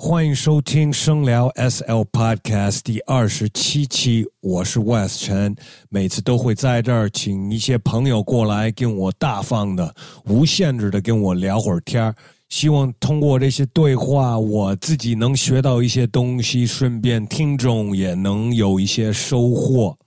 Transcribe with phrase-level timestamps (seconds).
[0.00, 5.56] 欢迎收听声聊 SL Podcast 第二十七期，我是 West 陈，
[5.88, 9.92] 每次都会在这儿请一些朋友过来跟我大方的、
[10.26, 12.14] 无限制的跟我聊会儿天儿，
[12.48, 19.98] 希望通过这些对话，我自己能学到一些东西，顺便听众也能有一些收获。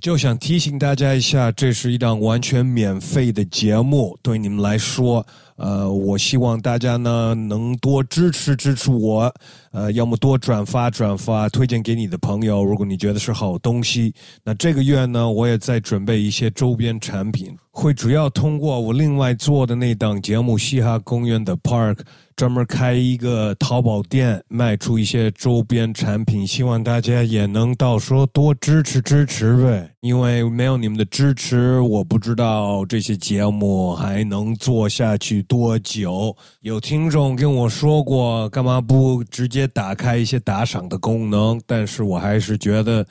[0.00, 5.26] 就想提醒大家一下，这是一档完全免费的节目，对你们来说，
[5.60, 9.30] 呃，我希望大家呢能多支持支持我，
[9.72, 12.64] 呃，要么多转发转发，推荐给你的朋友。
[12.64, 21.94] 如果你觉得是好东西，那这个月呢，我也在准备一些周边产品，会主要通过我另外做的那档节目《嘻哈公园的 Park》。
[22.36, 29.90] 专门开一个淘宝店，卖出一些周边产品，希望大家也能到时候多支持支持呗。
[30.00, 36.34] 因为没有你们的支持，我不知道这些节目还能做下去多久。
[36.62, 41.60] 有听众跟我说过，干嘛不直接打开一些打赏的功能？
[41.66, 43.06] 但是我还是觉得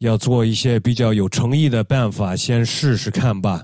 [0.00, 3.62] 要做一些比较有诚意的办法，先试试看吧。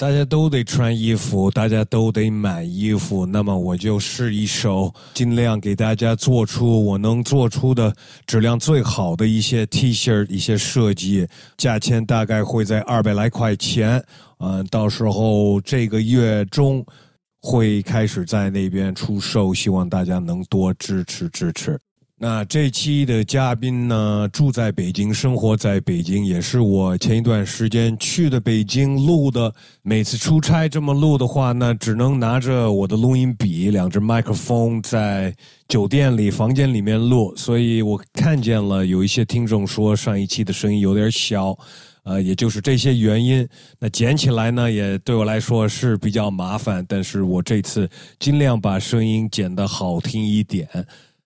[0.00, 11.28] 大家都得穿衣服，大家都得买衣服，那么我就试一手，尽量给大家做出我能做出的质量最好的一些 T 恤、一些设计，
[11.58, 14.02] 价钱大概会在二百来块钱。
[14.38, 16.82] 嗯，到时候这个月中
[17.42, 21.78] 会开始在那边出售，希望大家能多支持支持。
[22.22, 29.50] 那这期的嘉宾呢，住在北京，生活在北京，也是我前一段时间去的北京录的。
[29.80, 35.34] 每次出差这么录的话，那只能拿着我的录音笔，两只麦克风，在
[35.66, 37.34] 酒店里房间里面录。
[37.36, 41.56] 所以我看见了有一些听众说上一期的声音有点小，
[42.02, 43.48] 呃，也就是这些原因。
[43.78, 50.68] 那剪起来呢，也对我来说是比较麻烦，但是我这次尽量把声音剪得好听一点。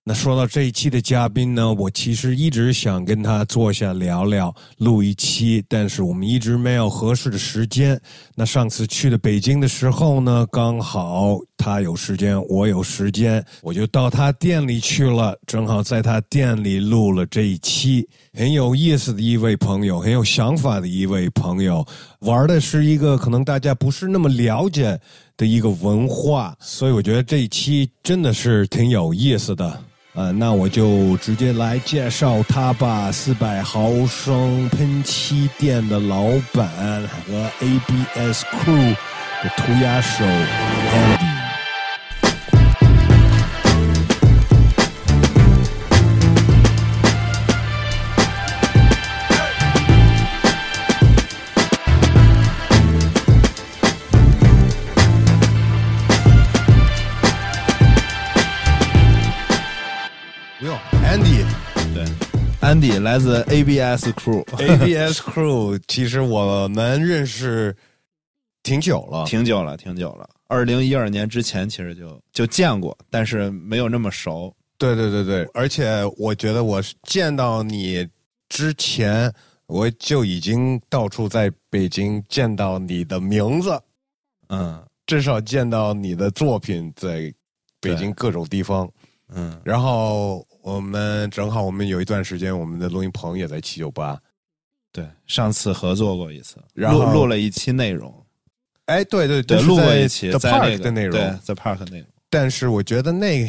[0.07, 7.99] 那说到这一期的嘉宾呢，我其实一直想跟他坐下聊聊，录一期，但是我们一直没有合适的时间。
[8.35, 18.07] 那上次去的北京的时候呢，刚好他有时间，我有时间，我就到他店里去了，正好在他店里录了这一期。
[18.35, 21.83] 很有意思的一位朋友，很有想法的一位朋友，
[22.19, 25.01] 玩的是一个可能大家不是那么了解
[25.35, 29.83] 的一个文化，所以我觉得这一期真的是挺有意思的。
[30.15, 33.11] 呃，那我就直接来介绍他吧。
[33.11, 36.69] 四百毫升喷漆店的老板
[37.27, 38.95] 和 ABS Crew
[39.43, 41.34] 的涂鸦手 Andy。
[62.65, 67.77] Andy 来自 ABS Crew，ABS Crew 其实我们认识
[68.63, 70.27] 挺久了，挺久了，挺久了。
[70.49, 74.51] 二零一二年之前其实就就见过，但是没有那么熟。
[74.79, 78.09] 对对对对，而且我觉得我见到你
[78.49, 79.31] 之前，
[79.67, 83.79] 我就已经到处在北京见到你的名字，
[84.49, 87.31] 嗯，至少见到你的作品在
[87.79, 88.91] 北京各种地方，
[89.33, 90.45] 嗯，然后。
[90.65, 94.19] 我们正好，我们有一段时间，我们的录音棚也在七九八。
[94.91, 98.11] 对，上次合作过一次，然后录了一期内容。
[98.87, 102.09] 哎，对对对，录过一期在 Park 的内容，在 Park 内容。
[102.31, 103.47] 但是我觉得那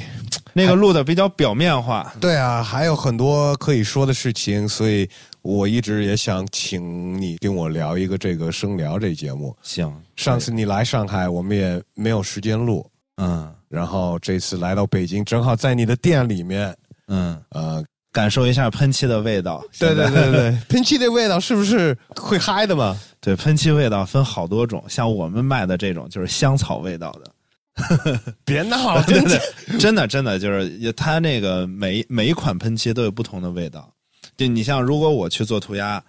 [0.52, 2.14] 那个录的比较表面化。
[2.19, 5.09] 对啊，还有很多可以说的事情，所以
[5.41, 9.56] 我一直也想请你跟我聊一个这个声聊这节目。
[9.62, 12.85] 行，上次你来上海，我们也没有时间录。
[13.22, 16.74] 嗯，然后这次来到北京，正好在你的店里面。
[17.08, 19.63] 嗯呃，感受一下喷漆的味道。
[19.78, 22.97] 对对对对， 喷漆的味道是不是会嗨的嘛？
[23.19, 27.31] 对，喷漆味道分好多种，像我们卖的这种就是香草味道的。
[28.46, 29.41] 别闹了， 真的
[29.78, 33.91] 真的真的就是它那个每每一款喷漆都有不同的味道。
[34.38, 36.02] 就你像如果我去做涂鸦，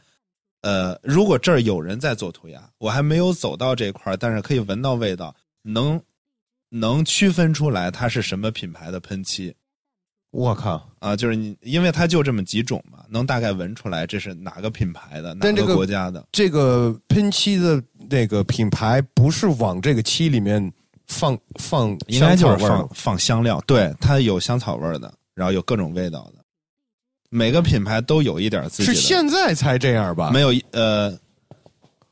[0.62, 6.00] 呃，如果这儿有人在做涂鸦，我还没有走到这块儿，但是可以闻到味道，能
[6.78, 9.55] 能区分出来它是什么品牌的喷漆。
[10.32, 11.17] 我靠啊！
[11.17, 16.23] 就是你，因为它就这么几种嘛，能大概闻出来这是哪个品牌的，哪个国家的。
[16.31, 20.70] 这个喷漆的那个品牌不是往这个漆里面
[21.06, 23.62] 放放，应该就是放放香料。
[23.67, 26.44] 对，它有香草味的，然后有各种味道的。
[27.31, 28.94] 每个品牌都有一点自己的。
[28.94, 30.31] 是现在才这样吧？
[30.32, 31.19] 没有，呃，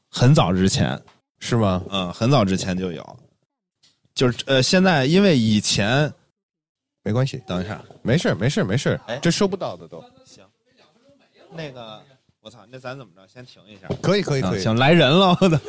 [0.09, 0.99] 很早之前
[1.41, 1.83] 是吗？
[1.91, 3.19] 嗯，很早之前就有。
[4.15, 6.13] 就是呃，现在因为以前。
[7.07, 10.43] 没关系，等一下，没事没事没事哎，这收不到的都行。
[11.53, 12.01] 那个，
[12.41, 13.29] 我操，那咱怎么着？
[13.29, 13.87] 先停一下。
[14.01, 14.61] 可以可以可以。
[14.61, 15.61] 啊行，来人了，我的。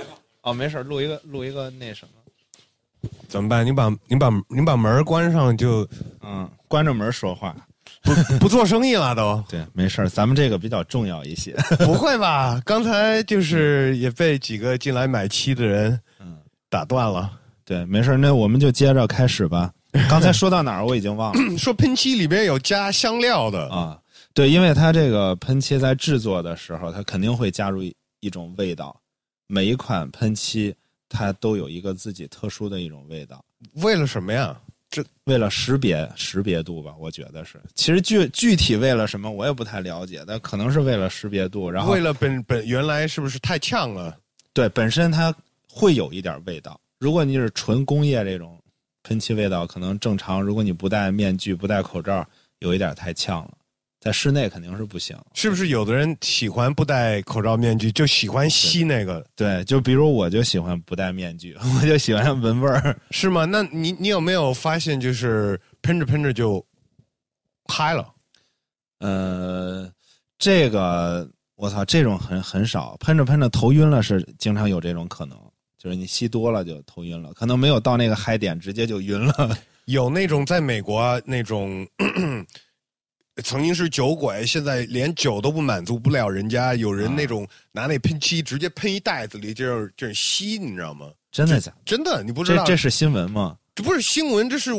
[0.44, 3.10] 哦，没事，录一个录一个那什么。
[3.28, 3.66] 怎么办？
[3.66, 5.86] 你把你把你把门关上就
[6.22, 7.54] 嗯，关着门说话。
[8.02, 9.44] 不不做生意了都？
[9.50, 11.52] 对，没事咱们这个比较重要一些。
[11.80, 12.62] 不会吧？
[12.64, 16.38] 刚才就是也被几个进来买漆的人嗯，
[16.70, 17.38] 打断了。
[17.66, 19.74] 对，没事那我们就接着开始吧。
[20.10, 24.00] 刚才说到哪儿我已经忘了说喷漆里边有加香料的，啊。
[24.34, 28.96] 对，因为它这个喷漆在制作的时候，它肯定会加入一一种味道。
[29.48, 30.76] 每一款喷漆
[31.08, 33.44] 它都有一个自己特殊的一种味道。
[33.76, 34.56] 为了什么呀？
[34.90, 37.60] 这为了识别识别度吧，我觉得是。
[37.74, 41.72] 其实具具体为了什么我也不太了解，但可能是为了识别度。
[41.72, 44.16] 然后为了本本原来是不是太呛了？
[44.54, 45.34] 对本身它
[45.70, 46.80] 会有一点味道。
[47.06, 48.60] 如果你是纯工业这种
[49.04, 50.42] 喷漆味道，可能正常。
[50.42, 52.28] 如果你不戴面具、不戴口罩，
[52.62, 53.52] 有一点太呛了。
[54.00, 55.16] 在室内肯定是不行。
[55.36, 59.24] 是不是有的人喜欢不戴口罩面具，就喜欢吸那个？
[59.36, 63.00] 对，就比如我就喜欢不戴面具， 我就喜欢闻味儿。
[63.12, 63.46] 是吗？
[63.46, 66.66] 那你你有没有发现，就是喷着喷着就
[67.66, 68.12] 嗨了？
[68.98, 69.88] 呃，
[70.40, 75.38] 这个我操，这种很很少，喷着喷着头晕了是经常有这种可能，
[75.86, 79.56] 就是你吸多了就头晕了，可能没有到那个嗨点，直接就晕了。
[79.86, 81.88] 有那种在美国啊那种
[83.44, 91.06] 曾经是酒鬼，现在连酒都不满足不了人家，有人那种拿那喷漆直接喷一袋子里，就是就是吸，你知道吗？
[91.32, 91.78] 真的假的？
[91.86, 92.64] 真的，你不知道？
[92.64, 93.56] 这这是新闻吗？
[93.76, 94.72] 这不是新闻，这是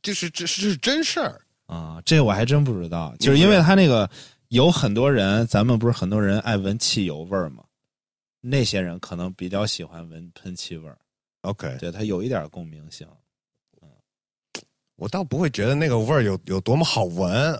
[0.00, 1.40] 这是这是这是真事儿。
[1.66, 4.08] 啊，这我还真不知道，就是因为他那个
[4.50, 7.64] 有很多人，咱们不是很多人爱闻汽油味儿吗？
[8.44, 10.98] 那些人可能比较喜欢闻喷漆味儿
[11.42, 13.06] ，OK，对他有一点共鸣性。
[13.80, 13.88] 嗯
[14.96, 17.58] 我倒不会觉得那个味儿有有多么好闻，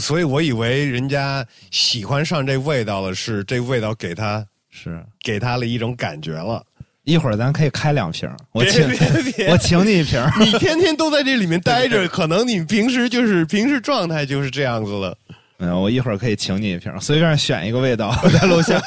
[0.00, 6.64] 所以我以为人家喜欢上这味道了，是这味道给他是，给他了一种感觉了。
[7.04, 10.20] 一会儿咱可以开两瓶， 我请别别 我请你一瓶。
[10.40, 15.16] 你天天都在这里面待着，可能你平时就是平时状态就是这样子了。
[15.60, 18.82] 嗯，我一会儿可以请你一瓶，随便选一个味道，在楼下。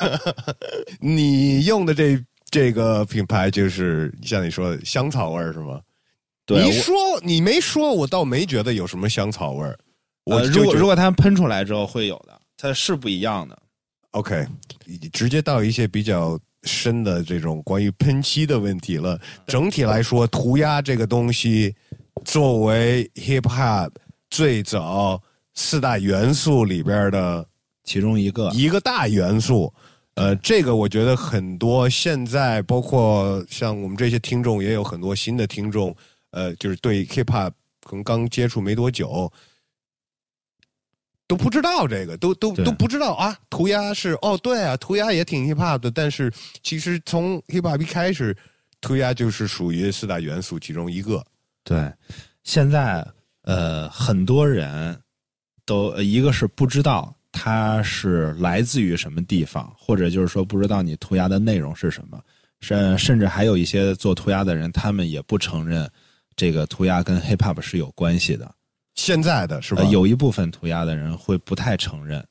[1.00, 5.80] 你用的这这个品牌就是像你说的香草味儿是吗？
[6.46, 9.78] 对，你说你没说，我倒没觉得有什么香草味儿。
[10.26, 13.58] 我如果如果它喷出来之后会有的，它是不一样的。
[14.12, 14.46] OK，
[15.12, 19.20] 直接到一些比较深的这种关于喷漆的问题了。
[19.46, 21.76] 整体来说，涂鸦这个东西
[22.26, 23.90] 作为 hip hop
[24.30, 25.22] 最早
[25.54, 27.46] 四大元素里边的
[27.84, 29.74] 其中一个，一个大元素。
[30.16, 35.96] 呃，这个我觉得很多现在包括像我们这些听众，也有很多新的听众，
[36.30, 37.52] 呃，就是对 hip hop
[37.84, 39.32] 可能刚接触没多久，
[41.28, 43.36] 都不知道这个，都都都不知道啊。
[43.50, 48.38] 涂鸦是哦，对啊，涂鸦也挺 hip hop 的，但是其实从 hip hop 一开始，
[48.82, 51.26] 涂鸦就是属于四大元素其中一个。
[51.64, 51.92] 对，
[52.44, 53.04] 现在
[53.42, 54.96] 呃，很多人
[55.66, 62.22] 都呃一个是不知道它是来自于什么地方，或者就是说不知道你涂鸦的内容是什么，
[62.60, 65.90] 甚甚至还有一些做涂鸦的人，他们也不承认
[66.36, 68.50] 这个涂鸦跟 hip hop 是有关系的。
[68.96, 69.82] 现在的是吧？
[69.82, 72.24] 呃，有一部分涂鸦的人会不太承认，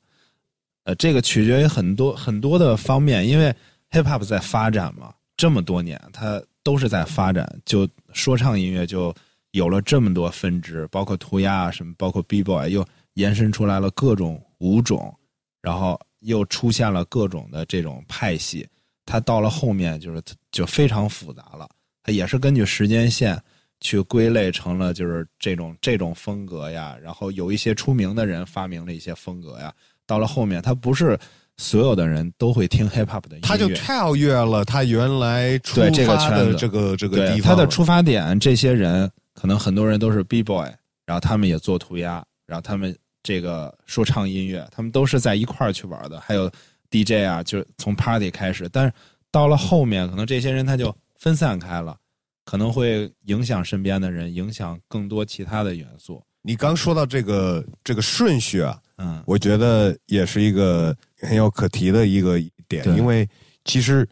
[0.85, 3.53] 呃，这个取决于很多很多的方面，因为
[3.91, 9.13] hip hop 在发展嘛，这么多年它都是在发展，就说唱音乐就
[9.51, 15.13] 有了这么多分支，包括涂鸦啊什么，包括 b boy 又延伸出来了各种舞种，
[15.61, 18.67] 然后又出现了各种的这种派系，
[19.05, 21.69] 它到了后面就是就非常复杂了，
[22.03, 23.41] 它也是根据时间线。
[23.85, 29.73] 去归类成了就是这种这种风格呀，然后有一些出名的人发明了一些风格呀，
[30.07, 31.19] 到了后面，它不是
[31.57, 37.55] 所有的人都会听 hip hop 的音乐，他就跳跃了他原来出对这个发的这个这个对地方了。
[37.57, 40.65] 他的出发点，这些人可能很多人都是 b boy，
[41.05, 46.51] 然后他们也做涂鸦，然后他们这个说唱音乐，他们都是在一块儿去玩的，还有
[46.91, 48.93] DJ 啊，就是从 party 开始，但是
[49.31, 51.97] 到了后面，可能这些人他就分散开了。
[52.45, 56.21] 可能会影响身边的人，影响更多其他的元素。
[56.41, 62.37] 你刚说到这个这个顺序啊，嗯，我觉得也是一个很有可提的一个
[62.67, 63.25] 点，因为
[63.63, 64.05] 其实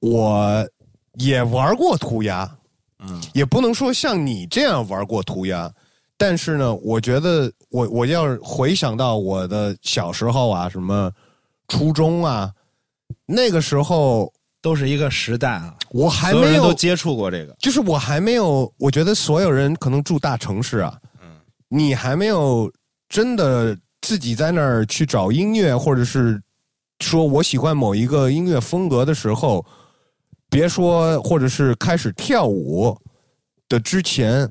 [0.00, 0.68] 我
[1.14, 2.58] 也玩过涂鸦，
[2.98, 5.72] 嗯，也不能说像你这样玩过涂鸦，
[6.18, 11.10] 但是呢，我觉得我我要是回想到我的小时候啊，什么
[11.68, 12.52] 初中啊，
[13.24, 17.54] 那个时候都是一个时代啊，我还没有，都接触过这个。
[17.60, 21.36] 就是我还没有，我觉得所有人可能住大城市啊，嗯，
[21.68, 22.68] 你还没有
[23.08, 26.42] 真的自己在那儿去找音乐，或者是
[26.98, 29.64] 说我喜欢某一个音乐风格的时候，
[30.50, 32.98] 别说或者是开始跳舞
[33.68, 34.50] 的之前，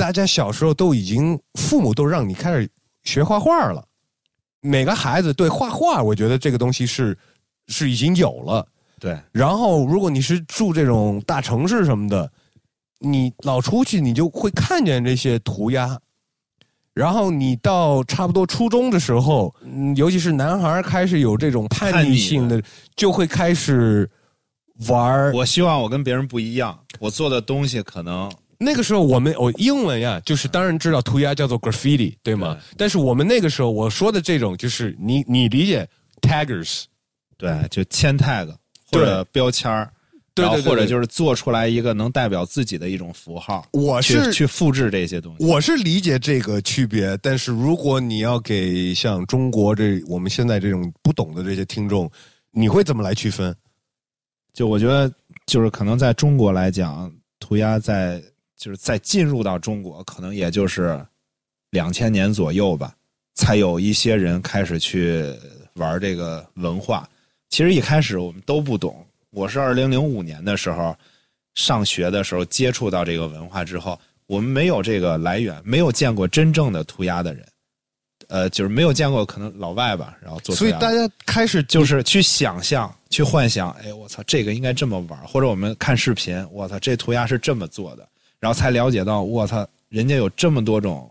[0.00, 2.66] 大家小时候都已经父母都让你开始
[3.04, 3.86] 学画画了。
[4.62, 7.16] 每个孩子对画画，我觉得这个东西是
[7.68, 8.66] 是已经有了。
[8.98, 12.32] 对，然后，如果你是住这种大城市什么的，
[12.98, 16.00] 你老出去，你就会看见这些涂鸦。
[16.94, 22.62] 然后你到差不多初中的时候，嗯，尤其是男孩开始有这种叛逆性的，
[22.96, 24.08] 就会开始
[24.88, 25.30] 玩。
[25.34, 32.54] 我希望我跟别人不一样，我做的东西可能那个时候我们我英文呀，就是当然知道涂鸦叫做 graffiti，对吗？
[32.54, 35.88] 对但是我们那个时候我说的这种，就是你你理解
[36.20, 36.84] taggers，
[37.38, 38.54] 对就签 tag
[38.92, 39.90] 或者标签儿，
[40.34, 45.44] 然后对对对对或者就是做出来一个能代表自己的一种符号，我去是去复制这些东西。
[45.46, 52.10] 我是理解这个区别，但是如果你要给像中国这我们现在这种不懂的这些听众，
[52.50, 53.56] 你会怎么来区分？
[54.52, 55.10] 就我觉得，
[55.46, 58.22] 就是可能在中国来讲，涂鸦在
[58.60, 61.02] 就是在进入到中国，可能也就是
[61.70, 62.94] 两千年左右吧，
[63.34, 65.24] 才有一些人开始去
[65.76, 67.08] 玩这个文化。
[67.48, 70.94] 其实一开始我们都不懂，我是二零零五年的时候
[71.54, 77.46] 上学的时候接触到这个文化之后，我们没有这个来源，没有见过真正的涂鸦的人，
[78.28, 80.68] 呃，就是没有见过可能老外吧，然后做涂鸦。
[80.70, 88.06] 所以大家开始就是去想象、去幻想，哎，我操，这个应该这么玩，或者我们看视频，我操，这涂鸦是这么做的，
[88.40, 91.08] 然后才了解到，我操，人家有这么多种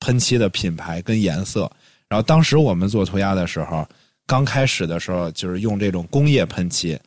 [0.00, 1.70] 喷漆的品牌跟颜色。
[2.08, 3.88] 然后当时我们做涂鸦的时候，
[4.26, 6.98] 刚开始的时候就是用这种工业喷漆，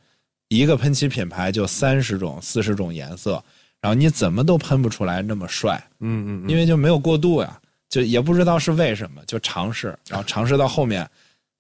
[0.48, 3.44] 一个喷漆品牌就三十种、四十种颜色，
[3.82, 11.08] 然后你怎么都喷不出来那么帅，嗯嗯嗯，因为就没有过渡呀，就也不知道是为什么，就尝试，然后尝试到后面，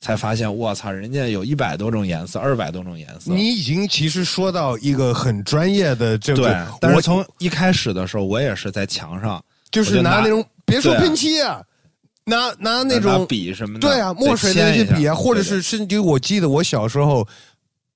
[0.05, 3.33] 才发现，我操，人家有一百多种颜色，二百多种颜色。
[3.33, 11.59] 你已经其实说到一个很专业的这对个，，但是我从一开始的时候，我也是在墙上，就是拿拿那种别说喷漆啊，
[12.24, 17.27] 拿拿那拿种笔什么的，对啊，墨水的那些笔啊，或者是甚至于我记得我小时候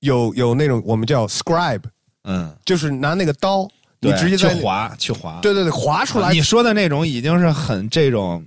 [0.00, 1.84] 有有那种我们叫 scribe，
[2.24, 3.68] 嗯，就是拿那个刀，
[4.00, 6.32] 你直接去划去划，对对对划出来。
[6.32, 8.44] 你，说的那种已经是很这种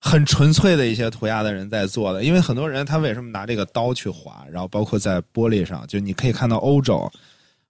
[0.00, 7.10] 很纯粹的一些涂鸦的人在做的，因为很多人他为什么拿这个刀去划，然后包括在玻璃上，就你可以看到欧洲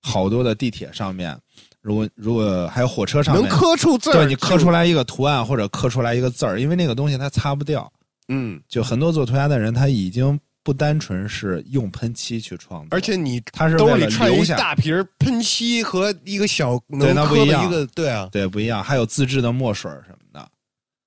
[0.03, 1.37] 好多的地铁上面，
[1.81, 7.91] 如果如果还有火车上面能刻出字儿，对你刻出来，一个图案或者刻出来一个字儿，因为那个东西它擦不掉。
[8.29, 20.47] 嗯，就很多做涂鸦的人，他已经不单纯是用喷漆去创作，而且你他是兜里揣一大瓶喷漆和一个小能那不一样刻的一个，对啊，对不一样，还有自制的墨水儿什么的。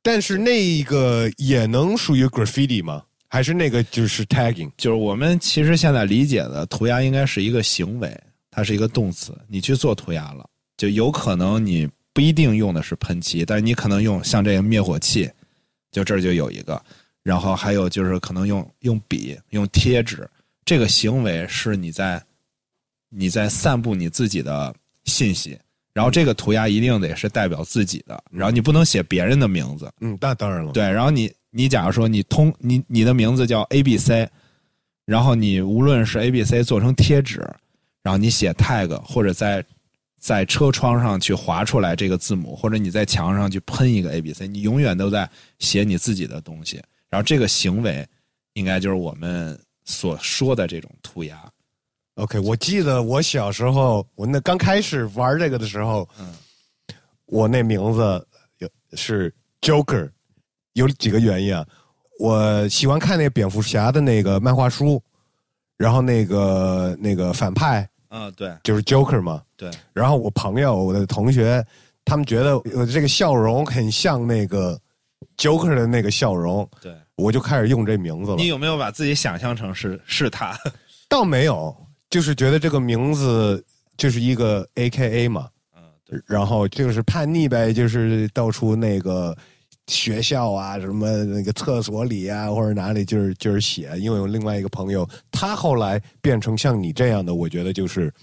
[0.03, 3.03] 但是那个也能属于 graffiti 吗？
[3.27, 4.69] 还是那个就是 tagging？
[4.75, 15.29] 就是我们其实现在理解的涂鸦应该是一个行为，它是一个动词，你去做涂鸦了，就有可能你不一定用的是喷漆，但是你可能用像这个灭火器，
[15.91, 16.83] 就这儿就有一个，
[17.23, 20.29] 然后还有就是可能用用笔、用贴纸，
[20.65, 22.21] 这个行为是你在
[23.07, 25.57] 你在散布你自己的信息，
[25.93, 34.29] 然后这个涂鸦一定得是代表自己的，然后你不能写别人的名字，嗯，那当然了，对，然后你你假如说你通你你的名字叫 A B C，
[35.05, 37.39] 然后你无论是 A B C 做成贴纸，
[38.01, 39.63] 然后你写 tag 或者在
[40.17, 45.29] 在车窗上去划出来这个字母，或者你在墙上去喷一个 A B C，你永远都在
[45.59, 46.81] 写你自己的东西。
[47.09, 48.07] 然后这个行为
[48.53, 51.50] 应该就是我们所说的这种涂鸦。
[52.15, 56.33] OK，我记得我小时候，我那刚开始玩这个的时候，嗯，
[57.25, 58.27] 我那名字
[58.59, 60.09] 有是 Joker，
[60.73, 61.65] 有几个原因啊。
[62.19, 65.01] 我喜欢看那蝙蝠侠的那个漫画书，
[65.77, 69.41] 然后那个那个反派嗯，对就是 Joker 嘛。
[69.57, 71.65] 对，然后我朋友、我的同学，
[72.05, 74.79] 他们觉得我这个笑容很像那个
[75.37, 76.93] Joker 的那个笑容，对。
[77.15, 78.47] 我就开始用这名字了你。
[78.47, 80.57] 有没有把自己想象成是是他？
[81.07, 81.75] 倒没有，
[82.11, 83.65] 就是觉得这个名字
[83.97, 85.49] 就是一个 A K A 嘛。
[85.75, 89.35] 嗯，对，然后就是叛逆呗，就是到处那个
[89.87, 93.97] 学校啊，什么那个厕所里啊，或者哪里，就是就是写。
[93.97, 98.13] 因为有另外一个朋友，他后来变成像你这样的，我觉得就是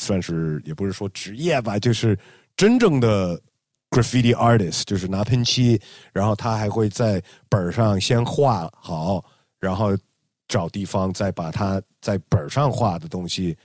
[0.00, 2.18] 算是也不是说职业吧，就是
[2.56, 3.38] 真正的
[3.90, 5.78] graffiti artist，就是拿喷漆，
[6.12, 9.22] 然后他还会在本上先画好，
[9.58, 9.96] 然后
[10.50, 13.56] 找地方再把他在本上画的东西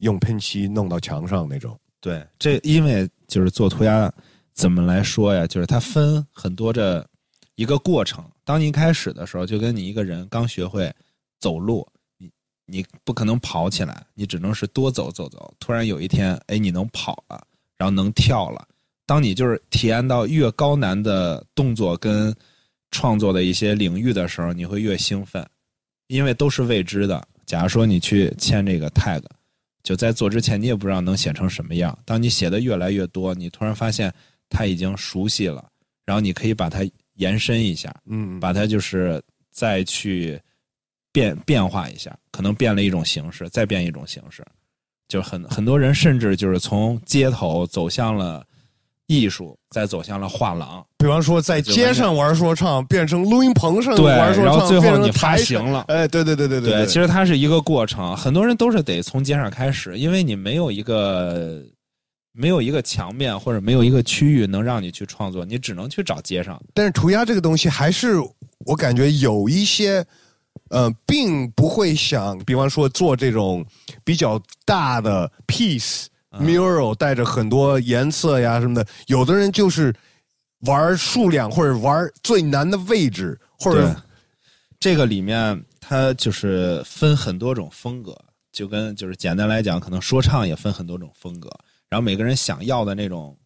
[0.00, 1.76] 用喷漆弄到墙上那种。
[1.98, 4.12] 对，这因为就是做涂鸦，
[4.52, 5.46] 怎么来说呀？
[5.46, 7.04] 就是它分很多这
[7.54, 8.22] 一个过程。
[8.44, 10.94] 当你一开始的时候，就跟你一个人刚学会
[11.40, 11.88] 走路，
[12.18, 12.30] 你
[12.66, 15.52] 你不可能跑起来，你只能是多走走走。
[15.58, 17.42] 突然有一天，哎，你能跑了，
[17.78, 18.68] 然后能跳了。
[19.06, 22.32] 当你就是体验到越高难的动作跟
[22.90, 25.44] 创作的一些领域的时候，你会越兴奋，
[26.08, 27.26] 因为都是未知的。
[27.44, 29.22] 假如说你去签这个 tag，
[29.82, 31.96] 就在做之前你也不知道能写成什么样。
[32.04, 34.12] 当你写的越来越多，你突然发现
[34.48, 35.64] 它已经熟悉了，
[36.04, 36.80] 然后你可以把它
[37.14, 39.22] 延伸一下，嗯，把它就是
[39.52, 40.40] 再去
[41.12, 44.44] 变变化一下，可能变了一种形式，再变一种形式。
[45.08, 48.44] 就很很多人甚至就是从街头走向了
[49.06, 50.84] 艺术，再走向了画廊。
[50.98, 55.84] 比方说在街上玩说唱，变成录音棚上对，玩说唱，然后最后你发行了。
[55.88, 61.62] 哎，对对对对对，对，其实它是一个过程，很多人都是得从街上开始，因为你没有一个
[62.32, 66.60] 没有一个墙面或者没有一个区域能让你去创作，你只能去找街上。
[66.74, 68.16] 但是涂鸦这个东西还是
[68.64, 70.04] 我感觉有一些，
[70.70, 73.64] 呃，并不会想，比方说做这种
[74.02, 78.86] 比较大的 piece 嗯 mural，带着很多颜色呀什么的。
[79.06, 79.94] 有的人就是
[80.60, 83.94] 玩数量或者玩最难的位置，或者，
[84.80, 88.16] 这个里面它就是分很多种风格，
[88.52, 91.50] 就跟就是简单来讲，可能说唱也分很多种风格，
[91.88, 93.36] 然后每个人想要的那种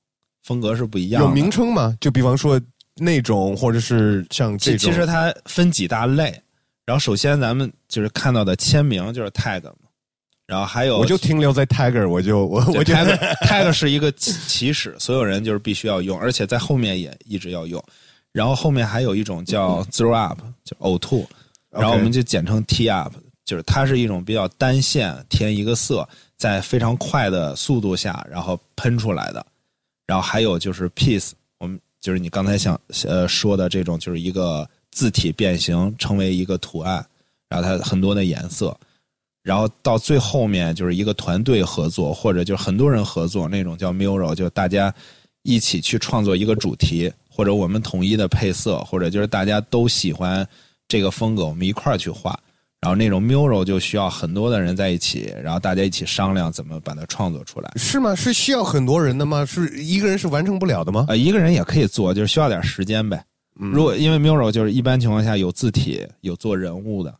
[0.43, 1.29] 风格是不一样的。
[1.29, 1.97] 有名称吗？
[2.01, 2.61] 就比方说
[2.97, 6.25] 那种，或者是像这种，其其实它分几大类，
[6.87, 9.90] 然后首先咱们就是看到的签名就是 tag 嘛，
[10.51, 17.81] 然后还有我就停留在 Tiger，我就我我就 tag 是一个起起始，所有人就是必须要用，而且在后面也一直要用。
[18.33, 21.25] 然后后面还有一种叫 throw up，就呕吐，
[21.71, 23.15] 然后我们就简称 T up，
[23.45, 29.47] 就是它是一种比较单线填一个色，在非常快的速度下，然后喷出来的。
[30.09, 37.07] 然后还有就是 piece，我们就是你刚才想呃说的这种，就是一个字体变形成为一个图案，
[37.49, 38.77] 然后它很多的颜色。
[39.43, 44.93] 然后到最后面就是一个团队合作，或者就是很多人合作那种叫 mural，就大家
[45.43, 50.47] 一起去创作一个主题，或者我们统一的配色，或者就是大家都喜欢
[50.89, 52.39] 这个风格，我们一块儿去画。
[52.81, 57.71] 然后那种 mural 就需要很多的人在一起，然后大家一起商量怎么把它创作出来。
[57.77, 58.15] 是吗？
[58.15, 59.45] 是需要很多人的吗？
[59.45, 61.05] 是一个人是完成不了的吗？
[61.09, 63.23] 呃，一个人也可以做，就是需要点时间呗。
[63.61, 67.15] 嗯如果因为 mural 就是一般情况下有字体、有做人物的，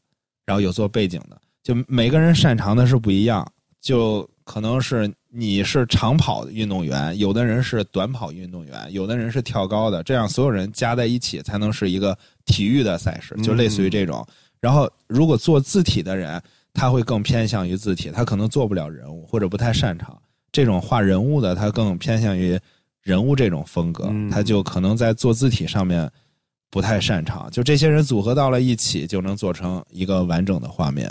[0.47, 3.47] 然后有做背景的，就每个人擅长的是不一样。
[3.81, 14.23] 就可能是你是长跑的运动员，有的人是短跑运动员，有的人是跳高的，这样所有人加在一起才能是一个体育的赛事，就类似于这种。
[14.61, 16.39] 然后如果做字体的人，
[16.75, 20.15] 他会更偏向于字体，他可能做不了人物或者不太擅长。
[20.53, 22.61] 这种画人物的，他更偏向于
[23.01, 26.07] 人物这种风格，嗯他就可能在做字体上面
[26.71, 27.51] 不太擅长。
[27.51, 31.11] 就这些人组合到了一起，就能做成一个完整的画面。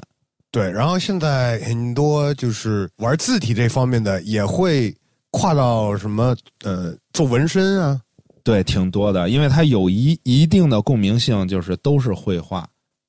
[0.52, 4.96] 对，然后现在很多就是玩字体这方面的，也会
[5.30, 8.02] 跨到什么呃做纹身啊，
[8.44, 12.68] 对，挺多的，因为它有一一定的共鸣性，就是都是绘画，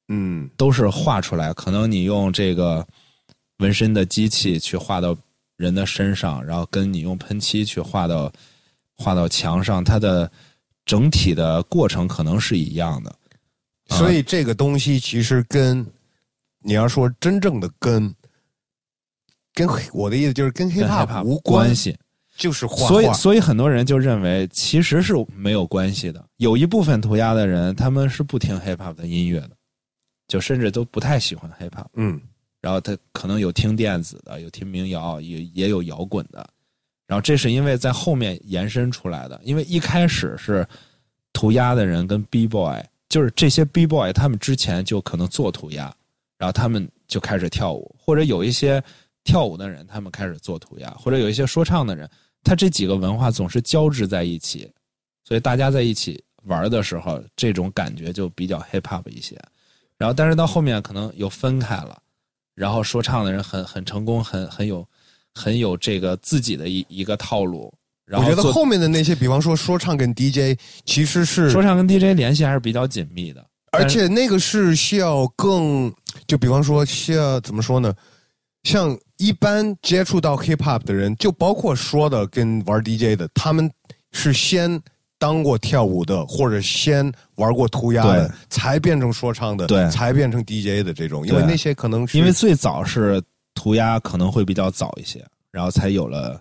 [0.08, 1.52] 嗯，都是画出来。
[1.54, 2.86] 可能你用这个
[3.58, 5.16] 纹身的机器去画到
[5.56, 8.30] 人的身上，然后跟你用喷漆去画到
[8.98, 10.30] 画到墙上，它的
[10.84, 13.10] 整体的过程可能是一样的。
[13.88, 15.84] 啊所以这个东西其实跟
[16.62, 18.14] 你要说真正的跟
[19.54, 21.96] 跟我的意思就是跟跟 hiphop hiphop 无关，系，
[22.36, 22.88] 就是画画。
[22.88, 26.24] 所以所以很多人就认为其实是没有关系的。
[26.36, 29.50] 有一部分涂鸦的人，他们是不听 hiphop 的音乐的，
[30.28, 31.86] 就甚至都不太喜欢 hiphop。
[31.94, 32.20] 嗯，
[32.60, 36.48] 然后他可能有听电子的，有听民谣，也也有摇滚的。
[37.06, 40.64] 然后这是因为在后面延伸出来的，因为一开始是
[41.32, 45.92] 涂鸦的人跟 B boy，就是这些 B boy 他们之前就可能做涂鸦，
[46.40, 48.82] 然后他们就开始跳舞，或者有一些
[49.24, 52.08] 跳舞的人他们开始做涂鸦，或者有一些说唱的人，
[52.42, 54.66] 他这几个文化总是交织在一起，
[55.22, 59.38] 所以大家在一起玩的时候，这种感觉就比较 hip hop 一些。
[59.98, 62.00] 然后但是到后面可能又分开了。
[62.54, 64.86] 然后说唱的人很很成功，很很有
[65.34, 67.70] 很有这个自己的一一个套路。
[68.06, 75.94] 然我后我觉得后面的那些，比方说说唱跟 DJ，其实是说唱跟 DJ 联系还是比较紧密的，而且那个是需要更，
[76.30, 77.92] 就比方说像怎么说呢？
[78.62, 83.68] 像一般接触到 hip hop 的人，就包括说的跟玩 DJ 的，他们
[84.12, 84.80] 是先
[85.18, 91.26] 当过跳舞的，或者先玩过涂鸦的，才变成说唱的，对才变成 DJ 的这种。
[91.26, 93.20] 因为那些可能是因为最早是
[93.52, 96.40] 涂鸦可能会比较早一些，然后才有了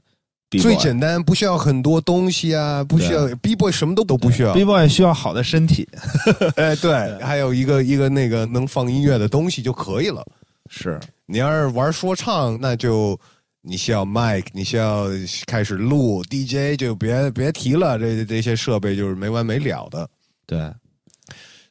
[0.58, 4.54] 最简单，不需要很多东西啊，不需要 B boy 什么都都不需要。
[4.54, 5.88] B boy 需要好的身体，
[6.56, 10.26] 哎，对，还有一个一个那个能放音乐的东西就可以了。
[10.70, 11.00] 是。
[11.28, 13.20] 你要是玩说唱，那就
[13.62, 15.06] 你需要 mic，你需要
[15.46, 20.10] 开始录 DJ，就别别提了，这这些设备就是没完没了的。
[20.48, 20.74] 对，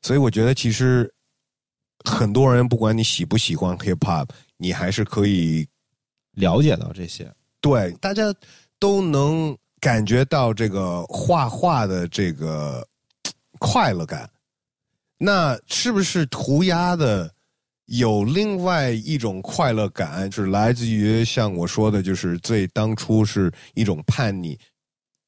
[0.03, 1.12] 所以我觉得其实
[2.05, 5.67] 很多人不管你喜不喜欢 hip hop，你还是可以
[6.37, 7.29] 了解到这些，
[7.61, 8.33] 对大家
[8.79, 12.87] 都能感觉到这个画画的这个
[13.59, 14.29] 快乐感。
[15.19, 17.33] 那是不是涂鸦的
[17.87, 24.57] 有另外一种快乐感，是来自于像我说的，就是最当初是一种叛逆，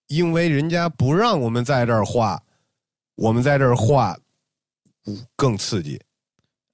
[0.07, 2.41] 因为人家不让我们在这儿画，
[3.17, 4.17] 我们在这儿画
[5.35, 6.01] 更刺激。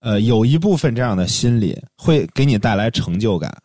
[0.01, 3.57] 呃，有一部分这样的心理会给你带来成就感，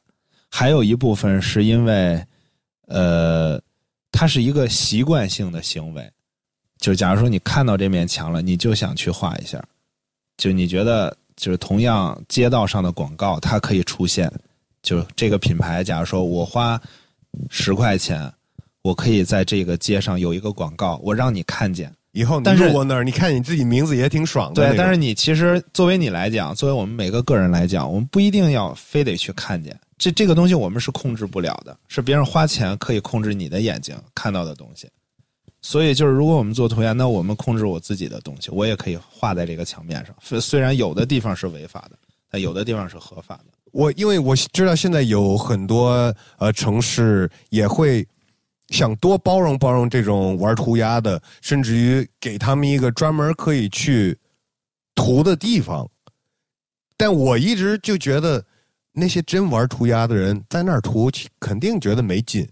[0.50, 2.26] 还有一部分是因为，
[2.92, 3.62] 呃，
[4.12, 6.12] 它是一个习惯性的行为。
[6.78, 9.64] 就假如说你看到这面墙了，你就想去画一下，
[10.38, 14.32] 就你觉得就是同样街道上的广告它可以出现，
[14.82, 16.82] 就这个品牌，假如说我花
[17.50, 18.32] 十块钱，
[18.82, 21.94] 我可以在这个街上有一个广告，我让你看见。
[22.12, 34.90] 以后你但是路过那儿，你看你自己名字也挺爽的。，对但是你其实作为你来讲，作为我们每个个人来讲，我们不一定要非得去看见这这个东西，我们是控制不了的，是别人花钱可以控制你的眼睛看到的东西。
[35.62, 40.16] 所以就是，如果我们做涂鸦，那我们控制我自己的东西，我也可以画在这个墙面上。
[40.20, 41.98] 虽虽然有的地方是违法的，
[42.32, 43.46] 但有的地方是合法的。
[43.72, 48.06] 我因为我知道现在有很多呃城市也会
[48.72, 54.18] 想多包容包容这种玩涂鸦的，甚至于给他们一个专门可以去
[54.96, 55.88] 涂的地方。
[56.98, 58.44] 但我一直就觉得
[58.92, 62.48] 那些真玩涂鸦的人在那儿涂，肯定觉得没劲。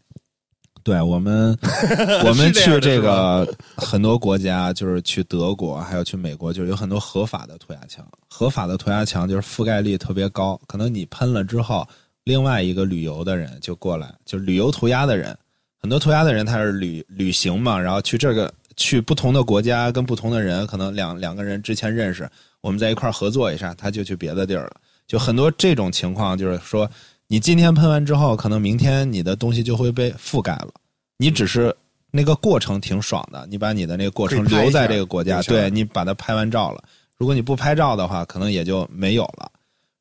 [0.82, 1.56] 对我们，
[2.26, 8.04] 我们去这个很多国家，就是去德国，还有去美国，就是有很多合法的涂鸦墙。
[8.28, 11.88] 合法的涂鸦墙就是覆盖率特别高，可能你喷了之后，
[12.24, 15.38] 另外一个旅游的人就过来，就旅游涂鸦的人，
[15.82, 22.30] 很多涂鸦的人他是旅旅行嘛，然后去这个去不同的国家，跟不同的人，可能两两个人之前认识，
[22.62, 24.76] 我们在一块儿合作一下，他就去别的地儿了。
[25.08, 26.90] 就很多这种情况，就是说，
[27.28, 30.70] 你今天喷完之后，可能明天你的东西就会被覆盖了。
[31.18, 31.76] 你只是
[32.12, 36.84] 那个过程挺爽的，你把你的那个过程留在这个国家，对你把它拍完照了。
[37.18, 39.52] 如果你不拍照的话，可能也就没有了。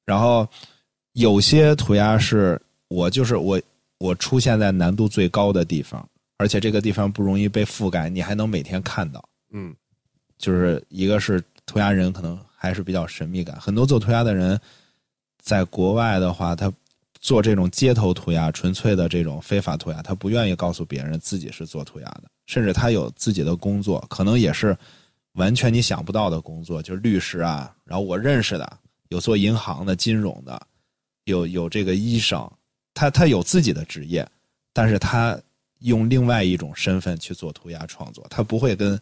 [0.04, 0.46] 然后
[1.12, 3.60] 有些涂鸦是我就是我
[3.98, 9.22] 我出现在难度最高的地方，而且这个地方不容易被覆盖，你还能每天看到。
[9.50, 9.74] 嗯，
[10.38, 14.58] 就是一个是涂鸦人可能还是比较神秘感，很多做涂鸦的人，
[15.40, 16.72] 在国外的话，他
[17.20, 24.76] 做这种街头涂鸦、纯粹的这种非法涂鸦，他不愿意告诉别人自己是做涂鸦的，甚至他有自己的工作，可能也是
[25.32, 30.60] 完全你想不到的工作，就是律师啊，然后我认识的有做银行的、金融的，
[31.24, 32.48] 有有这个医生，
[32.98, 34.28] 他他有自己的职业，
[34.72, 35.38] 但是他
[35.82, 39.00] 用另外一种身份去做涂鸦创作，他不会跟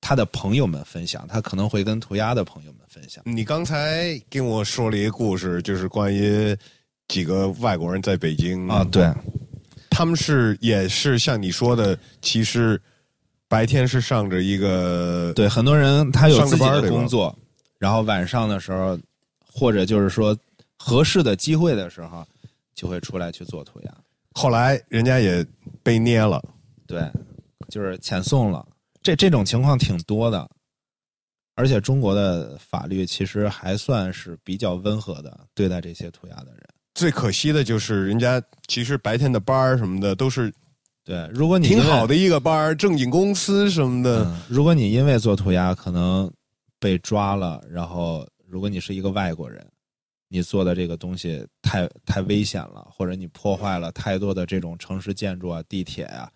[0.00, 3.20] 他的朋友们分享，他可能会跟涂鸦的朋友们分享。
[3.26, 6.56] 你刚才跟我说了一个故事，就是关于
[7.08, 9.12] 几个外国人在北京啊，对，
[9.90, 12.80] 他们是也是像你说的，其实
[13.48, 17.36] 白天是上着一个对，很多人他有自己的工作，
[17.76, 18.96] 然后晚上的时候，
[19.52, 20.38] 或者就是说
[20.76, 22.24] 合适的机会的时候，
[22.82, 23.94] 就会出来去做涂鸦。
[24.32, 25.46] 后来人家也
[25.84, 26.42] 被捏了，
[26.84, 27.08] 对，
[27.68, 28.66] 就是遣送了。
[29.00, 30.50] 这这种情况挺多的，
[31.54, 36.60] 而且中国的法律其实还算是比较温和的对待这些涂鸦的人。
[36.94, 40.52] 最可惜的就是人家其实白天的班儿什么的都是
[41.04, 46.28] 对，如果你挺好的一个班儿，正经公司什么的，嗯，如果你因为做涂鸦可能
[46.80, 49.64] 被抓了，然后如果你是一个外国人，
[50.32, 56.32] 你做的这个东西太太危险了，或者你破坏了太多的这种城市建筑啊、地铁啊，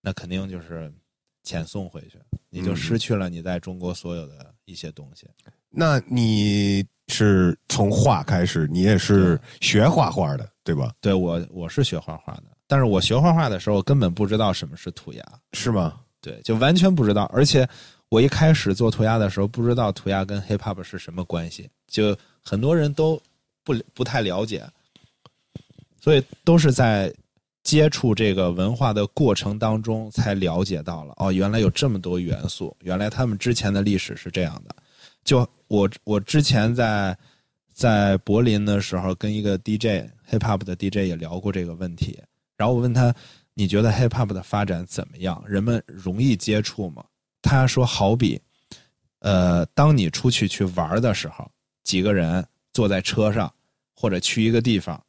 [0.00, 0.88] 那肯定就是
[1.44, 2.16] 遣送回去，
[2.48, 5.26] 你就嗯失去了你在中国所有的一些东西。
[5.68, 10.94] 那你是从画开始，你也是学画画的，对吧？
[11.00, 16.00] 对我，我是学画画的，但是我学画画的时候根本不知道什么是涂鸦，是吗？
[16.20, 17.24] 对，就完全不知道。
[17.34, 17.68] 而且
[18.10, 23.20] 我一开始做涂鸦的时候，不知道涂鸦跟 hip hop 是什么关系，就很多人都
[23.64, 24.66] 不不太了解，
[26.00, 27.12] 所以都是在
[27.62, 34.74] 接触这个文化的过程当中才了解到了，哦，原来有这么多元素，原来他们之前的历史是这样的。
[35.22, 37.16] 就我我之前在
[37.72, 42.18] 在柏林的时候，跟一个 DJ hip hop 的 DJ 也聊过这个问题，
[42.56, 43.14] 然后我问他，
[43.52, 45.42] 你觉得 hip hop 的发展怎么样？
[45.46, 47.04] 人们容易接触吗？
[47.42, 48.40] 他说，好比，
[49.20, 51.50] 呃，当你出去去玩的时候，
[51.84, 53.52] 几个人坐在车上，
[53.94, 55.02] 或者去一个地方，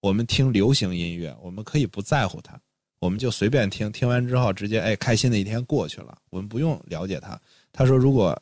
[0.00, 2.58] 我们听流行音乐，我们可以不在乎它，
[2.98, 7.40] 我们就随便听，听完之后直接哎，开心的一天过去了，我们不用了解它。
[7.72, 8.40] 他说，如果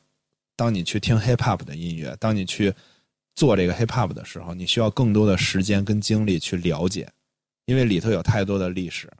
[0.56, 2.72] 当你去听 hip hop 的音乐，当你去
[3.34, 7.10] 做这个 hip hop 的时候，你需要更多的时间跟精力去了解，
[7.66, 9.10] 因为里头有太多的历史，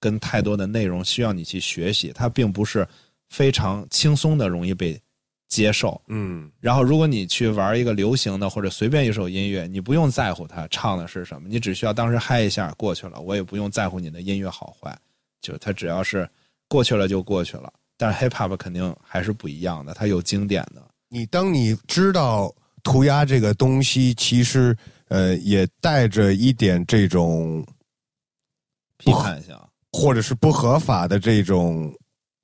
[0.00, 2.86] 跟太多的内容需要你去学习，它并不是
[3.28, 5.00] 非常轻松的容易被
[5.48, 6.00] 接受。
[6.08, 14.96] 嗯然后，如果你去玩一个流行的或者随便一首音乐，你不用在乎它唱的是什么，你只需要当时嗨一下过去了，我也不用在乎你的音乐好坏，
[15.40, 16.28] 就它只要是
[16.68, 17.72] 过去了就过去了。
[17.96, 20.82] 但是 hip hop 肯定还是不一样的，它有经典的。
[21.08, 24.76] 你当你知道涂鸦这个东西，其实
[25.08, 27.66] 呃也带着一点这种
[28.98, 29.56] 批判性，
[29.92, 31.92] 或者是不合法的这种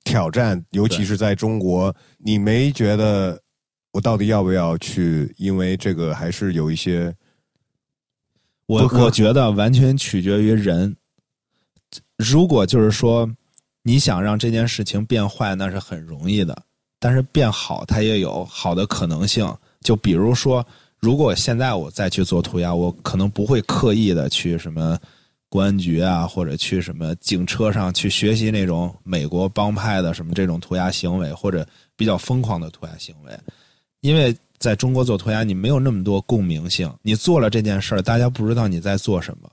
[0.05, 3.37] 挑战，尤其是在中国，你没觉得
[3.91, 5.33] 我到底要不要去？
[5.37, 7.13] 因为这个还是有一些
[8.67, 10.95] 我我觉得完全取决于人。
[12.17, 13.29] 如果就是说
[13.83, 16.63] 你想让这件事情变坏，那是很容易的，
[16.99, 19.45] 但是变好它也有好的可能性。
[19.81, 20.65] 就比如说，
[20.99, 24.97] 如果现在我再去做涂鸦，我可能不会刻意的去什么
[25.49, 33.31] 公安局啊，或者去什么警车上去学习那种美国帮派的什么这种涂鸦行为，或者比较疯狂的涂鸦行为，
[34.01, 39.49] 因为在中国做涂鸦，你没有那么多共鸣性，你做了这件事儿，大家不知道你在做什么。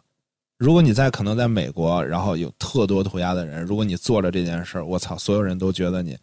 [0.58, 6.16] 如果你在可能在美国，然后有特多涂鸦的人，如果你做了这件事儿，我操，所有人都觉得你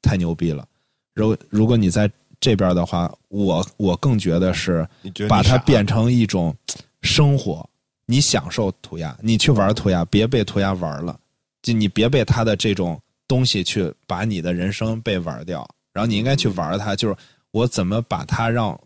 [0.00, 0.66] 太牛逼了。
[1.14, 4.88] 如如果你在这边的话，我我更觉得是
[5.28, 6.56] 把它变成一种
[7.02, 7.68] 生活，
[8.06, 11.18] 你享受涂鸦，你去玩涂鸦，别被涂鸦玩了，
[11.62, 17.16] 就你别被他的这种东西去把你的人生被玩掉，然后你应该去玩它，就是
[17.50, 18.78] 我怎么把它让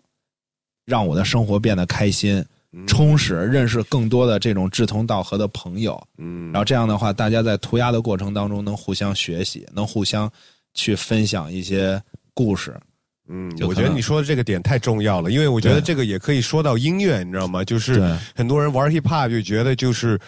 [0.85, 2.44] 让我的生活变得开心、
[2.87, 6.52] 充实，认识更多的这种志同道合的朋友，嗯。
[6.52, 10.31] 然后这样的话，大家在涂鸦的过程当中能互相学习，能互相
[10.74, 12.00] 去分享一些
[12.35, 12.79] 故事。
[13.28, 17.64] 嗯，我觉得你说的这个点太重要了，因为我觉得这个也可以说到音乐，你知道吗？
[17.64, 18.00] 就是
[18.34, 20.18] 很多人玩 hip hop 就觉得就是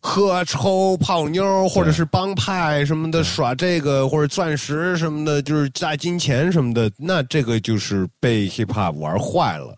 [0.00, 9.76] 喝抽泡妞，或者是帮派什么的耍这个，或者钻石什么的，就是加金钱什么的，那这个就是被 hip hop 玩坏了。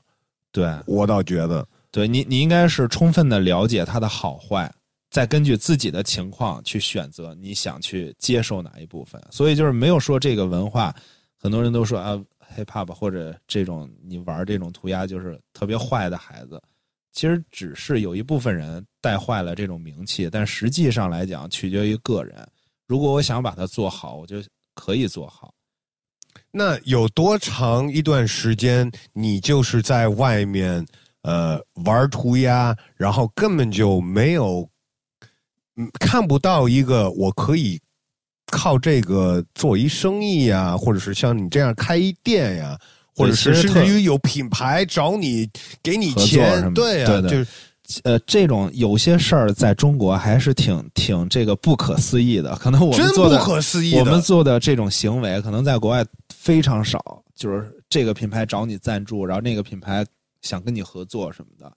[0.53, 4.73] 对，我倒觉得，对你，你应该是充分的了解它的好坏，
[5.11, 9.21] 再根据自己的情况去选择你想去接受哪一部分。
[9.31, 10.95] 所以就是没有说这个文化，
[11.37, 12.17] 很多人都说啊
[12.57, 16.61] ，hip hop 或者这种你玩这种涂鸦就是特别坏的孩子。
[17.13, 22.47] 其实只是有一部分人带坏了这种名气，但实际上来讲取决于个人。
[22.89, 24.43] 如果我想把它做好，我就
[24.75, 25.55] 可以做好。
[26.51, 30.85] 那有多长一段时间，你就是在外面
[31.23, 34.69] 呃玩涂鸦，然后根本就没有，
[35.77, 37.81] 嗯，看不到一个我可以
[38.47, 42.79] 靠这个做一生意呀，或者是像你这样开一店呀，
[43.15, 45.49] 或者是甚至于有品牌找你
[45.83, 47.47] 给你钱，对呀、就是
[48.05, 52.57] 呃，这种有些事儿在中国还是挺挺这个不可思议的。
[52.57, 54.01] 可能我们真做的不可思议的。
[54.01, 56.05] 我们做的这种行为，可能在国外
[56.35, 57.23] 非常少。
[57.35, 60.07] 就是这个品牌找你赞助，然后那个品牌
[60.41, 61.71] 想跟你合作什么的。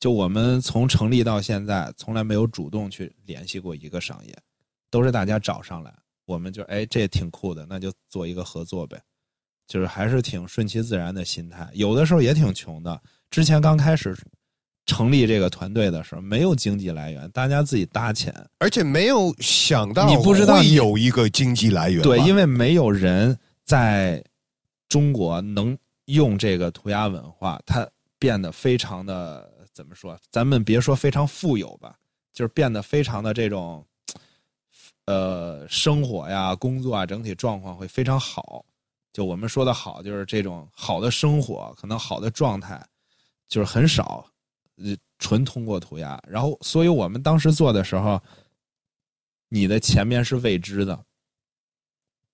[0.00, 4.34] 就我们从成立到现在，从来没有主动去联系过一个商业，
[4.90, 5.92] 都是大家找上来，
[6.24, 9.00] 我们就哎这也挺酷的，那就做一个合作呗。
[9.68, 13.00] 就是还是挺顺其自然的心态，有的时候也挺穷的。
[13.30, 14.14] 之前刚开始
[14.84, 18.34] 成立这个团队的时候，没有经济来源，大家自己搭钱。
[18.58, 24.22] 而且没有想到你不知道有一个经济来源，对，因为没有人在
[24.88, 30.18] 中国能用这个涂鸦文化，它变得非常的怎么说？
[30.30, 31.96] 咱们别说非常富有吧，
[32.34, 33.86] 就是变得非常的这种，
[35.06, 38.64] 呃，生活呀、工作啊，整体状况会非常好。
[39.12, 42.82] 就我们说的好，就是这种好的生活，可能好的状态，
[43.48, 44.24] 就是很少，
[44.76, 46.18] 呃，纯通过涂鸦。
[46.26, 48.20] 然后，所以我们当时做的时候，
[49.48, 50.98] 你的前面是未知的。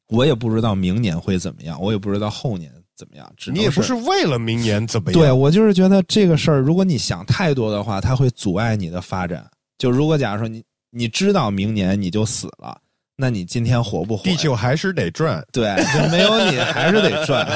[0.08, 3.30] 我也不知道明年会怎么样，我也不知道后年怎么样。
[3.36, 9.50] 只你也不是为了明年怎么样，对我就是觉得这个事儿，如果你想太多的话，它会阻碍你的发展。
[9.76, 12.80] 就如果假如说你你知道明年你就死了，
[13.16, 14.22] 那你今天活不活？
[14.22, 15.44] 地球还是得转。
[15.52, 17.46] 对，就没有你还是得转，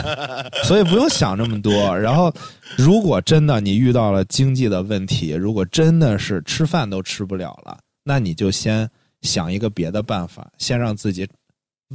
[0.64, 1.98] 所以不用想这么多。
[1.98, 2.32] 然后，
[2.76, 8.88] 如果真的你遇到了经济的问题，如果真的是吃饭都吃不了了，那你就先
[9.22, 11.28] 想一个别的办法，先让自己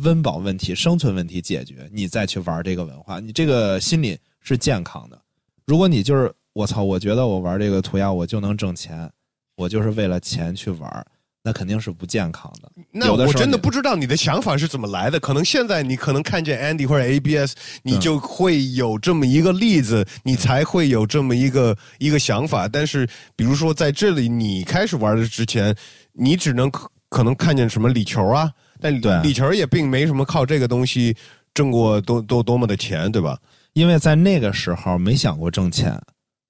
[0.03, 5.19] 温饱问题、生存问题解决，你再去玩这个文化，你这个心理是健康的。
[5.65, 9.11] 如果你就是我操，我觉得我玩这个涂鸦我就能挣钱，
[9.55, 11.05] 我就是为了钱去玩，
[11.47, 12.69] 那肯定是不健康的。
[12.91, 15.17] 那我真的不知道你的想法是怎么来的。
[15.17, 22.67] 可能现在你可能看见 Andy 或者 ABS，你就会有这么一个例子，你才会有这么一个一个想法。
[22.67, 25.73] 但是，比如说在这里你开始玩的之前，
[26.11, 31.15] 你只能可可能看见什么李球啊，但对礼球也并没什么靠这个东西
[31.53, 33.39] 挣过多多多么的钱，对吧？
[33.71, 35.97] 因为在那个时候没想过挣钱，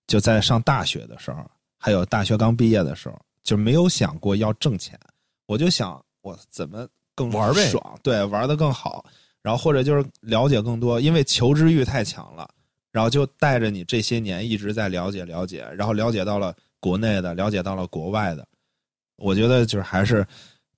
[0.08, 1.46] 就在上大学的时候，
[1.78, 5.00] 还有大学刚毕业的时候，就没有想过要挣钱。
[5.46, 9.06] 我就想我怎么更玩呗爽，对，玩的更好，
[9.42, 12.46] 然后或者就是了解更多，因为求知欲太强了，
[12.92, 18.46] 然后就带着你这些年一直在了解了解，然后了解到了国内的，了解到了国外的。
[19.16, 20.28] 我觉得就是还是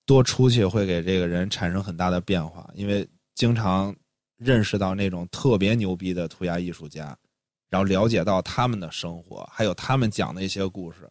[0.06, 3.94] 多出去会给这个人产生很大的变化，因为经常
[4.38, 7.18] 认识到那种特别牛逼的涂鸦艺术家，
[7.68, 11.10] 然后了解到他们的生活，还有他们讲的一些故事，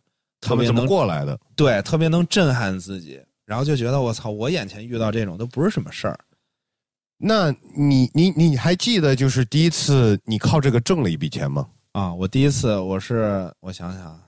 [0.49, 1.39] 他们怎么特别能过来的？
[1.55, 6.19] 对，特别能震撼自己，然后就觉得我操，我眼前遇到这种都不是什么事儿。
[7.19, 11.69] 那你你你还记得就是第一次你靠这个挣了一笔钱吗？
[11.93, 14.21] 啊，我第一次我是我想想啊，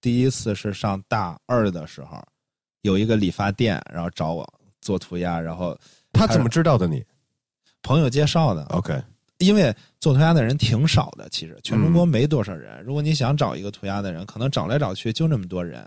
[0.00, 2.22] 第一次是上大二的时候，
[2.82, 4.48] 有一个理发店，然后找我
[4.80, 5.78] 做涂鸦，然后
[6.12, 7.04] 他怎么知道的你
[7.82, 9.02] 朋友介绍的，？OK，
[9.38, 12.82] 因为做涂鸦的人挺少的，其实全中嗯国没多少人。
[12.84, 15.86] 如果你想找一个涂鸦的人，可能找来找去就那么多人。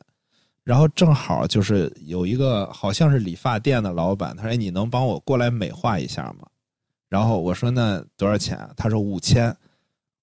[0.64, 6.48] 然后正好就是有一个好像是理发店的老板，他说：“哎，你能帮我过来美化一下吗？”
[7.10, 9.56] 然后我说：“那多少钱？”他说：“五千。”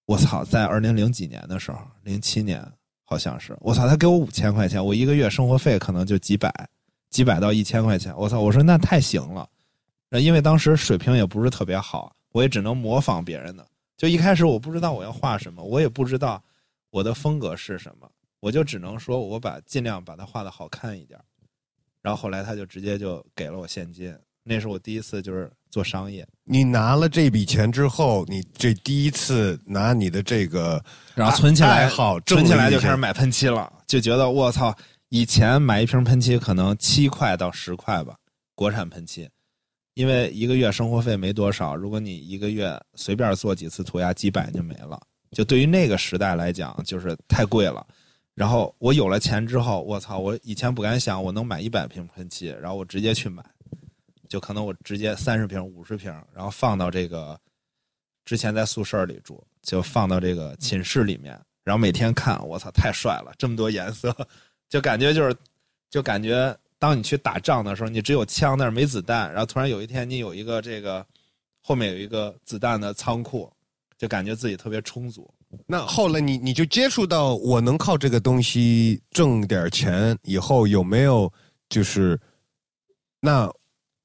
[0.06, 2.64] 我操，在二零零几年的时候，零七年
[3.04, 6.50] 好像是，我操，他给我五千块钱，我一个月生活费可能就几百，
[7.10, 8.14] 几百到一千块钱。
[8.16, 9.46] 我操，我说那太行了。
[10.10, 13.66] 呃因为当时水平也不是特别好，我也只能模仿别人的。
[13.96, 16.40] 就一开始我不知道我要画什么，我也不知道
[16.90, 21.18] 我的风格是什么，我就只能说我把尽量把它画的好看一点。
[22.00, 30.80] 然后后来他就直接就给了我现金，那是我第一次就是做商业，你拿了这笔钱之后，你这第一次拿你的这个
[31.16, 34.72] 然后存起来好存起来就开始买喷漆了，就觉得我操，
[35.08, 38.14] 以前买一瓶喷漆可能七块到十块吧，
[38.54, 39.28] 国产喷漆，
[39.98, 44.96] 因为一个月生活费没多少，如果你一个月随便做几次涂鸦，几百就没了。
[45.32, 47.84] 就对于那个时代来讲，就是太贵了。
[48.32, 53.44] 然后我有了钱之后，我操，我以前不敢想我能买一百瓶喷漆，然后我直接去买，
[54.28, 57.36] 就可能我直接三十瓶、五十瓶，然后放到这个
[58.24, 64.16] 之前在宿舍里住，就放到这个寝室里面，然后每天看，我操，太帅了，这么多颜色，
[64.70, 65.36] 就感觉就是，
[65.90, 71.04] 就感觉当你去打仗的时候，你只有枪，但是没子弹，然后突然有一天你有一个这个
[71.60, 73.50] 后面有一个子弹的仓库，
[73.96, 75.28] 就感觉自己特别充足。
[75.66, 81.32] 那后来你你就接触到我能靠这个东西挣点钱以后，有没有
[81.68, 82.20] 就是
[83.20, 83.50] 那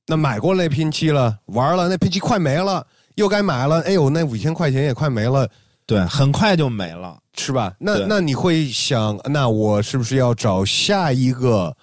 [0.08, 5.50] 那买过那拼漆了，玩了那拼漆快没了，又该买了，哎呦，那五千块钱也快没了，
[5.86, 7.20] 对，很快就没了。
[7.36, 7.76] 是吧？
[7.80, 11.76] 那那你会想，那我是不是要找下一个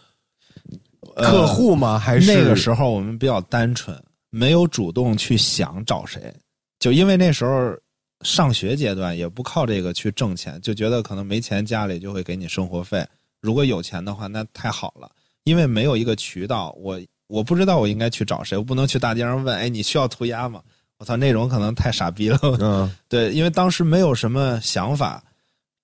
[1.20, 1.98] 客户吗？
[1.98, 3.96] 还是那个时候我们比较单纯，
[4.30, 6.32] 没有主动去想找谁，
[6.78, 7.76] 就因为那时候
[8.22, 13.06] 上学阶段也不靠这个去挣钱，就觉得可能没钱家里就会给你生活费，
[13.40, 15.10] 如果有钱的话那太好了，
[15.44, 20.62] 因为没有一个渠道，我我不知道我应该去找谁，我不能去大街上问，哎，你需要涂鸦吗？
[20.98, 22.38] 我操，那种可能太傻逼了。
[22.60, 25.22] 嗯 对，因为当时没有什么想法，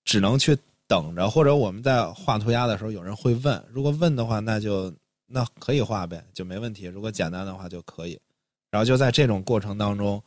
[0.04, 0.54] 只能去
[0.86, 4.92] 等着，或者我们在画涂鸦的时候有人会问，如果问的话，那就
[5.26, 6.86] 那可以画呗，就没问题。
[6.86, 8.18] 如果简单的话就可以，
[8.70, 10.22] 然后就在这种过程当中，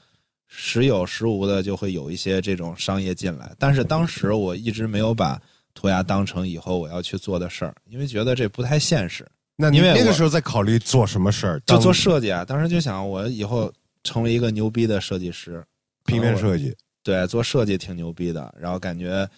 [0.47, 5.41] 时有时无的就会有一些这种商业进来，但是当时我一直没有把
[5.73, 9.25] 涂鸦当成以后我要去做的事儿，因为觉得这不太现实。
[9.55, 11.61] 那你因为那个时候在考虑做什么事儿？
[11.65, 13.71] 就做设计啊，当时就想我以后
[14.03, 15.63] 成为一个牛逼的设计师，
[16.05, 19.29] 平面设计，对，做设计挺牛逼的，然后感觉，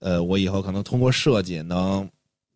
[0.00, 2.08] 呃，我以后可能通过设计能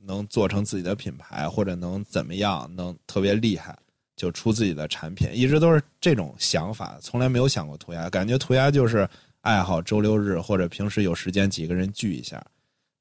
[0.09, 3.77] 能做成自己的品牌，或者能怎么样，能特别厉害，
[4.17, 9.07] 就出自己的产品，一直都是这种想法，从来没有想过涂鸦，感觉涂鸦就是
[9.43, 12.43] 爱好，周六日或者平时有时间几个人聚一下，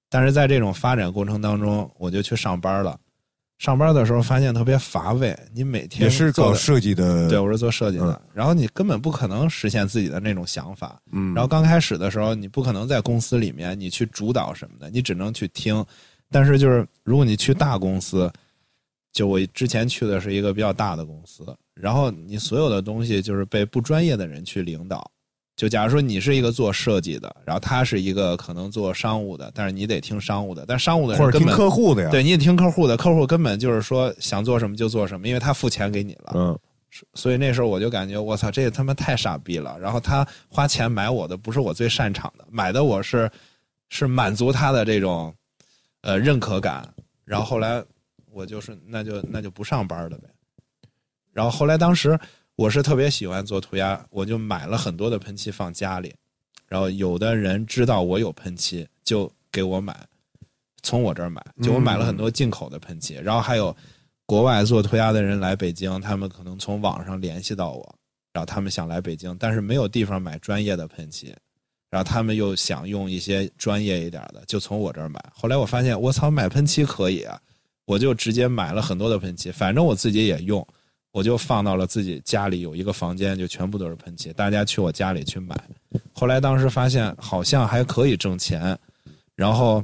[0.10, 2.99] 但是在这种发展过程当中，我就去上班了。
[3.58, 15.84] 上班的时候发现特别乏味，你每天也是搞做设计的，对，我是做设计的，然后你根本不可能实现自己的那种想法，嗯，然后刚开始的时候，你不可能在公司里面你去主导什么的，你只能去听。
[16.30, 18.32] 但是就是如果你去大公司，
[19.13, 25.09] 就我之前去的是一个比较大的公司，然后你所有的东西就是被不专业的人去领导。
[25.55, 36.34] 就假如说你是一个做设计的，然后他是一个可能做商务的，但是你得听商务的，但商务的或者听人根本客户的呀。，对，你得听客户的，客户根本就是说想做什么就做什么，因为他付钱给你了。
[36.36, 36.59] 嗯，
[37.15, 39.75] 所以那时候我就感觉我操，这他妈太傻逼了。
[39.80, 43.28] 然后他花钱买我的不是我最擅长的，买的我是
[43.89, 45.34] 是满足他的这种
[46.02, 46.88] 呃认可感。
[47.24, 47.84] 然后后来
[48.32, 50.30] 我就是那就那就不上班了呗。
[51.32, 52.20] 然后后来当时
[52.56, 56.14] 我是特别喜欢做涂鸦，我就买了很多的喷漆放家里。
[56.68, 59.95] 然后有的人知道我有喷漆，就给我买，
[60.84, 63.16] 从我这儿买，就我买了很多进口的喷漆。
[63.16, 63.74] 然后还有
[64.26, 67.95] 国外做涂鸦的人来北京，他们可能从网上联系到我，
[68.34, 71.34] 然后他们想来北京，但是没有地方买专业的喷漆，
[71.89, 75.23] 然后他们又想用一些专业一点的，就从我这儿买。
[75.33, 77.39] 后来我发现，我操，买喷漆可以啊，
[77.85, 80.65] 我就直接买了很多的喷漆，反正我自己也用，
[81.11, 85.55] 我就放到了自己家里有一个房间，就全部都是喷漆，大家去我家里去买。
[86.11, 88.77] 后来当时发现好像还可以挣钱，
[89.33, 89.83] 然后，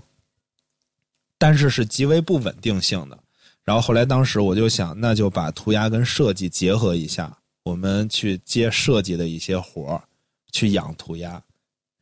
[1.37, 3.17] 但是是极为不稳定性的。
[3.63, 10.03] 然后后来当时我就想，那就把涂鸦跟设计结合一下，我们去接设计的一些活儿，
[10.51, 11.41] 去养涂鸦。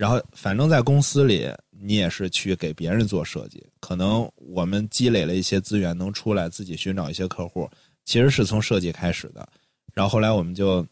[0.02, 7.70] 然后反正在公司里，你也是去给别人做设计，可能我们积累了一些资源，能出来自己寻找一些客户，
[8.04, 9.48] 其实是从设计开始的。
[9.94, 10.84] 然后后来我们就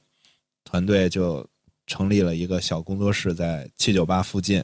[0.63, 1.43] 团队就
[1.87, 4.63] 成立了一个小工作室，在七九八附近，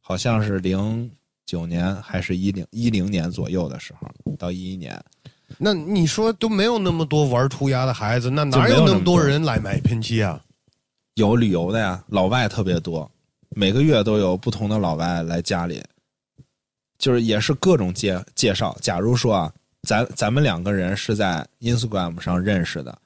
[0.00, 1.08] 好像是零
[1.46, 5.00] 九年还是一零一零年左右的时候，到一一年。
[5.56, 10.42] 那你说都没有那么多玩涂鸦的孩子，那哪有那么多人来买喷漆啊？
[11.14, 13.08] 有旅游的呀，老外特别多，
[13.56, 15.82] 每个月都有不同的老外来家里，
[16.98, 18.76] 就是也是各种介介绍。
[18.80, 22.96] 假如说啊，咱咱们两个人是在 Instagram 上认识的，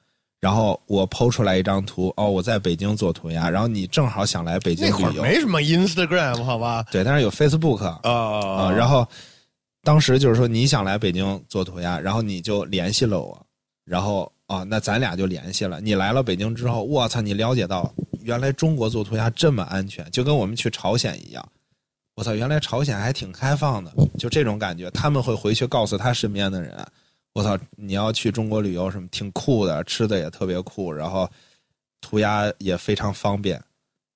[0.41, 6.83] 然后我抛出来一张图，哦，我在北京做涂鸦，然后你正好想来北京旅游，没什么 Instagram 好吧？
[6.91, 9.07] 对，但是有 Facebook 啊啊，然后
[9.83, 13.45] 当时就是说你想来北京做涂鸦，然后你就联系了我，
[13.85, 15.79] 然后啊，那咱俩就联系了。
[15.79, 21.47] 你来了北京之后，我操，你了解到原来中国做涂鸦这么安全，就跟我们去朝鲜一样。
[22.15, 24.91] 我操，原来朝鲜还挺开放的，就这种感觉。
[24.91, 26.85] 他们会回去告诉他身边的人，
[27.33, 31.27] 我操，你要去中国旅游什么挺酷的，吃的也特别酷，然后
[32.01, 33.59] 涂鸦也非常方便。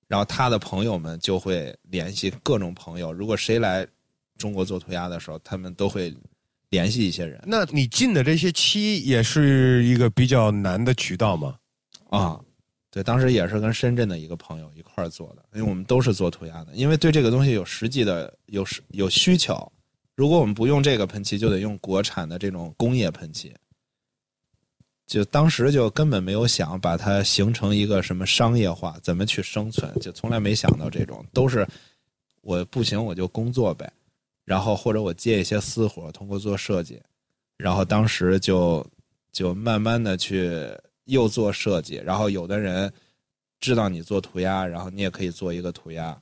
[0.06, 3.86] 然后他的朋友们就会联系各种朋友，如果谁来
[4.38, 6.14] 中国做涂鸦的时候，他们都会
[6.70, 11.56] 联系一些人那你进的这些漆也是一个比较难的渠道吗？
[12.10, 12.40] 啊。
[12.90, 19.70] 对，当时也是跟深圳的一个朋友一块儿做的，因为我们都是做涂鸦的，因为对这个东西有实际的有实有需求。
[20.16, 23.54] 如果我们不用这个喷漆，就得用国产的这种工业喷漆。
[25.06, 31.68] 就当时就根本没有想把它形成一个什么商业化，怎么去生存，就从来没想到这种，都是
[32.40, 33.92] 我不行我就工作呗，
[34.48, 36.98] 然后或者我接一些私活，通过做设计，
[37.58, 38.84] 然后当时就
[39.30, 40.50] 就慢慢的去
[41.04, 42.90] 又做设计，然后有的人
[43.60, 46.18] 知道你做涂鸦，然后你也可以做一个涂鸦，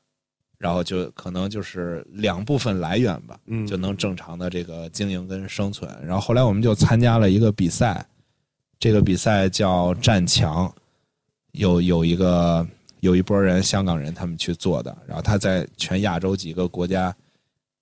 [0.58, 5.88] 然后就可能就是两部分来源吧，嗯就能正常的这个经营跟生存。
[6.04, 8.04] 然后后来我们就参加了一个比赛，
[8.80, 10.74] 这个比赛叫战墙，
[11.52, 12.66] 有有一个
[12.98, 17.14] 有一波人香港人他们去做的，然后他在全亚洲几个国家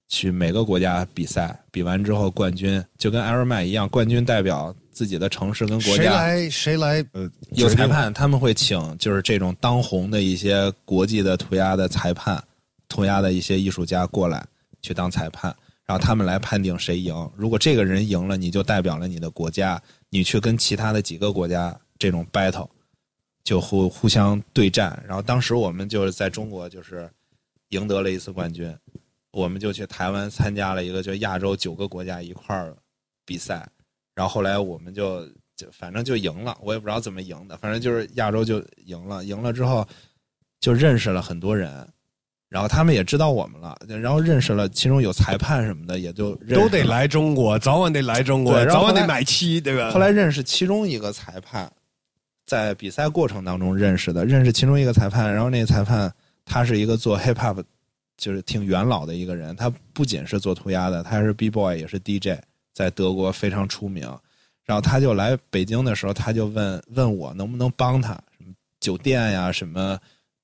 [0.08, 6.02] 去每个国家比赛，比完之后冠军就跟艾尔曼一样，冠军代表自己的城市跟国家。
[6.02, 7.04] 谁来谁来？
[7.12, 12.42] 呃，有裁判，他们会请就是这种当红的一些国际的涂鸦的裁判，
[12.88, 14.46] 涂鸦的一些艺术家过来
[14.82, 17.30] 去当裁判，然后他们来判定谁赢。
[17.34, 22.68] 如果这个人赢了，你就代表了你的国家，你去跟其他的几个国家这种 battle，
[23.42, 25.02] 就互互相对战。
[25.08, 27.10] 然后当时我们就是在中国就是
[27.70, 28.72] 赢得了一次冠军，
[29.34, 32.74] 我们就去台湾参加了一个就亚洲九个国家一块儿
[33.26, 33.68] 比赛，
[34.14, 35.26] 然后后来我们就
[35.56, 39.86] 就反正就赢了，我也不知道怎么赢的，反正就是亚洲就赢了，赢了之后
[40.60, 41.86] 就认识了很多人，
[42.48, 49.90] 然后他们也知道我们了，然后认识了，其中有裁判什么的，也就都得来中国，早晚得来中国，早晚得买漆，对吧？
[49.90, 51.70] 后来认识其中一个裁判，
[52.46, 56.12] 在比赛过程当中认识的，认识其中一个裁判，然后那个裁判
[56.44, 57.62] 他是一个做 hip hop，
[58.16, 62.38] 就是挺元老的一个人，他不仅是做涂鸦的，他还是 b boy 也是 DJ，
[62.72, 64.02] 在德国非常出名。
[64.64, 69.98] 然后他就来北京的时候，他就问问我能不能帮他什么酒店呀什么，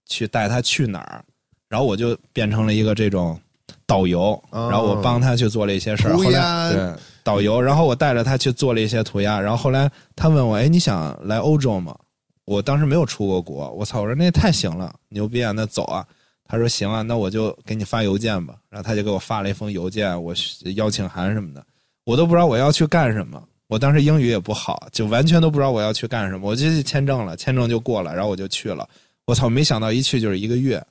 [0.06, 1.24] 去带他去哪儿。
[1.68, 3.40] 然后我就变成了一个这种
[3.86, 6.16] 导游，哦然后我帮他去做了一些事儿。
[6.16, 9.40] 后涂鸦来对导游，然后我带着他去做了一些涂鸦。
[9.40, 11.96] 然后后来他问我：“哎，你想来欧洲吗？”
[12.44, 14.00] 我当时没有出过国，我操！
[14.00, 15.52] 我说那也太行了，牛逼啊！
[15.52, 16.04] 那走啊！
[16.50, 18.56] 他说行啊，那我就给你发邮件吧。
[18.68, 20.34] 然后他就给我发了一封邮件，我
[20.74, 21.64] 邀请函什么的，
[22.04, 23.42] 我都不知道我要去干什么。
[23.68, 26.48] 我当时英语也不好，就完全都不知道我要去干什么。
[26.48, 28.88] 我就去签证了，签证就过了，然后我就去了。
[29.26, 29.48] 我操！
[29.48, 30.84] 没想到一去就是一个月，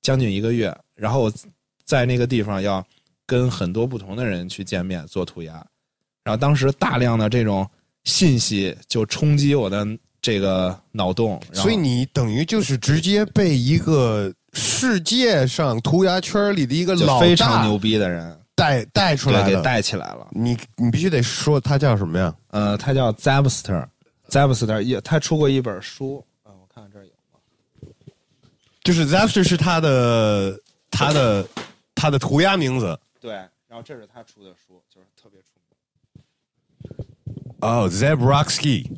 [0.00, 0.72] 将近一个月。
[0.94, 1.32] 然后我
[1.84, 2.86] 在那个地方要
[3.26, 5.54] 跟很多不同的人去见面做涂鸦，
[6.22, 7.68] 然后当时大量的这种
[8.04, 9.84] 信息就冲击我的
[10.22, 19.62] 这个脑洞，所以你等于就是直接被一个世界上涂鸦圈里的一个老大非常牛逼的人带带出来对给。
[19.62, 20.26] 带起来了。
[20.32, 22.34] 你你必须得说他叫什么呀？
[22.48, 27.38] 呃，他叫 Zabster，Zabster 也他出过一本书啊、我看看这儿有吗？
[28.82, 30.58] 就是 Zabster 是他的
[30.90, 31.46] 他的
[31.94, 35.48] 他的涂鸦名字对，然后这是他出的书，就是特别出
[36.88, 37.06] 名。
[37.60, 38.90] 哦 Zabroxky。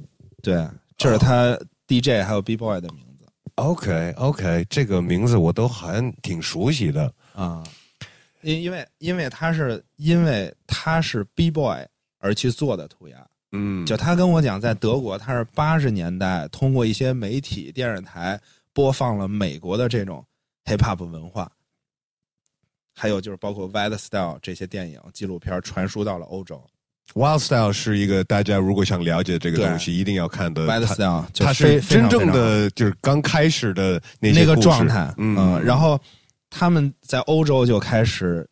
[0.43, 3.12] 对，这是他 DJ 还有 B boy 的名字
[3.57, 7.13] OK OK，这个名字我都还挺熟悉的。
[7.35, 7.63] 啊，
[8.43, 11.87] 因因为因为他是因为他是 B boy
[12.19, 13.27] 而去做的涂鸦。
[13.53, 18.41] 嗯，就他跟我讲，在德国，他是八十年代通过一些媒体、电视台
[18.73, 20.25] 播放了美国的这种
[20.65, 21.53] hip hop 文化，
[22.95, 26.65] 还有就是包括 Wild Style 这些电影、纪录片传输到了欧洲。
[27.15, 30.67] Wild Style 是一个大家如果想了解这个东西一定要看的。
[30.67, 36.01] Wild Style 就它是真正，的就是刚开始的那那个状态，嗯，然后
[36.51, 38.49] 他们在欧洲就开始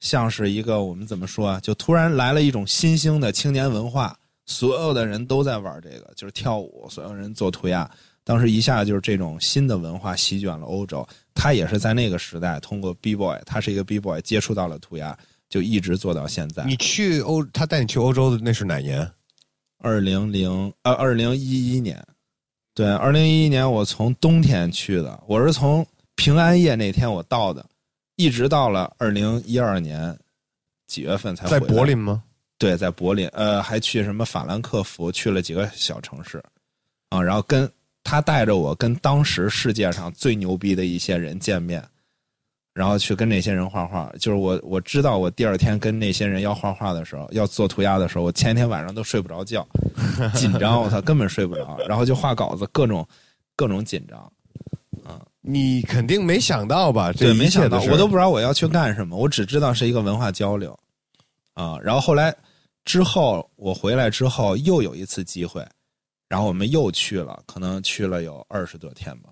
[0.00, 7.90] 像是一个我们怎么说啊，就突然来了一种新兴的青年文化，所有的人都在玩这个，就是跳舞，所有人做涂鸦。
[8.26, 15.14] 当时一下就是这种新的文化席卷了欧洲，他也是在那个时代通过 B boy，他是一个 B boy 接触到了涂鸦，
[15.48, 16.64] 就一直做到现在。
[16.64, 19.10] 你去欧，他带你去欧洲的那是哪年？
[19.78, 22.02] 二零零呃二零一一年，
[22.72, 27.64] 对，二零一一年我从冬天去的，我是从平安夜那天我到的，
[28.16, 30.16] 一直到了二零一二年
[30.86, 32.22] 几月份才在柏林吗？
[32.56, 36.42] 对，在柏林，呃，还去什么法兰克福，去了几个小城市，
[37.10, 37.70] 啊，然后跟
[38.02, 41.86] 他带着我跟当时世界上最牛逼的一些人见面，
[42.74, 44.12] 然后去跟那些人画画。
[44.18, 49.66] 就是我我知道我第二天跟那些人要画画的时候，要做涂鸦的时候，我前一天晚上都睡不着觉，
[50.34, 53.06] 紧张，我操，根本睡不着，然后就画稿子，各种
[53.56, 54.30] 各种紧张。
[55.46, 57.12] 你肯定没想到吧？
[57.12, 60.78] 这对，没想到，我都不知道我要去干什么，我只知道是一个文化交流，
[61.52, 62.34] 啊，然后后来
[62.86, 65.62] 之后我回来之后又有一次机会，
[66.30, 69.28] 然后我们又去了，可能去了有二十多天吧，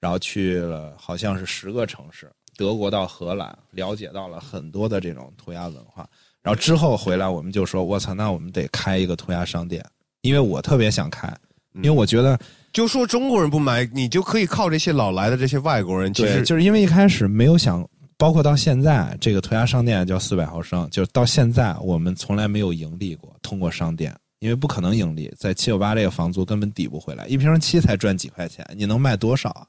[0.00, 6.08] 然后去了好像是十个城市，德国到荷兰，了解到了很多的这种涂鸦文化，
[6.42, 9.84] 然后之后回来我们就说，我操，那我们得开一个涂鸦商店，
[10.22, 11.32] 因为我特别想开，
[11.74, 12.38] 因为我觉得。
[12.72, 16.12] 就说中国人不买，你就可以靠这些老来的这些外国人。
[16.12, 17.88] 其对，实就是因为一开始没有想，
[18.18, 29.64] 包括到现在，这个涂鸦商店叫四百毫升，就是到现在我们从来没有盈利过，通过商店，因为不可能盈利，在七九八这个房租根本抵不回来，一瓶漆才赚几块钱，你能卖多少啊？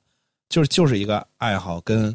[0.50, 2.12] 就是就是一个爱好跟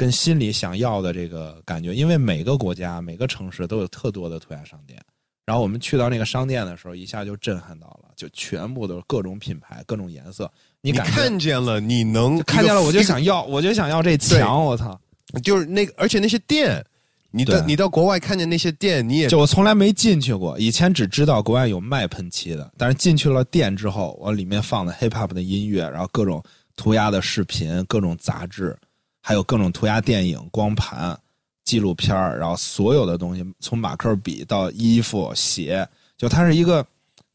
[0.00, 4.98] 跟心里想要的这个感觉，因为每个国家每个城市都有特多的涂鸦商店。
[5.44, 14.98] 然后我们去到那个商店的时候，一下就震撼到了，就全部都是各种品牌、各种颜色，你你看见了，你能看见了，我就想要，我就想要这墙，我操！
[15.42, 16.82] 就是那个，而且那些店，
[17.30, 26.42] 你到你到国外看见那些店，你也就我从来没进去过，以前只知道国外有卖喷漆的，但是进去了店之后，我里面放的 hip hop 的音乐，然后各种
[26.74, 28.74] 涂鸦的视频、各种杂志，
[29.20, 31.18] 还有各种涂鸦电影、光盘、
[31.64, 36.84] 纪录片儿然后所有的东西，从马克笔到衣服、鞋，就它是一个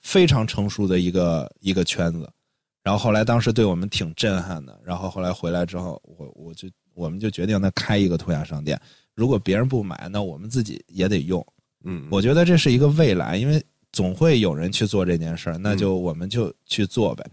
[0.01, 2.29] 非常成熟的一个一个圈子。
[2.83, 8.79] 然后后来当时对我们挺震撼的，然后后来回来之后，我我就我们就决定那开一个涂鸦商店。
[9.15, 11.43] 如果别人不买，那我们自己也得用。
[11.83, 17.25] 嗯，我觉得这是一个未来，因为总会有人去做这件事儿，那就我们就去做呗。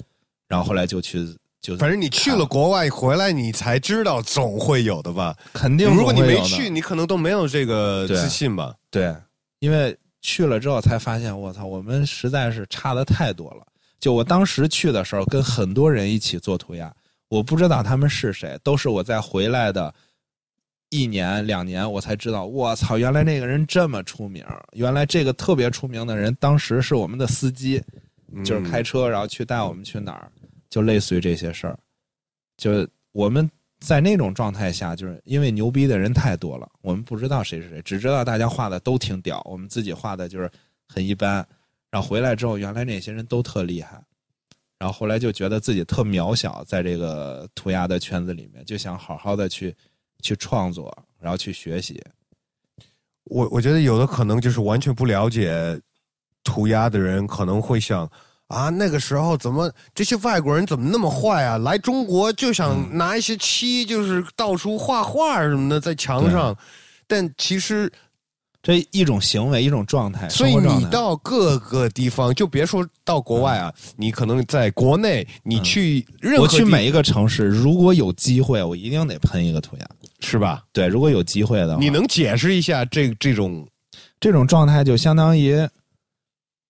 [0.48, 1.18] 然后后来就去，
[1.62, 5.34] 就反正你去了国外回来，你才知道总会有的吧？
[5.52, 8.74] 肯定如果你没去，你可能都没有这个自信吧？
[8.90, 9.14] 对，
[9.60, 13.64] 因为去了之后才发现，我操，我们实在是差的太多了。
[14.00, 16.92] 就我当时去的时候，跟很多人一起做涂鸦，
[17.28, 19.94] 我不知道他们是谁，都是我在回来的
[20.90, 27.80] 一年两年，我才知道，我操，原来那个人这么出名，原来这个特别出名的人，当时是我们的司机，
[28.44, 30.28] 就是嗯开车，然后去带我们去哪儿，
[30.72, 31.78] 就类似于这些事儿。
[32.56, 33.48] 就我们
[33.78, 40.50] 在那种状态下，就是因为牛逼的人太多了，我们不知道谁是谁，只知道大家画的都挺屌，我们自己画的就是
[40.88, 41.46] 很一般。
[41.90, 44.02] 然后回来之后，原来那些人都特厉害，
[44.78, 49.76] 然后后来就觉得自己特渺小，在这个涂鸦的圈子里面，就想好好的去
[50.22, 52.02] 去创作，然后去学习。
[53.24, 55.78] 我我觉得有的可能就是完全不了解
[56.42, 58.10] 涂鸦的人，可能会想
[58.52, 61.56] 啊，那个时候怎么这些外国人怎么那么坏啊？
[61.58, 66.54] 来中国就想拿一些漆，就是到处画画什么的在墙上，
[67.06, 67.90] 但其实
[68.62, 70.28] 这一种行为，一种状态。
[70.28, 79.86] 所以你到各个地方，就别说到国外啊，你可能在国内，你去任何地我去每一个城市，如果有机会，我一定得喷一个涂鸦。
[80.20, 80.62] 是吧？
[80.72, 83.66] 对，如果有机会的话，你能解释一下这这种
[84.20, 85.68] 这种状态就相当于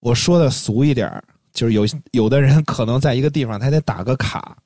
[0.01, 1.22] 我说的俗一点儿
[1.53, 4.57] 就是有有的人可能在一个地方，他得打个卡，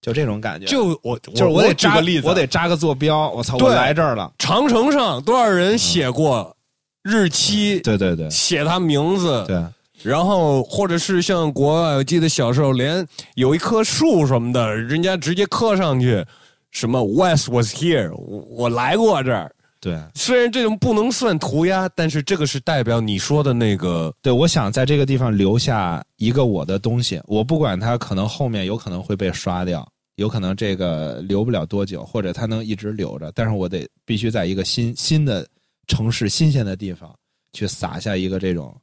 [0.00, 0.66] 就这种感觉。
[0.66, 3.30] 就我就是我得扎举个例子，我得扎个坐标。
[3.30, 4.32] 我操，我来这儿了。
[4.38, 6.56] 长城上多少人写过
[7.02, 9.62] 日期，对对对写他名字，对，
[10.02, 16.24] 然后或者是像国外，我记得小时候连有一棵树什么的，人家直接刻上去，
[16.70, 19.52] 什么 West was here，我我来过这儿。
[19.78, 35.46] 对虽然这种不能算涂鸦，但是这个是代表你说的那个，对，我想在这个地方留下一个我的东西，我不管它可能后面有可能会被刷掉，有可能这个留不了多久，或者它能一直留着，但是我得必须在一个新新的
[35.86, 37.14] 城市、新鲜的地方
[37.52, 38.74] 去撒下一个这种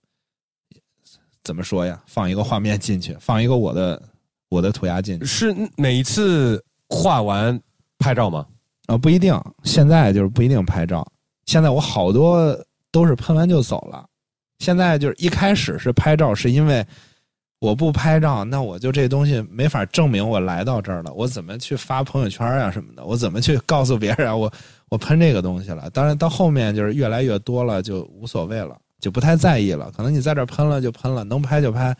[1.43, 2.01] 怎么说呀？
[2.05, 4.01] 放一个画面进去，放一个我的
[4.49, 7.59] 我的涂鸦进去是每一次画完
[7.97, 8.45] 拍照吗？
[8.87, 11.05] 啊、不一定，现在就是不一定拍照，
[11.45, 12.57] 现在我好多
[12.91, 14.05] 都是喷完就走了。
[14.59, 16.85] 现在就是一开始是拍照，是因为
[17.59, 21.13] 我不拍照，那我就这东西没法证明我来到这儿了。
[21.13, 23.05] 我怎么去发朋友圈啊什么的？
[23.05, 24.35] 我怎么去告诉别人啊？
[24.35, 24.51] 我
[24.89, 25.89] 我喷这个东西了。
[25.89, 29.91] 当然到后面就是越来越多了，就无所谓了，就不太在意了。
[29.95, 31.95] 可能你在这儿喷了就喷了，能拍就拍。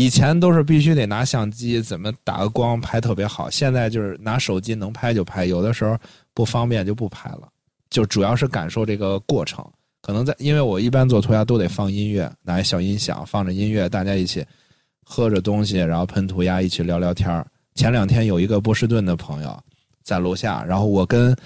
[0.00, 3.50] 以前都是必须得拿相机，怎么打个光拍特别好。
[3.50, 5.94] 现在就是拿手机能拍就拍，有的时候
[6.32, 7.46] 不方便就不拍了。
[7.90, 9.62] 就主要是感受这个过程。
[10.00, 14.42] 可能在，因为我一般做涂鸦都得放音乐，拿一小音响放着音乐，大家一起
[15.04, 19.62] 喝着东西，然后喷涂鸦，一起聊聊天儿前两天有一个波士顿的朋友
[20.02, 21.36] 在楼下，然后我跟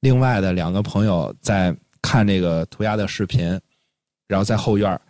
[0.00, 3.56] 另外的两个朋友在看这个涂鸦的视频，
[4.26, 5.00] 然后在后院儿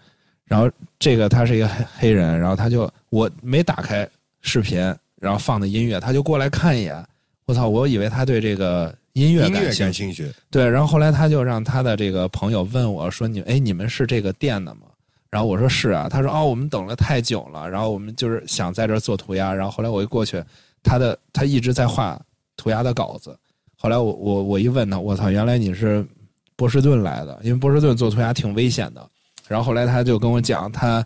[0.51, 4.07] 然后这个他是一个黑黑人，然后他就我没打开
[4.41, 4.81] 视频，
[5.21, 7.07] 然后放的音乐，他就过来看一眼。
[7.47, 7.69] 我操！
[7.69, 10.69] 我以为他对这个音乐感兴趣，感兴趣，对。
[10.69, 14.83] 然后后来他就让他的这个朋友问我说：“你哎，你们是这个店的吗？”
[15.31, 20.43] 然后我说：“是啊。”他说：“哦，我们等了太久了，然后我们就是想在这儿做涂鸦。”然后后来我一过去，
[20.83, 22.21] 他的他一直在画
[22.57, 23.37] 涂鸦的稿子。
[23.77, 26.05] 后来我我我一问他，我操，原来你是
[26.55, 29.11] 波士顿来的，因为波士顿做涂鸦挺危险的。
[29.51, 31.05] 然后后来他就跟我讲他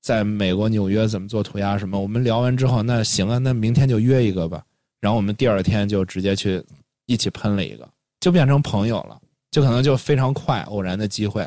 [0.00, 2.00] 在美国纽约怎么做涂鸦什么。
[2.00, 4.62] 我们聊完之后，那行啊，那明天就约一个吧。
[4.98, 6.64] 然后我们第二天就直接去
[7.04, 7.86] 一起喷了一个，
[8.18, 11.46] 就变成朋友了，就可能就非常快偶然的机会。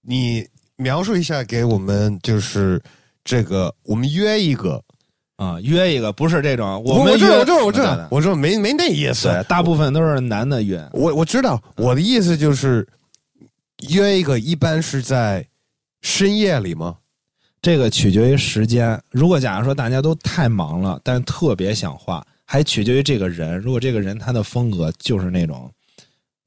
[0.00, 0.44] 你
[0.74, 2.82] 描述一下给我们，就是
[3.22, 4.82] 这个，我们约一个，
[5.36, 9.28] 啊、约一个不是这种，我我知道，我知道对对，我知道，没没那意思。
[9.48, 10.84] 大部分都是男的约。
[10.92, 12.84] 我我知道，我的意思就是
[13.90, 15.46] 约一个，一般是在
[16.00, 16.98] 深夜里吗？
[17.60, 19.00] 这个取决于时间。
[19.10, 23.56] 如果假如说大家都太忙了，但是特别想画，还取决于这个人。
[23.58, 25.70] 如果这个人他的风格就是那种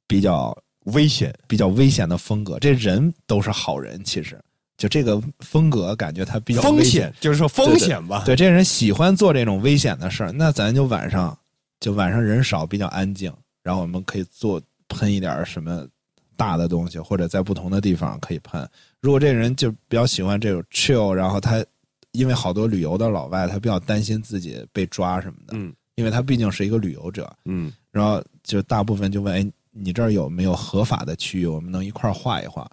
[0.07, 4.37] 比较危险，比较危险的风格，这人都是好人，其实
[4.77, 8.23] 就这个风格感觉他比较危风险，就是说风险吧。
[8.25, 11.37] 对，这人喜欢做这种危险的事儿，那咱就晚上，
[11.79, 13.33] 就晚上人少，比较安静，
[13.63, 15.87] 然后我们可以做喷一点儿什么
[16.37, 18.67] 大的东西，或者在不同的地方可以喷。
[19.01, 21.63] 如果这人就比较喜欢这种 chill，然后他
[22.11, 32.69] 因为好多旅游的老外，他比较担心自己被抓什么的，嗯因为他毕竟是一个旅游者，嗯，然后就大部分就问，哎，你这儿有没有合法的区域，我们能一块儿画一画？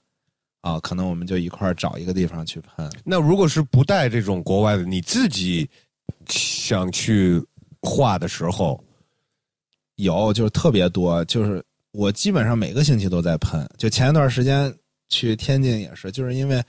[0.60, 2.90] 啊，可能我们就一块儿找一个地方去喷。
[3.04, 5.68] 那如果是不带这种国外的，你自己
[6.28, 7.40] 想去
[7.80, 8.82] 画的时候，
[9.96, 13.66] 有，就是特别多，就是我基本上每个星期都在喷。
[13.78, 14.74] 就前一段时间
[15.08, 16.62] 去天津也是，就是因为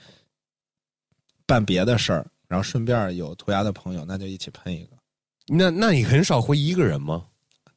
[1.46, 4.96] 办别的事儿，然后顺便有涂鸦的朋友，那就一起喷一个。
[5.46, 7.24] 那那你很少会一个人吗？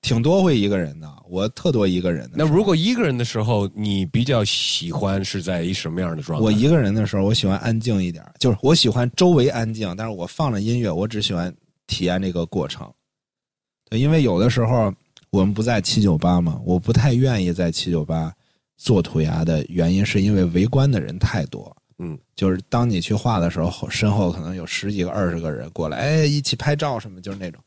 [0.01, 2.35] 挺多会一个人的，我特多一个人的。
[2.35, 6.45] 那如果一个人的时候，你比较喜欢是在一什么样的状态？
[6.45, 11.53] 我一个人的时候，我喜欢安静一点，就是我喜欢周围安静，但是我放了音乐，我只喜欢
[11.87, 12.89] 体验这个过程。
[13.89, 14.93] 对，因为有的时候
[15.29, 18.33] 我们不在七九八嘛，我不太愿意在七九八
[18.77, 21.75] 做涂鸦的原因，是因为围观的人太多。
[21.99, 27.59] 嗯，就是当你去画的时候，身后可能有十几个、二十个人过来，哎，一起拍照什么，就是那种，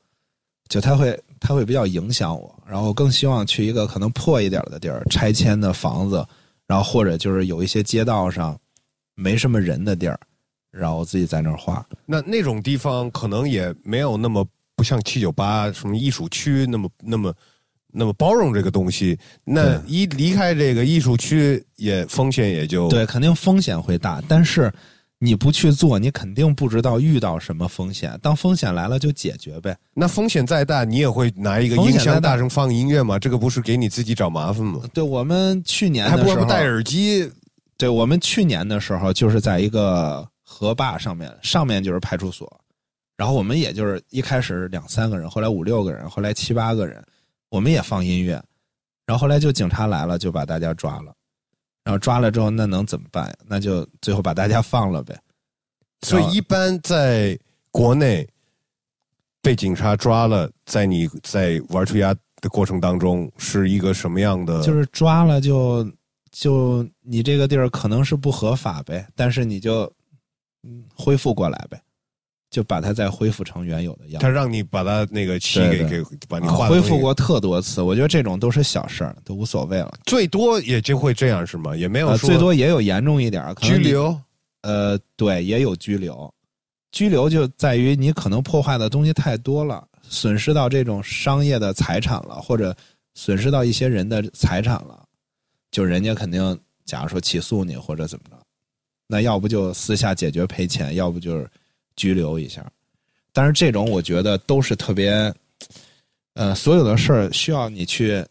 [0.68, 2.62] 就他会他会比较影响我。
[2.64, 6.24] 然后更希望去一个可能破一点的地儿，拆迁的房子，
[6.66, 8.56] 然后或者就是有一些街道上
[9.16, 10.18] 没什么人的地儿，
[10.70, 11.84] 然后自己在那儿画。
[12.06, 14.46] 那那种地方可能也没有那么
[14.76, 17.34] 不像七九八什么艺术区那么那么
[17.92, 19.18] 那么包容这个东西。
[19.44, 24.72] 那一离开这个艺术区，也风险也就对，肯定风险会大，但是
[25.18, 28.18] 你不去做，你肯定不知道遇到什么风险。
[28.22, 29.76] 当风险来了，就解决呗。
[29.94, 33.18] 那风险再大，你也会拿一个音箱大声放音乐吗？
[33.18, 34.80] 这个不是给你自己找麻烦吗？
[34.94, 37.30] 对我们去年还的时候，戴耳机。
[37.76, 42.46] 对我们去年的时候，就是在一个河坝上面，上面就是派出所，
[43.16, 47.02] 然后我们也就是一开始两三个人，后来五六个人，后来七八个人，
[47.50, 48.42] 我们也放音乐，
[49.04, 51.14] 然后后来就警察来了，就把大家抓了，
[51.84, 53.36] 然后抓了之后，那能怎么办？
[53.46, 55.20] 那就最后把大家放了呗。
[56.02, 57.38] 所以一般在
[57.70, 58.26] 国内
[59.42, 64.62] 被警察抓了，在你在玩涂鸦的过程当中，是一个什么样的？
[64.62, 65.86] 就是抓了就
[66.30, 69.92] 就你这个地儿可能是不合法呗，但是你就
[70.62, 71.82] 嗯恢复过来呗，
[72.50, 74.26] 就把它再恢复成原有的样子。
[74.26, 79.92] 他让你把他那个漆给给把你啊画的恢复过特多次，我觉得这种都是小事儿，都无所谓了。
[80.04, 81.76] 最多也就会这样是吗？
[81.76, 83.54] 也没有呃，说最多也有严重一点。
[83.60, 84.18] 拘留。
[84.62, 86.32] 呃，对，也有拘留。
[86.92, 92.76] 拘留就在于你可能破坏的东西太多了，损失到这种商业的财产了，或者
[93.14, 95.02] 损失到一些人的财产了，
[95.70, 98.36] 就人家肯定，假如说起诉你或者怎么着，
[99.06, 101.48] 那要不就私下解决赔钱，要不就是
[102.00, 102.64] 拘留一下。
[103.30, 105.12] 但是这种我觉得都是特别，
[106.32, 108.24] 呃，所有的事儿需要你去，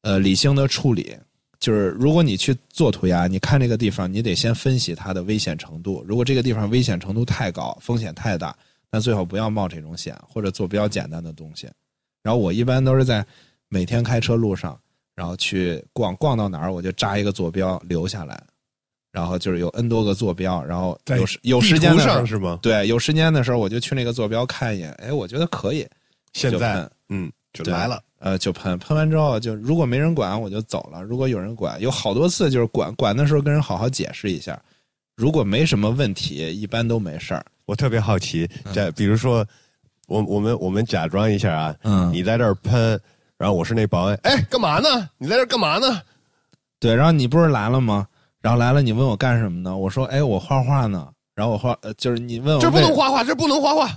[0.00, 1.14] 呃，理性的处理。
[1.58, 6.02] 就是如果你去做涂鸦，你看这个地方，你得先分析它的危险程度。
[6.08, 8.56] 如果这个地方危险程度太高，风险太大，
[8.90, 11.68] 那最好不要冒这种险，或者做比较简单的东西。
[12.22, 13.24] 然后我一般都是在
[13.68, 14.80] 每天开车路上，
[15.14, 18.42] 然后去逛，逛到哪儿我就扎一个坐标留下来，
[19.12, 22.58] 然后就是有 N 多个坐标，然后有时有时间的时候上是吗？
[22.62, 25.86] 对，有时间的时候我就去那个坐标看一眼，哎，我觉得可以，
[26.32, 28.00] 现在嗯就来了。
[28.20, 34.60] 呃，就喷，喷完之后就如果没人管我就走了，如果有人管，有好多次就是管管的时候跟人好好解释一下，
[35.16, 37.42] 如果没什么问题，一般都没事儿。
[37.64, 39.42] 我特别好奇，在比如说，
[40.06, 43.00] 我我们我们假装一下啊，嗯你在这儿喷，
[43.38, 45.08] 然后我是那保安，哎，干嘛呢？
[45.16, 46.02] 你在这儿干嘛呢？
[46.78, 48.06] 对，然后你不是来了吗？
[48.40, 49.76] 然后来了，你问我干什么呢？
[49.76, 51.08] 我说，哎，我画画呢。
[51.34, 53.90] 然后我画，呃，就是你问我这不能画画，这不能画画。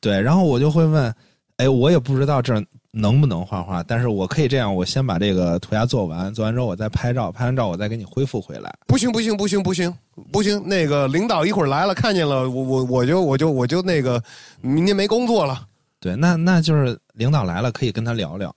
[0.00, 1.14] 对，然后我就会问，
[1.56, 2.54] 哎，我也不知道这
[2.90, 8.72] 能不能画画，但是我可以这样，我先把这个涂鸦做完，做完之后我再拍照，拍完照我再给你恢复回来。
[8.86, 9.92] 不行不行不行不行
[10.32, 10.62] 不行！
[10.66, 14.22] 那个领导一会儿来了，看见了我我我就我就我就那个
[14.62, 15.66] 明天没工作了。
[16.00, 18.54] 对，那那就是领导来了，可以跟他聊聊。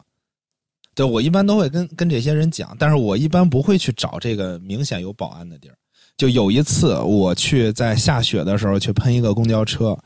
[0.99, 5.75] 对我一般都会跟跟这些人讲，但是我一般不会去找这个明显有保安的地儿。
[6.17, 9.97] 就有一次我去在下雪的时候去喷一个公交车，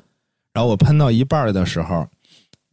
[0.53, 2.05] 然后我喷到一半的时候，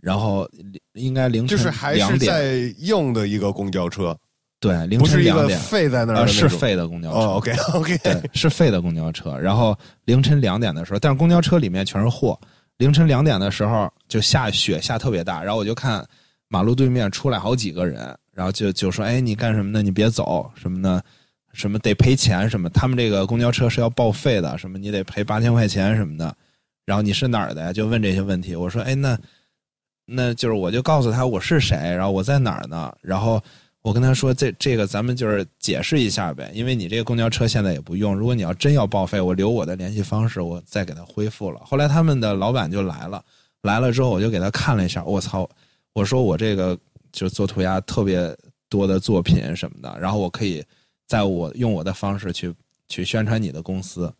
[0.02, 0.46] 然后
[0.92, 4.14] 应该凌晨就是还两点，是在用的一个公交车，
[4.60, 7.16] 对，凌不是一个晨两点，废在那儿呃，是废的公交车。
[7.16, 9.34] 哦，OK OK，对，是废的公交车。
[9.38, 12.38] 然后凌晨两点的时候，但是公交车里面全是货。
[12.76, 16.06] 凌晨两点的时候就下雪，下特别大，然后我就看
[16.52, 19.80] 马路对面出来好几个人，然后就就说：“哎，你干什么呢？
[19.80, 21.02] 你别走，什么的，
[21.52, 22.68] 什么得赔钱什么？
[22.70, 26.36] 他们这个公交车是要报废的，什么你得赔八千块钱什么的。
[26.84, 27.72] 然后你是哪儿的呀？
[27.72, 28.56] 就问这些问题。
[28.56, 29.16] 我说：哎，那
[30.04, 32.92] 那就是我就告诉他我是谁，然后我在哪儿呢？
[33.00, 33.40] 然后
[33.82, 41.60] 我跟他说这这个咱们就是解释一下呗，因为你这个公交车现在也不用，如果你要真要报废，我留我的联系方式，我再给他恢复了。
[41.64, 43.24] 后来他们的老板就来了，
[43.62, 45.48] 来了之后我就给他看了一下，我操，
[45.92, 46.78] 我说我这个
[47.12, 48.36] 就是做涂鸦特别
[48.68, 50.64] 多的作品什么的，然后我可以
[51.06, 52.54] 在我用我的方式去
[52.88, 54.12] 去宣传你的公司。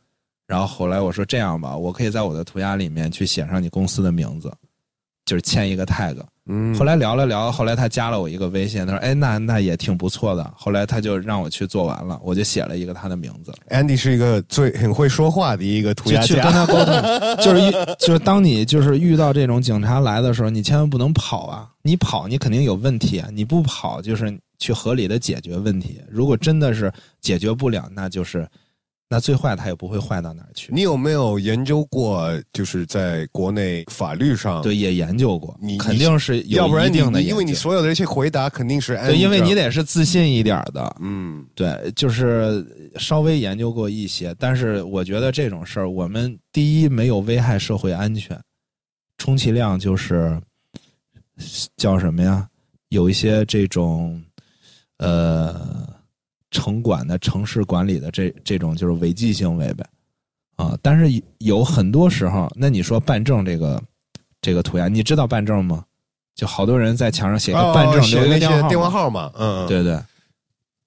[0.47, 4.53] 然后后来我说这样吧，我可以在我的涂鸦里面去写上你公司的名字，
[5.31, 6.17] 就是签一个 tag。
[6.47, 16.51] 嗯，后来聊了聊，后来他加了我一个微信，他说：“哎，那那也挺不错的。”后来他就让我去做完了，我就写了一个他的名字，Andy 是一个最很会说话的一个涂鸦家去跟家。
[16.51, 17.45] 他沟通。
[17.45, 21.69] 就是遇就是当你就是遇到这种警察来的时候，你千万不能跑啊！
[21.83, 23.29] 你跑你肯定有问题啊！
[23.33, 26.01] 你不跑就是去合理的解决问题。
[26.11, 28.45] 如果真的是解决不了，那就是
[29.13, 30.73] 那最坏它也不会坏到哪儿去。
[30.73, 32.31] 你有没有研究过？
[32.53, 42.65] 就是在国内法律上，对，也研究过，你肯定是有要不然你一定的因为你所有的这些回答肯定是对，因为你得是自信一点儿的，嗯对，就是
[43.01, 48.41] 稍微研究过一些，但是我觉得这种事儿，我们第一没有危害社会安全，
[49.19, 50.41] 充其量就是
[51.77, 52.47] 叫什么呀？
[52.91, 54.23] 有一些这种
[54.99, 55.89] 呃
[56.51, 59.85] 城管的城市管理的这这种就是违纪行为呗，
[60.57, 63.83] 啊，但是有很多时候，那你说办证这个
[64.41, 65.85] 这个涂鸦，你知道办证吗？
[66.35, 69.99] 就好多人在墙上写个哦办证，留一个电电话号号码，嗯，对对。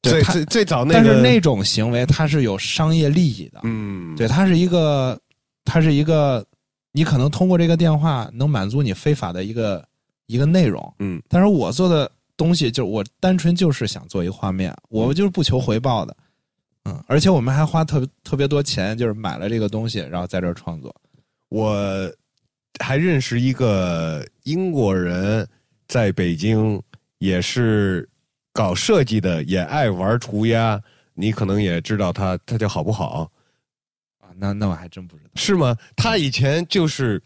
[0.02, 5.18] 对最最最早那个，但是那种行为它是有商业利益的，嗯，对，它是一个，
[5.64, 6.46] 它是一个，
[6.92, 9.82] 你可能通过这个电话能满足你非法的一个
[10.26, 16.16] 一个内容，嗯，但是我做的东西就是我单纯就是想做一个画面，我们就是不求回报的，
[16.86, 20.94] 嗯，而且我们还花特别特别多钱，就是买了这个东西，然后在这儿创作，
[21.50, 22.12] 我
[22.80, 25.48] 还认识一个英国人，
[25.88, 26.82] 在北京
[27.20, 28.10] 也是
[28.52, 30.82] 搞设计的，也爱玩涂鸦。
[31.16, 33.32] 你可能也知道他，他叫好不好？
[34.20, 35.78] 啊，那那我还真不知道，是吗？
[35.96, 37.22] 他以前就是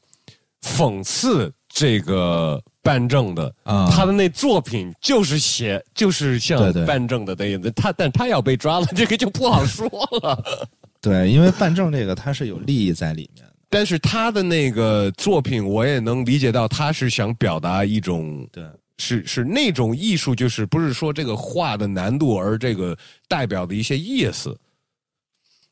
[0.61, 7.69] 讽刺这个办证的，啊他的那作品就是写，就是像办证的那样子。
[7.71, 9.85] 他，但他要被抓了， 这个就不好说
[10.23, 10.71] 了。
[11.01, 18.63] 对，因为办证这个他是有利益在里面的，但是他的那个作品，我也能理解到，他是想表达一种对，
[18.97, 24.57] 是是那种艺术，就是不是说这个画的难度，而这个代表的一些意思。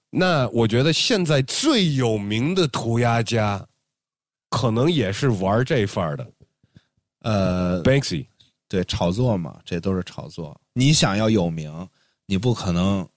[0.09, 3.65] 那我觉得现在最有名的涂鸦家，
[4.49, 6.25] 可能也是玩这范儿的
[7.25, 8.25] 呃，Banksy。
[8.67, 10.55] 对，炒作嘛，这都是炒作。
[10.73, 11.87] 你想要有名，
[12.25, 13.07] 你不可能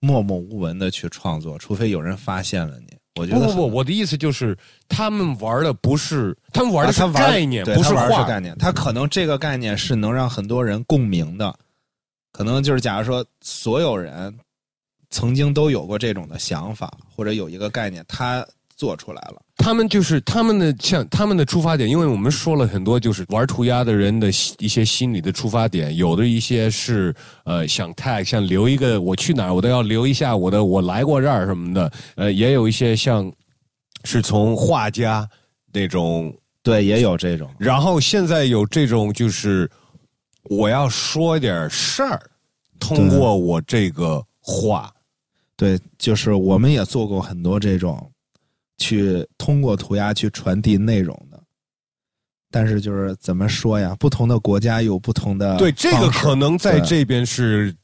[0.00, 2.96] 默默无闻的去创作，除非有人发现了你。
[3.18, 4.56] 我觉得不不不，我的意思就是，
[4.88, 8.56] 他们玩的不是，他们玩的是概念，不对他玩的画是概念。
[8.58, 11.52] 他可能这个概念是能让很多人共鸣的，
[12.30, 14.32] 可能就是假如说所有人
[15.10, 18.46] 曾经都有过这种的想法，或者有一个概念，他
[18.76, 19.42] 做出来了。
[19.58, 24.28] 他们就是他们的像他们的出发点，因为我们说了很多，就是玩涂鸦的人的
[24.58, 33.30] 一些心理的出发点，有的一些是呃想 tag，想留一个我去哪儿我都要留一下我的我来过这儿什么的，呃，也有一些像
[34.04, 35.28] 是从画家
[35.72, 36.32] 那种，
[36.62, 37.50] 对，也有这种。
[37.58, 39.68] 然后现在有这种就是
[40.44, 42.22] 我要说点事儿，
[42.78, 44.90] 通过我这个画，
[45.56, 48.10] 对，就是我们也做过很多这种，
[48.78, 51.38] 去通过涂鸦去传递内容的。
[52.50, 53.94] 但是就是怎么说呀？
[54.00, 57.74] 不同的国家有不同的对这个可能在这边是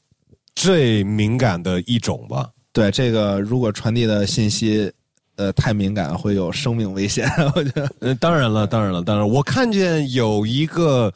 [0.55, 2.49] 最敏感的一种吧。
[2.73, 4.91] 对这个，如果传递的信息
[5.35, 7.29] 呃太敏感，会有生命危险。
[7.55, 11.13] 我觉得呃，当然了，当然了，当然，我看见有一个，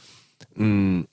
[0.56, 1.04] 嗯，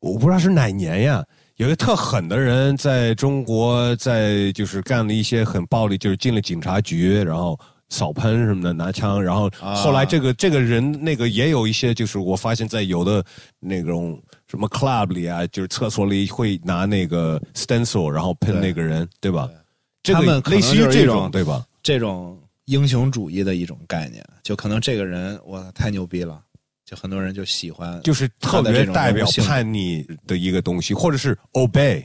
[0.00, 1.22] 我不知道是哪年呀，
[1.56, 7.56] 有一个特狠的人在中国，在就是干了一些很暴力，就是进了警察局，然后
[7.92, 13.22] 扫喷什么的，拿枪，然后啊后来这个、这个人那个也有一些，就是我发现在有的
[13.60, 14.18] 那种
[14.48, 19.46] 什么 club 里啊，就是厕所里会拿那个 stencil，然后喷那个人，对吧？
[19.46, 19.56] 对
[20.02, 21.66] 这个他们类似于这种，对吧？
[21.82, 26.42] 这种英雄主义的一种概念，就可能这个人我太牛逼了，
[26.86, 28.00] 就很多人就喜欢。
[28.02, 32.02] 就是特别代表叛逆的一个东西，或者是 obey。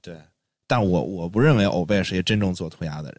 [0.00, 0.14] 对，
[0.68, 3.18] 但我我不认为 obey 是一个真正做涂鸦的人。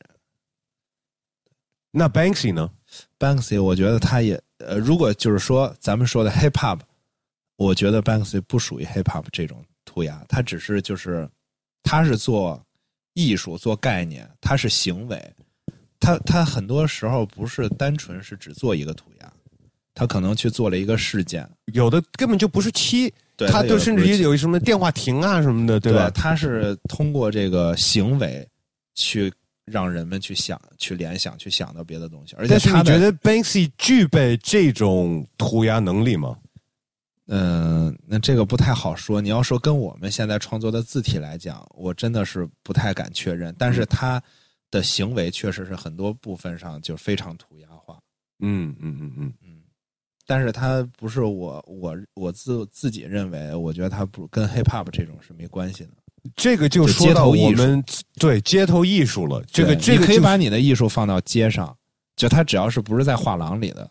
[1.98, 2.70] 那 Banksy 呢
[3.18, 6.80] ？Banksy，我觉得他也呃，如果就是说咱们说的 hip hop，
[7.56, 11.28] 我觉得 Banksy 不属于 hip hop 这种涂鸦，他只是就是
[11.82, 12.64] 他是做
[13.14, 15.34] 艺术、做概念，他是行为，
[16.00, 19.34] 他他很多时候不是单纯是只做一个涂鸦，
[19.96, 26.12] 他可能去做了一个事件，有的根本就不是漆，对他就甚至于有什么电话亭啊什么的，对吧？
[26.12, 28.48] 他是通过这个行为
[28.94, 29.34] 去
[29.70, 36.38] 让人们去想、去联想、去想到别的东西，而且但是他你觉得 Banksy 具备这种涂鸦能力吗？
[37.28, 39.20] 嗯，那这个不太好说。
[39.20, 43.54] 你要说跟我们现在创作的字体来讲，我真的是不太敢确认。
[43.60, 44.24] 但是他
[44.72, 48.00] 的行为确实是很多部分上就非常涂鸦化。
[48.40, 49.62] 嗯嗯嗯嗯，嗯，
[50.26, 55.92] 但是他不是我我我自自己认为，我觉得他不跟 hip hop 这种是没关系的。
[56.36, 57.84] 这个就就说到我们
[58.20, 59.42] 对街头艺术了。
[59.52, 61.76] 这个这个就是把你的艺术放到街上，
[62.16, 63.90] 就他只要是不是在画廊里的，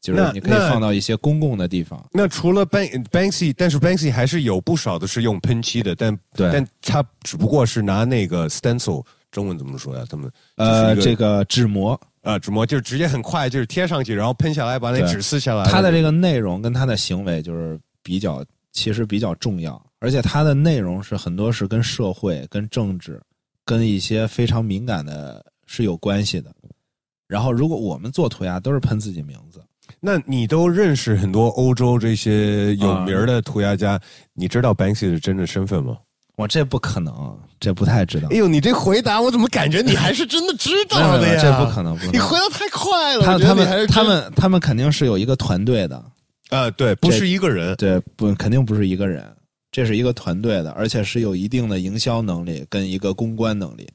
[0.00, 2.04] 就是你可以放到一些公共的地方。
[2.12, 10.04] 那除了 Bank Banksy，但是 Banksy 还是有不少的是用喷漆的，但对但他只不过是拿那个 stencil 中文怎么说呀？
[10.10, 15.64] 他们呃，这个纸模，呃纸模就是直接很快就是贴上去，然后喷下来把那纸撕下来。
[15.70, 23.20] 它的这个内容跟它的行为就是比较，其实比较重要，而且它的内容是很多是跟社会、跟政治、
[23.64, 26.52] 跟一些非常敏感的是有关系的。
[27.28, 29.62] 然后，如果我们做涂鸦都是喷自己名字，
[30.00, 33.98] 那你都认识很多欧洲这些有名的涂鸦家，
[34.34, 35.96] 你知道 Banksy 的真正身份吗？
[36.36, 38.36] 我这不可能，这不太知道哎。
[38.36, 41.40] 呦，你这回答我怎么感觉你还是真的知道的呀？
[41.40, 42.14] 这不可能，不可能。
[42.14, 43.24] 你回答太快了。
[43.24, 46.04] 他他们还是他们他们肯定是有一个团队的，
[46.50, 47.76] 呃，对，不是一个人。
[47.76, 49.24] 对，不肯定不是一个人，
[49.72, 53.88] 这是一个团队的，而且是有一定的营销能力跟一个公关能力，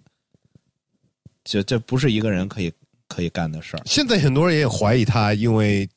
[1.44, 2.74] 这这不是一个人可以
[3.08, 3.84] 可以干的事儿。
[3.86, 5.88] 现在很多人也怀疑他，因为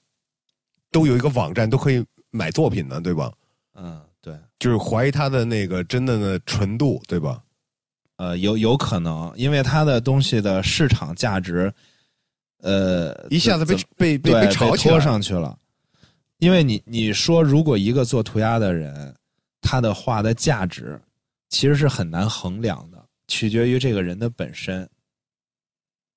[0.93, 3.33] 都有一个网站都可以买作品的，对吧？
[3.74, 7.43] 嗯，对，就是怀疑他的那个真的的纯度，对吧？
[8.16, 11.72] 呃，有有可能，因为他的东西的市场价值，
[12.59, 15.57] 呃，一下子被被被被炒起来拖上去了。
[16.37, 19.14] 因为你你说，如果一个做涂鸦的人，
[19.61, 21.00] 他的画的价值
[21.48, 24.88] 其实是很难衡量的，取决于这个人的本身。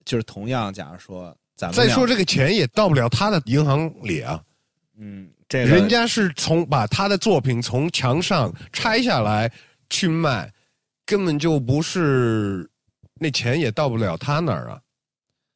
[0.05, 4.41] 就是同样，假如说咱们再说这个钱也到不了他的银行里啊，
[4.97, 9.49] 嗯，这个人家是从把他的作品从墙上拆下来
[9.89, 10.51] 去卖，
[11.05, 12.69] 根本就不是
[13.15, 14.79] 那钱也到不了他那儿啊。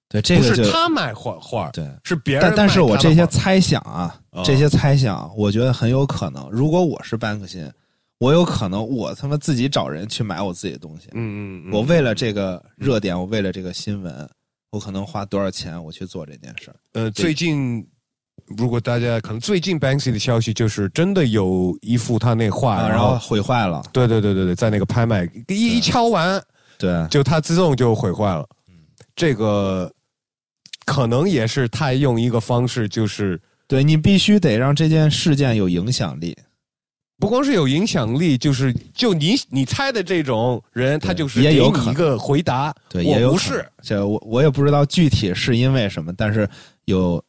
[0.08, 6.50] 对这不个是他卖画画，对，是别人但但是我这些猜想啊，哦这些猜想，我觉得很有可能。
[6.52, 7.72] 如果我是班克辛，
[8.20, 11.08] 我有可能我他妈自己找人去买我自己的东西。
[11.14, 14.30] 嗯嗯嗯，我为了这个热点，我为了这个新闻，
[14.72, 16.76] 我可能花多少钱我去做这件事儿。
[16.94, 17.86] 呃，最近
[18.56, 26.42] 如果大家可能最近 Banksy 的消息就是真的有一幅他那画，啊，然后毁坏了，对对对对对，在那个拍卖一一敲完，
[26.78, 28.48] 对，就它自动就毁坏了。
[29.16, 29.92] 这个
[30.86, 36.38] 可能也是他用一个方式，就是对你必须得让这件事件有影响力，
[37.20, 43.66] 不光是有影响力，就是就你你猜的这种人，他就是也有一个回答，对，也不是。
[43.82, 46.48] 这我我也不知道具体是因为什么，但是
[46.86, 47.22] 有，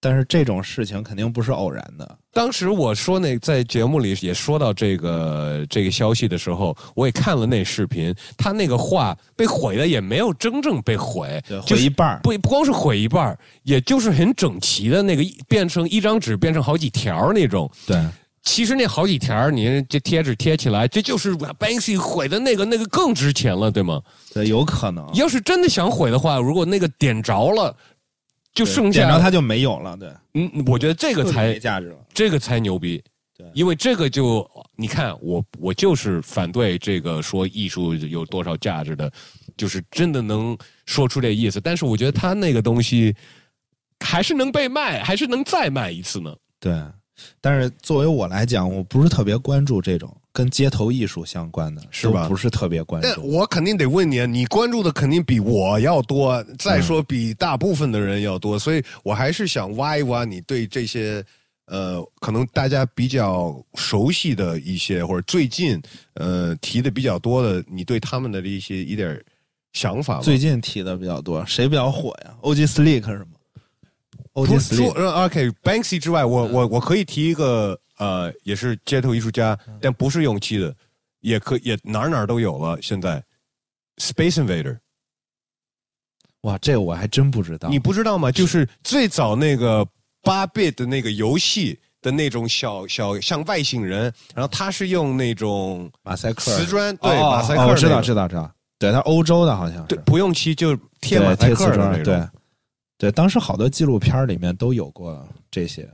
[0.00, 2.18] 但是这种事情肯定不是偶然的。
[2.32, 17.68] 当时我说那在节目里也说到这个这个消息的时候，我也看了那视频，他那个画被毁了，也没有真正被毁，就是毁一半儿不不光是毁一半儿也就是很整齐的那个变成一张纸变成好几条那种。
[17.84, 18.00] 对，
[18.44, 24.00] 其实那好几条，你这贴纸贴起来，这就是 Banksy 毁的那个，那个更值钱了，对吗？
[24.32, 25.04] 对，有可能。
[25.14, 27.74] 要是真的想毁的话，如果那个点着了，
[28.58, 31.96] 就对剩下点着它就没有了，对，嗯，我觉得这个没才价值了。
[32.12, 33.00] 这个才牛逼。
[33.36, 34.44] 对因为这个就
[34.74, 39.08] 你看，我我就是反对这个说艺术有多少价值的，
[39.56, 41.60] 就是真的能说出这意思。
[41.60, 43.14] 但是我觉得他那个东西
[44.04, 46.34] 还是能被卖，还是能再卖一次呢。
[46.58, 46.82] 对，
[47.40, 53.26] 但是作为我来讲，我不是特别关注这种跟街头艺术相关的，是吧不是特别关但注。
[53.26, 61.24] 我肯定得问你，你关注的肯定比我要多，再说比大部分的人要多，所以我还是想挖一挖你对这些
[61.66, 65.82] 呃，可能大家比较熟悉的一些，或者最近
[66.14, 69.20] 呃提的比较多的，你对他们的一些一点
[69.72, 70.22] 想法吧。
[70.22, 73.26] 最近提的比较多，谁比较火呀？OG Slick 是吗
[74.46, 80.74] 除 Slick 呃 OK，Banksy 之外，我我我可以提一个呃，也是街头艺术家，但不是用漆的，
[81.20, 82.78] 也可也哪儿哪儿都有了。
[82.80, 83.22] 现在
[83.96, 84.78] Space Invader，
[86.42, 87.68] 哇，这个我还真不知道。
[87.68, 88.30] 你不知道吗？
[88.30, 89.86] 就是最早那个
[90.22, 98.50] 八 bit 的那个游戏的那种小小像外星人，然后他是用那种马赛克瓷砖，对哦马赛克、知道，知道，知道。
[98.78, 102.28] 对，他欧洲的好像是对，不用漆就贴对马赛贴瓷砖，克的那种。
[102.98, 105.88] 对，当时好多纪录片里面都有过这些。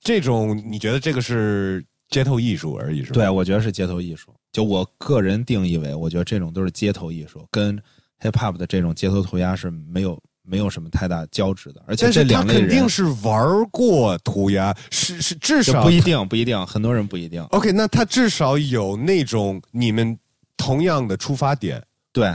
[0.00, 3.14] 这种你觉得这个是街头艺术而已是吧？
[3.14, 4.34] 对，我觉得是街头艺术。
[4.52, 7.76] 就我个人定义为，我觉得这种都是街头艺术，跟
[8.20, 11.82] hip hop 的这种街头涂鸦是没有没有什么太大交织的。
[11.86, 17.42] 而且这两类人肯定是玩过涂鸦，是是至少不一定，不一定，很多人不一定。
[17.46, 20.16] OK，那他至少有那种你们
[20.56, 22.28] 同样的出发点，对，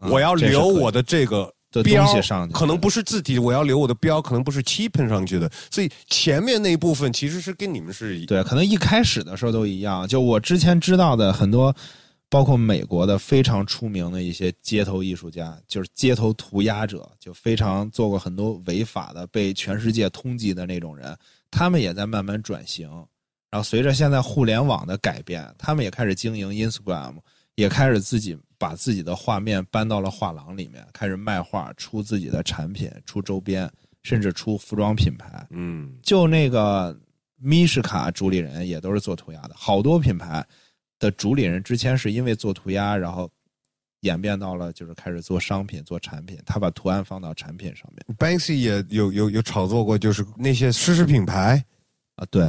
[0.00, 10.06] 嗯我要留我的这个的标东西上去可能不是字体，我要留我的标，可能不是漆喷上去的，所以前面那一部分其实是跟你们是一对，可能一开始的时候都一样。
[10.06, 11.74] 就我之前知道的很多，
[12.28, 21.16] 包括美国的非常出名的一些街头艺术家，就是街头涂鸦者，就非常做过很多违法的、被全世界通缉的那种人，
[21.50, 22.88] 他们也在慢慢转型。
[23.50, 27.14] 然后随着现在互联网的改变，他们也开始经营 Instagram，
[27.54, 33.70] 也开始自己把自己的画面搬到了画廊里面，开始卖画，出自己的产品，出周边，
[34.02, 35.46] 甚至出服装品牌。
[35.50, 35.92] 嗯。
[36.02, 36.98] 就那个
[37.36, 40.42] 米什卡主理人也都是做涂鸦的，好多品牌
[40.98, 43.30] 的主理人之前是因为做涂鸦，然后
[44.00, 51.62] 演变到了就是开始做商品、做产品，他把图案放到产品上面，Banksy 也有有有炒作过，就是那些奢侈品牌
[52.16, 52.46] 啊，对，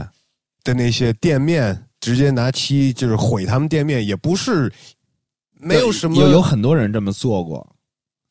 [0.64, 4.72] 的那些店面，直接拿漆就是毁他们店面，也不是
[5.68, 7.76] 没有什么有有很多人这么做过，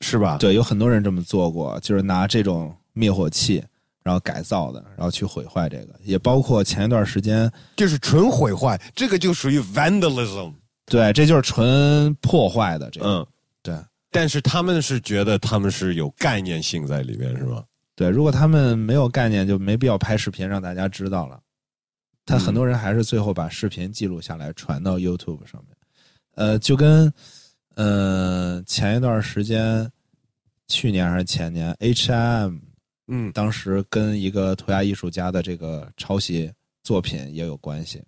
[0.01, 0.39] 是吧？
[0.39, 3.63] 对，有很多人这么做过，就是拿这种灭火器。
[4.05, 10.53] 然后改造的，然后去毁坏这个，也包括前一段时间，就是纯毁坏，这个就属于 vandalism。
[10.85, 13.07] 对，这就是纯破坏的这个。
[13.07, 13.27] 嗯，
[13.63, 13.75] 对。
[14.11, 17.65] 但是他们是觉得他们是有概念性在里面，是吗？
[17.97, 21.41] 对，如果他们没有概念，就没必要拍视频让大家知道了。
[22.27, 25.74] 他很多人还是最后把视频记录下来传到 YouTube 上面。
[26.35, 27.13] 呃，就跟
[27.75, 29.91] 呃前一段时间，
[30.69, 32.57] 去年还是前年，H&M。
[33.07, 36.51] 嗯，当时跟一个涂鸦艺术家的这个抄袭
[36.83, 38.03] 作品也有关系，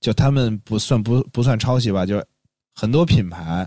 [0.00, 2.26] 就他们不算不不算抄袭吧，就是
[2.74, 3.66] 很多品牌，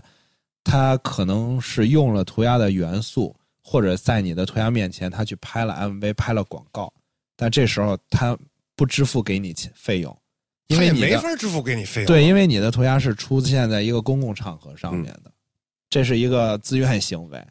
[0.62, 6.92] 他可能是用了涂鸦的元素，或者在你的涂鸦面前，他去拍了 MV，拍了广告，
[7.34, 8.38] 但这时候他
[8.76, 10.16] 不支付给你钱费用，
[10.68, 12.06] 因为你没法支付给你费用。
[12.06, 15.32] 对，因为你的涂鸦是出现在一个公共场合上面的，
[15.90, 17.44] 这是一个自愿行为。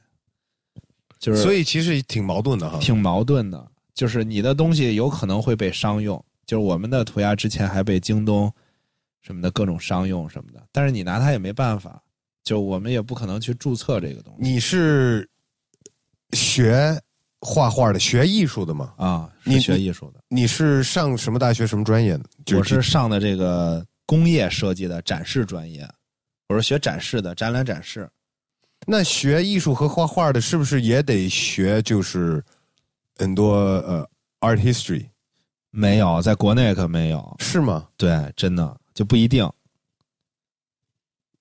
[1.19, 3.71] 就是，所以其实挺矛盾的哈，挺矛盾的。
[3.95, 8.53] 就是你的东西有可能会被商用，就是我们的涂鸦之前还被京东
[9.23, 11.99] 什么的各种商用什么的，但是你拿它也没办法，
[12.43, 14.47] 就我们也不可能去注册这个东西。
[14.47, 15.27] 你是
[16.33, 17.01] 学
[17.41, 18.93] 画画的，学艺术的嘛？
[18.97, 20.19] 啊，你学艺术的。
[20.27, 22.23] 你是上什么大学，什么专业的？
[22.57, 25.87] 我是上的这个工业设计的展示专业，
[26.49, 28.09] 我是学展示的，展览展示。
[28.85, 31.81] 那学艺术和画画的，是不是也得学？
[31.81, 32.43] 就是
[33.17, 34.07] 很多呃
[34.39, 35.05] ，art history
[35.71, 37.87] 没有，在国内可没有，是吗？
[37.97, 39.47] 对，真的就不一定，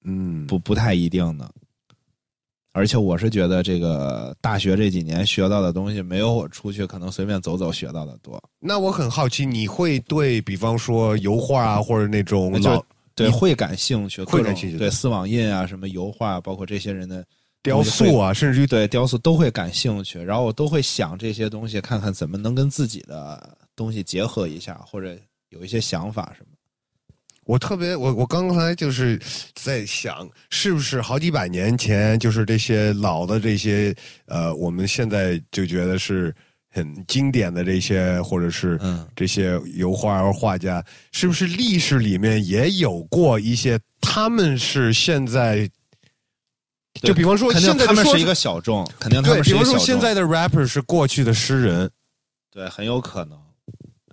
[0.04, 1.50] 嗯，不不太一定的。
[2.76, 8.38] 而且我是觉得，这个大学这几年学到的东西，没有我出去可能随便走走学到的多。
[8.60, 17.24] 那我很好奇，你会对比方说油画啊，或者那种老对会感兴趣，会感兴趣，对丝网印啊，什么油画，包括这些人的。
[17.62, 25.18] 雕塑啊，甚至于对雕塑都会感兴趣，然后我都会想这些东西，看看怎么能跟自己的东西结合一下，或者
[25.48, 26.55] 有一些想法什么。
[27.46, 29.18] 我特别，我我刚才就是
[29.54, 33.94] 在想，是不是好几百年前，就是这些老的这些
[34.26, 36.34] 呃，我们现在就觉得是
[36.68, 38.78] 很经典的这些，或者是
[39.14, 43.78] 这些油画或画家，是不是历史里面也有过一些？
[44.00, 45.68] 他们是现在。
[47.02, 49.74] 就比方说，现在他们是一个小众，肯定他们是一个小众。
[49.74, 51.90] 比方说，现在的 rapper 是过去的诗人，
[52.50, 53.38] 对，很有可能，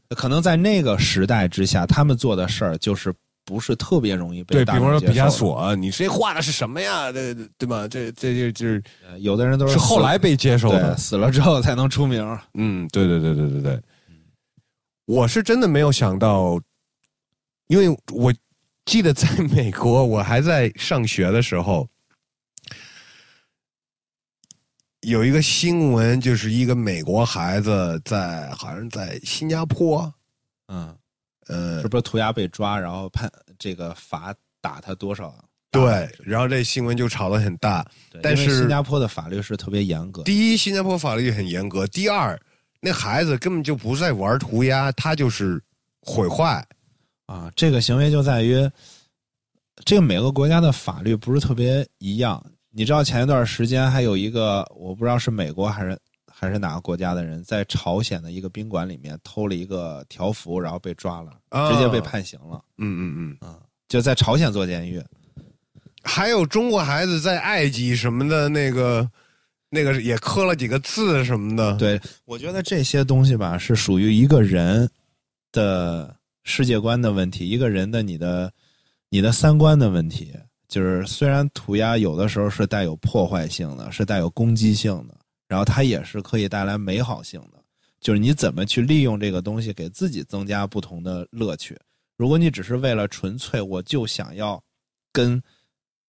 [0.09, 3.13] 可能在那个时代之下，他们做的事儿就是
[3.45, 4.55] 不是特别容易被。
[4.55, 7.11] 对，比方说毕加索，你这画的是什么呀？
[7.11, 7.87] 对对吧？
[7.87, 8.83] 这这就就是
[9.19, 12.39] 有的人都是后来被接受的，死了之后才能出名。
[12.53, 13.81] 嗯，对对对对对对。
[15.05, 16.61] 我是真的没有想到，
[17.67, 18.33] 因为我
[18.85, 21.87] 记得在美国，我还在上学的时候。
[25.01, 30.09] 有一个新闻，就是一个美国孩子在好像在新加坡，
[30.69, 30.95] 嗯，
[31.47, 35.33] 呃，是不是涂鸦被抓，然后判这个罚打他多少？
[35.71, 37.83] 对，然后这新闻就炒得很大。
[38.21, 40.21] 但是新加坡的法律是特别严格。
[40.23, 42.39] 第一，新加坡法律很严格；第二，
[42.79, 45.59] 那孩子根本就不在玩涂鸦，他就是
[46.01, 46.63] 毁坏。
[47.25, 48.69] 啊，这个行为就在于，
[49.83, 52.43] 这个每个国家的法律不是特别一样。
[52.69, 55.97] 你知道前一段时间还有一个我不知道是美国还是
[56.43, 61.31] 还是哪个国家的人在朝鲜的一个宾馆里面偷了一个条幅，然后被抓了，
[61.71, 62.61] 直接被判刑了。
[62.77, 65.01] 嗯嗯嗯，啊，就在朝鲜做监狱。
[66.03, 69.09] 还有中国孩子在埃及什么的，那个
[69.69, 71.77] 那个也刻了几个字什么的。
[71.77, 74.89] 对，我觉得这些东西吧，是属于一个人
[75.51, 76.13] 的
[76.43, 78.51] 世界观的问题，一个人的你的
[79.09, 80.33] 你的三观的问题。
[80.67, 85.15] 就是虽然涂鸦有的时候是带有破坏性的，是带有攻击性的，
[85.53, 87.63] 然后它也是可以带来美好性的。
[87.99, 91.77] 就是你怎么去利用这个东西，给自己增加不同的乐趣。
[92.17, 94.59] 如果你只是为了纯粹，我就想要
[95.11, 95.39] 跟，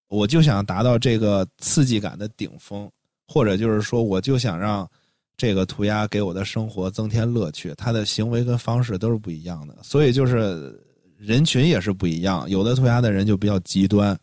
[0.09, 2.91] 我就想达到这个刺激感的顶峰，
[3.29, 4.91] 或者就是说，我就想让
[5.37, 9.77] 这个涂鸦给我的生活增添乐趣，他的行为跟方式都是不一样的。
[9.83, 10.83] 所以就是
[11.19, 14.19] 人群也是不一样，有的涂鸦的人就比较极端。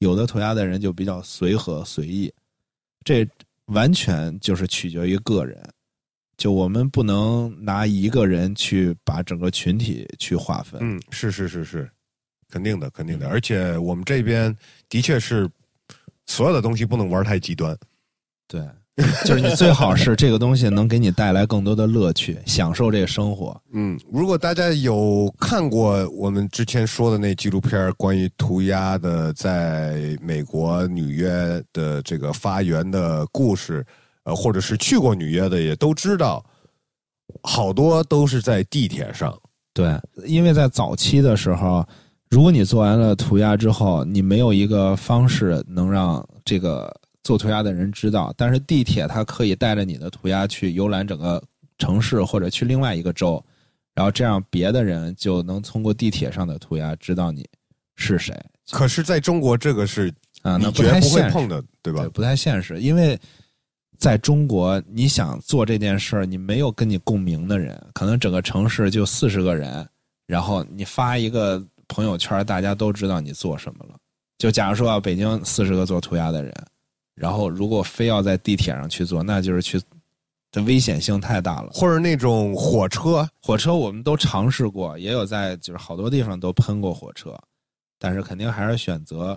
[0.00, 2.30] 有的涂鸦的人就比较随和随意，
[3.02, 3.26] 这
[3.66, 5.62] 完全就是取决于个人。
[6.36, 10.78] 就我们不能拿一个人去把整个群体去划分。
[10.82, 11.90] 嗯，是是是是，
[12.50, 13.26] 肯定的，肯定的。
[13.26, 14.54] 而且我们这边
[14.88, 15.48] 的确是
[16.26, 17.74] 所有的东西不能玩太极端。
[18.46, 18.60] 对，
[19.24, 23.60] 就是你最好是这个东西能给你带来更多的乐趣， 享受这个生活。
[23.72, 33.84] 嗯，如果大家有看过我们之前说的那纪录片关于涂鸦的在美国纽约的这个发源的故事。
[34.24, 36.44] 呃，或者是去过纽约的，也都知道，
[37.44, 39.32] 好多都是在地铁上。
[39.72, 41.86] 对，因为在早期的时候，
[42.28, 46.92] 如果你做完了涂鸦之后，你没有一个方式能让这个
[47.26, 51.42] 做涂鸦的人知道，但是地铁它可以带着你的涂鸦去游览整个
[51.76, 53.44] 城市，或者去另外一个州，
[53.94, 57.44] 然后这样别的人就能通过地铁上的涂鸦知道你
[57.96, 58.32] 是谁。
[58.70, 60.08] 可是在中国，这个是
[60.42, 62.08] 啊，那不太不会碰的，对吧？
[62.14, 63.18] 不太现实，因为。
[63.98, 69.88] 在中国，你想做这件事儿，你没有跟你共鸣的人，可能整个城市就四十个人，
[70.26, 73.96] 然后你发一个朋友圈，大家都知道你做什么了。
[74.36, 76.52] 就假如说啊，北京四十个做涂鸦的人，
[77.16, 79.80] 然后如果非要在地铁上去做，那就是去，
[80.52, 81.70] 这危险性太大了。
[81.72, 87.36] 或者那种火车，火车我们都尝试过，也有在就是好多地方都喷过火车，
[87.98, 89.36] 但是肯定还是选择。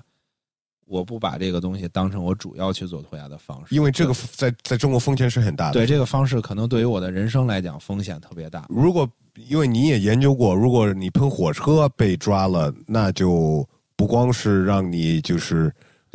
[0.86, 5.74] 我不把这个东西当成我主要去做涂鸦的方式，因为这个在在中国风险是很大的。
[5.74, 8.66] 对这个方式，可能对于我的人生来讲风险特别大。
[8.70, 9.08] 如果
[9.48, 13.64] 因为你也研究过，如果你喷火车被抓了，那就
[13.96, 15.72] 不光是让你就是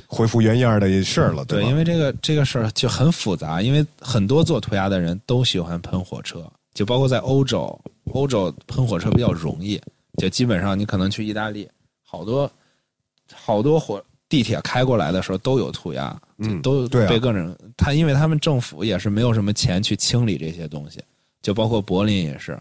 [0.06, 1.68] 恢复原样的事儿了，对吧？
[1.68, 6.44] 因为这个这个事儿就很复杂，因为很多做涂鸦的人都喜欢喷火车，
[6.74, 7.78] 就包括在欧洲，
[8.12, 9.80] 欧洲喷火车比较容易，
[10.18, 11.68] 就基本上你可能去意大利，
[12.02, 12.50] 好多
[13.32, 14.02] 好多火。
[14.26, 20.98] 地铁开过来的时候都有涂鸦，嗯，都被各种他，因为他们政府也是没有什么钱去清理这些东西，
[21.40, 22.58] 就包括柏林也是，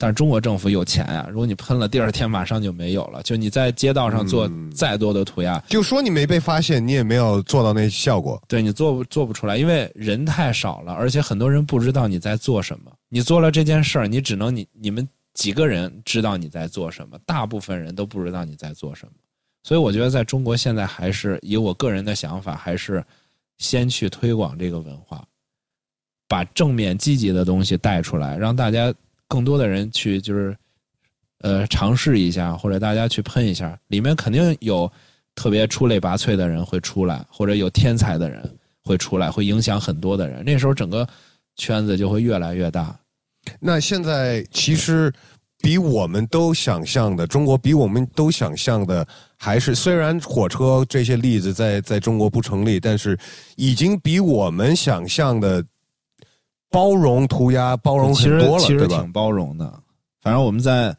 [0.00, 19.12] 但是中国政府有钱呀，如果你喷了，第二天马上就没有了，就你在街道上做再多的涂鸦，就说你没被发现，你也没有做到那效果，对你做做不出来，因为人太少了，而且很多人不知道你在做什么，你做了这件事儿，你只能你你们几个人知道你在做什么，大部分人都不知道你在做什么。
[19.64, 23.04] 所以我觉得，在中国现在还是以我个人的想法，还是
[23.58, 25.24] 先去推广这个文化，
[26.28, 28.94] 把正面积极的东西带出来，让大家
[29.28, 30.56] 更多的人去就是
[31.40, 33.78] 呃尝试一下，或者大家去喷一下。
[33.88, 34.90] 里面肯定有
[35.34, 38.42] 特别出类拔萃的人会出来，或者有天才的人
[38.82, 40.44] 会出来，会影响很多的人。
[40.44, 41.06] 那时候整个
[41.56, 42.98] 圈子就会越来越大。
[43.60, 45.12] 那现在其实。
[45.60, 49.04] 比我们都想象的，中国比我们都想象的，
[49.36, 53.18] 还是虽然火车这些例子在在中国不成立，但是
[53.56, 55.60] 已经比我们想象的
[56.70, 59.82] 包容涂鸦包容很多了，其实挺包容的。
[60.20, 60.96] 反正我们在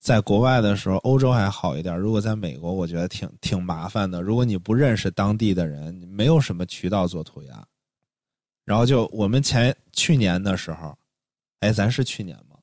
[0.00, 1.96] 在国外的时候，欧洲还好一点。
[1.98, 4.20] 如果在美国，我觉得挺挺麻烦的。
[4.20, 7.66] 如果你不认识当地的人，你没有什么渠道做涂鸦。
[8.64, 10.96] 然后就我们前去年的时候，
[11.60, 12.56] 哎，咱是去年吗？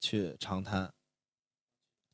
[0.00, 0.88] 去长滩。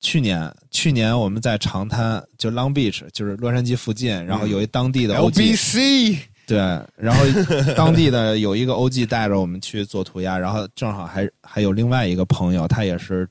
[0.01, 6.59] 去年，去年我们在长滩，就 Long Beach，就是洛杉矶附近，然后有一当地的 LBC，对，
[6.97, 7.25] 然后
[7.77, 13.29] 当地的有一个 OG 带着我们去做涂鸦，然后正好还还有另外一个朋友，他也是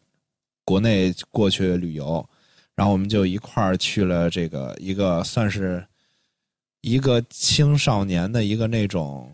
[0.65, 2.27] 国内过去旅游，
[2.75, 5.85] 然后我们就一块儿去了这个一个算是
[6.81, 9.31] 一个青少年的一个那种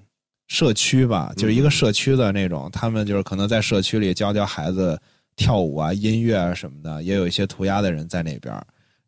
[0.47, 4.99] 社区吧，就是一个社区的那种，他们就是可能在社区里教教孩子。
[5.35, 8.53] 跳舞啊，音乐啊什么的，也有一些涂鸦的人在那边。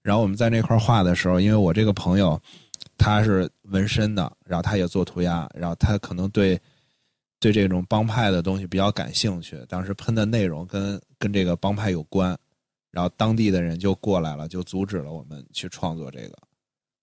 [0.01, 2.41] 然后我们在那块画的时候，因为我这个朋友
[2.97, 6.59] 他是纹身的，然后他也做涂鸦，然后他可能对
[7.39, 9.57] 对这种帮派的东西比较感兴趣。
[9.67, 12.37] 当时喷的内容跟跟这个帮派有关，
[12.91, 16.37] 然后当地的人就过来了，就阻止了我们去创作这个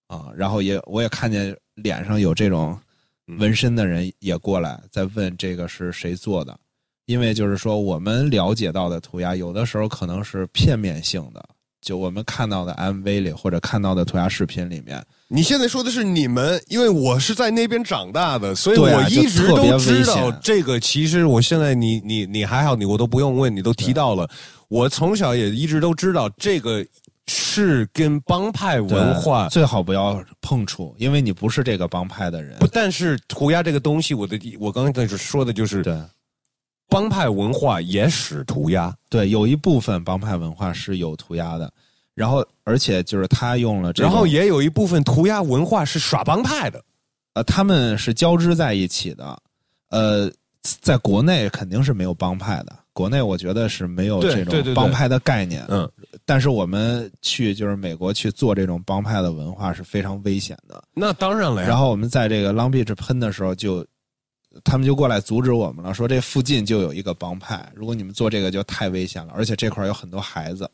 [0.07, 0.33] 啊。
[0.37, 2.79] 然后也我也看见脸上有这种
[3.39, 6.59] 纹身的人也过来在问这个是谁做的。
[7.07, 11.43] 因为就是说，我们了解到的涂鸦，有的时候可能是片面性的。
[11.81, 20.81] 就我们看到的 MV 里，或者看到的涂鸦视频里面，你现在说的是你们，因为我是在那边长大的，所以我一直都知道这个。
[20.81, 24.29] 其实我现在，你你你还好，你我都不用问，你都提到了。
[24.69, 26.83] 我从小也一直都知道，这个
[27.27, 32.59] 是跟帮派文化最好不要碰触，因为你不是这个帮派的人。
[32.59, 35.95] 不，但是涂鸦这个东西，我的我刚才说的就是对。
[36.91, 41.71] 帮派文化也使涂鸦，对，有一部分帮派文化是有涂鸦的。
[42.19, 46.83] 然后而且就是他用了这种，然后也有一部分涂鸦文化是耍帮派的，
[47.35, 49.41] 呃，他们是交织在一起的。
[49.91, 50.29] 呃，
[50.63, 55.65] 在国内肯定是没有帮派的，国内我觉得是没有这种帮派的概念。
[55.69, 55.89] 嗯，
[56.25, 60.83] 但是我们去就是美国去做这种帮派的文化是非常危险的。
[60.95, 61.69] 那当然了呀。
[61.69, 63.87] 然后我们在这个 Long Beach 喷的时候就，
[64.65, 70.69] 他们就过来阻止我们了，说这附近就有一个帮派，如果你们做这个就太危险了，而且这块儿有很多孩子。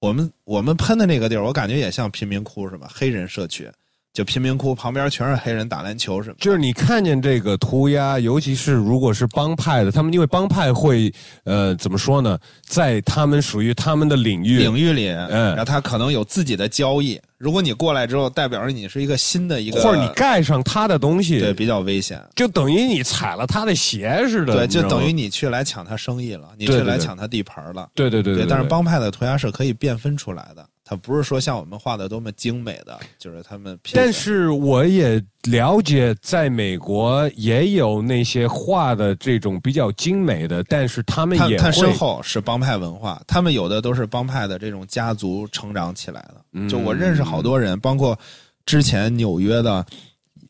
[0.00, 2.88] 我们我们喷的那个地儿，我感觉也像贫民窟是吧？
[2.92, 3.70] 黑人社区，
[4.16, 6.36] 就贫民窟旁边全是黑人打篮球什么。
[6.40, 11.12] 就是你看见这个涂鸦，尤其是如果是帮派的，他们因为帮派会
[11.44, 17.20] 呃怎么说呢，在他们属于他们的领域，领域里，嗯然后他可能有自己的交易。
[17.36, 22.18] 如果你过来之后，代表着你是一个新的一个，或者你盖上他的东西，对比较危险。
[22.34, 27.86] 就等于你踩了他的鞋似的，对，就等于你去来抢他生意了，你去来抢他地盘了。
[27.94, 33.76] 对对对对，但是帮派的涂鸦是可以辨分出来的，它不是说像我们画的多么精美的，就是他们。
[33.92, 46.36] 但是我也了解，在美国也有那些画的这种比较精美的，但是他们他他也会身后是帮派文化，他们有的都是帮派的这种家族成长起来的。
[46.52, 48.16] 嗯就我认识好多人，包括
[48.64, 49.84] 之前纽约的，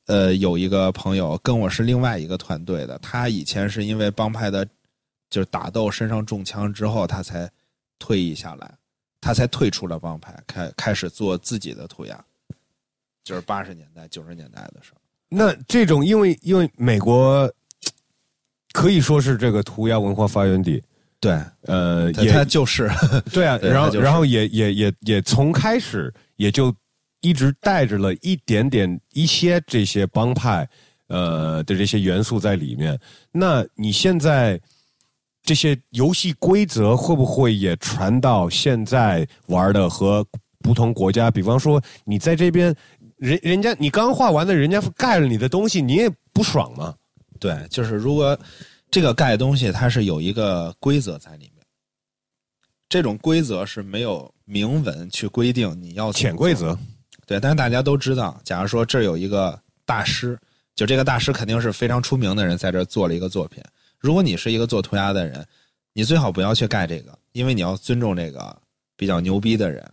[0.05, 4.67] 呃，有一个朋友跟我是另外一个团队的，他以前是因为帮派的，
[5.31, 7.51] 就是打斗身上中枪之后，他才
[7.99, 8.71] 退役下来，
[9.27, 12.25] 他才退出了帮派，开开始做自己的涂鸦，
[13.25, 15.01] 就是八十年代九十年代的时候。
[15.29, 17.53] 那这种，因为因为美国
[18.73, 20.81] 可以说是这个涂鸦文化发源地，
[21.19, 21.33] 对，
[21.63, 22.89] 呃，他也他就是
[23.35, 26.73] 对啊，对他就是然后然后也也也也从开始也就
[27.21, 30.69] 一直带着了一点点一些这些帮派
[31.09, 32.97] 呃的这些元素在里面。
[33.33, 34.61] 那你现在
[35.47, 40.27] 这些游戏规则会不会也传到现在玩的和
[40.59, 41.31] 不同国家？
[41.31, 42.75] 比方说你在这边，
[43.17, 46.93] 人人家你刚画完的，人家盖了你的东西，你也不爽吗？
[47.39, 48.37] 对，就是如果
[48.91, 51.65] 这个盖东西它是有一个规则在里面，
[52.89, 56.77] 这种规则是没有明文去规定你要潜规则，
[57.25, 60.37] 对，但是大家都知道，假如说这儿有一个大师，
[60.75, 63.63] 就这个大师肯定是非常出名的人，在这儿做了一个作品。
[63.99, 65.47] 如果你是一个做涂鸦的人，
[65.93, 68.57] 你最好不要去盖这个，因为你要尊重这个
[68.97, 69.85] 比较牛逼的人。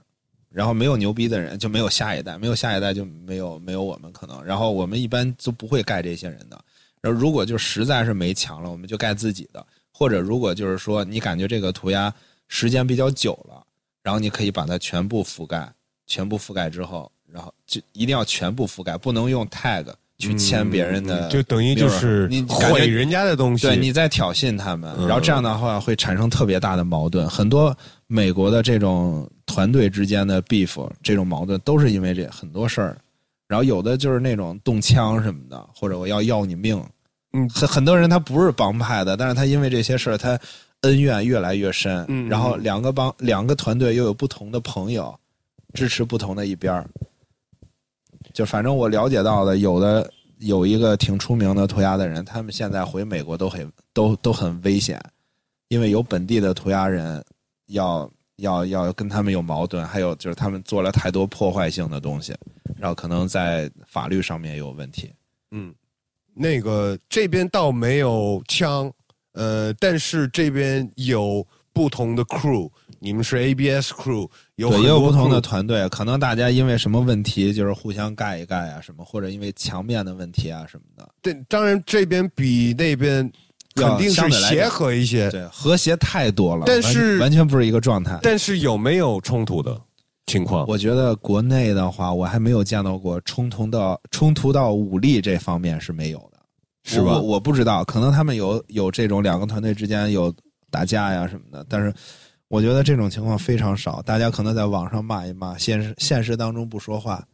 [0.49, 4.45] 然后没有牛逼的人，就没有下一代，没有下一代就没有没有我们可能。
[4.45, 6.63] 然后我们一般就不会盖这些人的。
[7.01, 9.65] 然后如果就实在是没墙了，我们就盖自己的。
[9.91, 12.13] 或者如果就是说你感觉这个涂鸦
[12.49, 13.65] 时间比较久了，
[14.03, 15.73] 然后你可以把它全部覆盖，
[16.05, 19.91] 全部覆盖之后，然后就一定要全部覆盖，不能用 tag
[20.23, 23.67] 去签别人的、嗯就等于就是你毁人家的东西。
[23.67, 27.27] 对，你在挑衅他们，嗯然后这样的话会产生特别大的矛盾。
[27.29, 27.75] 很多
[28.07, 32.97] 美国的这种团队之间的 beef，这种矛盾都是因为这很多事儿。
[33.47, 36.81] 然后有的就是那种动枪什么的，或者我要要你命。
[37.33, 40.39] 嗯很很多人他不是帮派的，但是他因为这些事儿，他
[40.81, 42.05] 恩怨越来越深。
[42.07, 45.13] 嗯然后两个帮两个团队又有不同的朋友，
[45.73, 46.87] 支持不同的一边儿。
[48.34, 54.99] 就反正我了解到的，有的有一个挺出名的涂鸦的人，他们现在回美国都很都都很危险，
[55.69, 57.23] 因为有本地的涂鸦人
[57.68, 62.35] 要要要跟他们有矛盾，还有就是他们做了太多破坏性的东西，
[62.76, 65.14] 然后可能在法律上面有问题。
[65.51, 65.73] 嗯，
[66.34, 68.91] 那个这边倒没有枪，
[69.34, 72.69] 呃，但是这边有不同的 crew，
[72.99, 81.09] 你们是 ABS crew，有对，也有不同的团队，可能大家因为什么问题，就是互相盖一盖啊什么，或者因为墙面的问题啊什么的。
[81.21, 83.31] 对，当然这边比那边
[83.73, 88.19] 肯定是协和一些，对，和谐太多了，但是完完全不是一个状态。
[88.21, 89.75] 但是有没有冲突的
[90.27, 90.65] 情况？
[90.67, 96.38] 我觉得国内的话，我还没有见到过冲突到冲突到武力这方面是没有的，
[96.84, 100.31] 是吧我我不知道，可能他们有有这种两个团队之间有
[100.69, 101.91] 打架呀什么的，但是
[102.53, 103.99] 我觉得这种情况非常少。
[104.03, 107.27] 大家可能在网上骂一骂，现实现实当中不说话，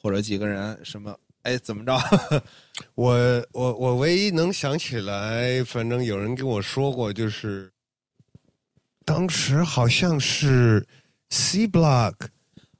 [0.00, 1.12] 或者几个人什么
[1.42, 1.98] 哎怎么着？
[2.94, 7.68] 我我我唯一能想起来，反正有人跟我说过，就是
[9.04, 10.86] 当时好像是
[11.30, 12.14] C Block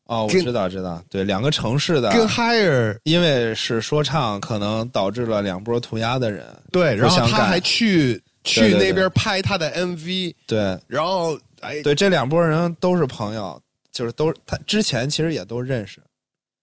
[0.04, 13.60] 哦，我知道知道，对，两个城市的，跟 Higher 因为是说唱，可能导致了两波涂鸦的人，对，然后他还去去那边拍他的 MV，对然后哎，对，这两拨人都是朋友，
[13.90, 16.00] 就是都他之前其实也都认识，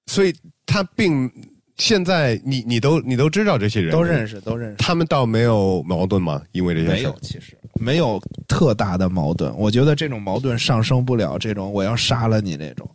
[0.06, 0.34] 所以
[0.66, 1.32] 他并
[1.78, 4.76] 现在你你都你都知道这些人都认识，都认识。
[4.78, 6.42] 他们倒没有矛盾吗？
[6.52, 9.56] 因为这些事没有，其实没有特大的矛盾。
[9.58, 12.90] 我觉得这种矛盾上升不了这种我要杀了你那种，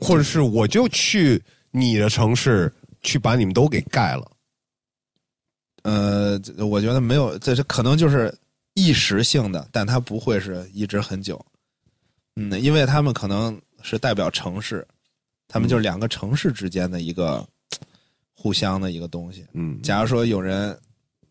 [0.00, 1.40] 或者是我就去
[1.70, 4.28] 你的城市去把你们都给盖了。
[5.84, 8.36] 呃，我觉得没有，这是可能就是
[8.78, 11.44] 一时性的，但它不会是一直很久。
[12.36, 14.86] 嗯，因为他们可能是代表城市，
[15.48, 17.44] 他们就是两个城市之间的一个
[18.32, 19.44] 互相的一个东西。
[19.52, 20.78] 嗯，假如说有人，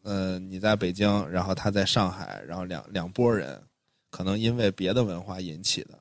[0.02, 3.62] 呃，你在北京，然后他在上海，然后两两拨人，
[4.10, 5.98] 可能因为别的文化引起的，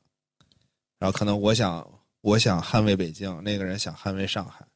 [0.99, 1.89] 然后可能我想
[2.23, 4.67] 我想捍卫北京，那个人想捍卫上海，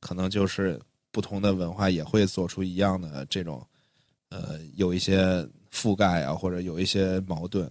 [0.00, 0.78] 可能就是
[1.10, 3.66] 不同的文化也会做出一样的这种，
[4.28, 7.68] 呃，有一些覆盖啊，或者有一些矛盾。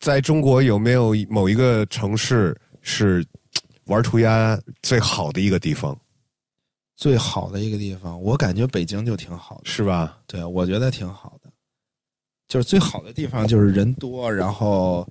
[0.00, 3.24] 在中国有没有某一个城市是
[3.86, 5.98] 玩涂鸦最好的一个地方？
[6.96, 10.18] 最好的一个地方，我感觉北京就挺好的，是吧？
[10.26, 11.50] 对，我觉得挺好的。
[12.46, 15.06] 就是最好的地方就是人多，然后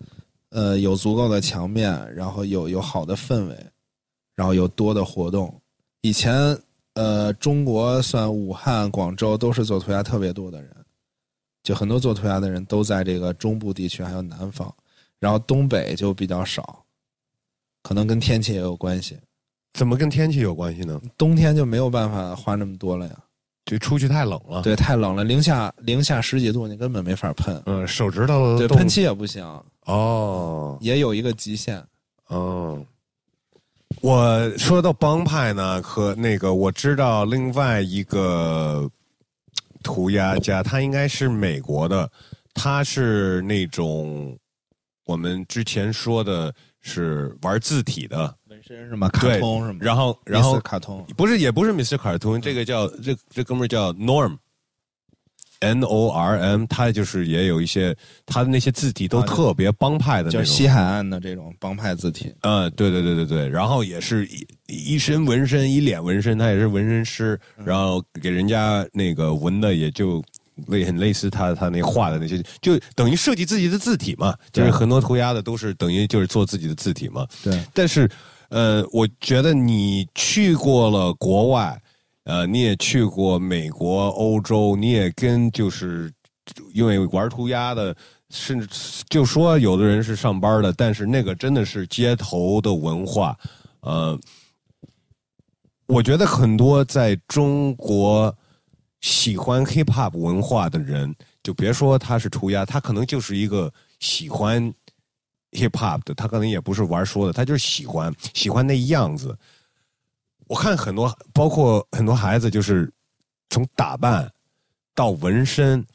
[0.49, 3.57] 呃有足够的墙面，然后有有好的氛围，
[4.35, 5.61] 然后有多的活动。
[6.01, 6.57] 以前
[6.93, 10.82] 呃中国算武汉、广州都是做涂鸦特别多的人，
[11.63, 14.71] 就很多做涂鸦的人都在这个中部地区还有南方。
[15.19, 16.83] 然后东北就比较少，
[17.81, 19.17] 可能跟天气也有关系。
[19.73, 21.01] 怎么跟天气有关系呢？
[21.17, 23.15] 冬天就没有办法画那么多了呀。
[23.65, 24.61] 就出去太冷了。
[24.61, 27.63] 对，太冷了，零下零下十几度，你根本没法喷。
[27.65, 29.41] 嗯，手指头对，都喷漆也不行，
[29.85, 31.81] 哦，也有一个极限。
[32.27, 32.85] 哦。
[34.01, 38.89] 我说到帮派呢，和那个我知道另外一个
[39.83, 42.09] 涂鸦家，他应该是美国的，
[42.55, 44.35] 他是那种
[45.05, 46.51] 我们之前说的
[46.81, 49.09] 是玩字体的，纹身是吗？
[49.09, 49.79] 卡通是吗？
[49.81, 51.97] 然后然后卡通不是，也不是 Mr.
[51.97, 53.91] Cartoon，这个叫这这哥们儿叫
[55.63, 57.95] Norm，N O R M，他就是也有一些
[58.25, 60.41] 它的那些字体都啊特别帮派的那种。
[60.41, 62.33] 就是西海岸的这种帮派字体。
[62.41, 70.23] 嗯，对对对对对，然后也是一一身纹身，一脸纹身，他也是纹身师，嗯然后给人家那个纹的也就
[70.67, 77.25] 类很类似他他那画的那些，就等于设计自己的字体嘛，就是很多涂鸦的都是等于就是做自己的字体嘛。
[77.43, 78.09] 对，但是，
[78.49, 81.79] 呃，我觉得你去过了国外，
[82.25, 86.11] 呃，你也去过美国、欧洲，你也跟就是
[86.73, 87.95] 因为玩涂鸦的，
[88.29, 88.67] 甚至
[89.09, 93.37] 就说有的人是上班的，但是那个真的是街头的文化，
[93.81, 94.17] 呃，
[95.87, 98.33] 我觉得很多在中国
[99.01, 101.13] 喜欢 hip hop 文化的人，
[101.43, 104.73] 就别说他是涂鸦，他可能就是一个喜欢
[105.51, 109.37] hip hop 的，他可能也不是玩说的，他就是喜欢喜欢那样子。
[110.47, 112.91] 我看很多，包括很多孩子，就是
[113.49, 114.29] 从打扮
[114.95, 115.85] 到纹身，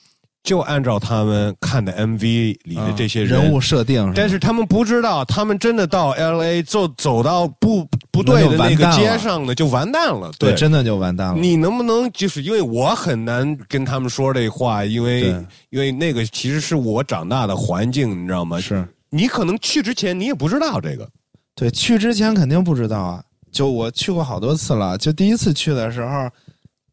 [0.43, 10.31] 就按照他们看的 MV 里的这些人,、物设定，但是他们不知道，他们真的到 L A 走走到不不对的那个街上呢，就完蛋了。
[10.39, 11.41] 对，真的就完蛋了。
[11.41, 15.35] 你能不能就是因为我很难跟他们说这话，因为
[15.70, 18.59] 因为那个其实是我长大的环境，你知道吗？
[18.61, 21.09] 是你可能去之前你也不知道这个，
[21.55, 23.23] 对，去之前肯定不知道啊。
[23.51, 26.29] 就我去过好多次了，就第一次去的时候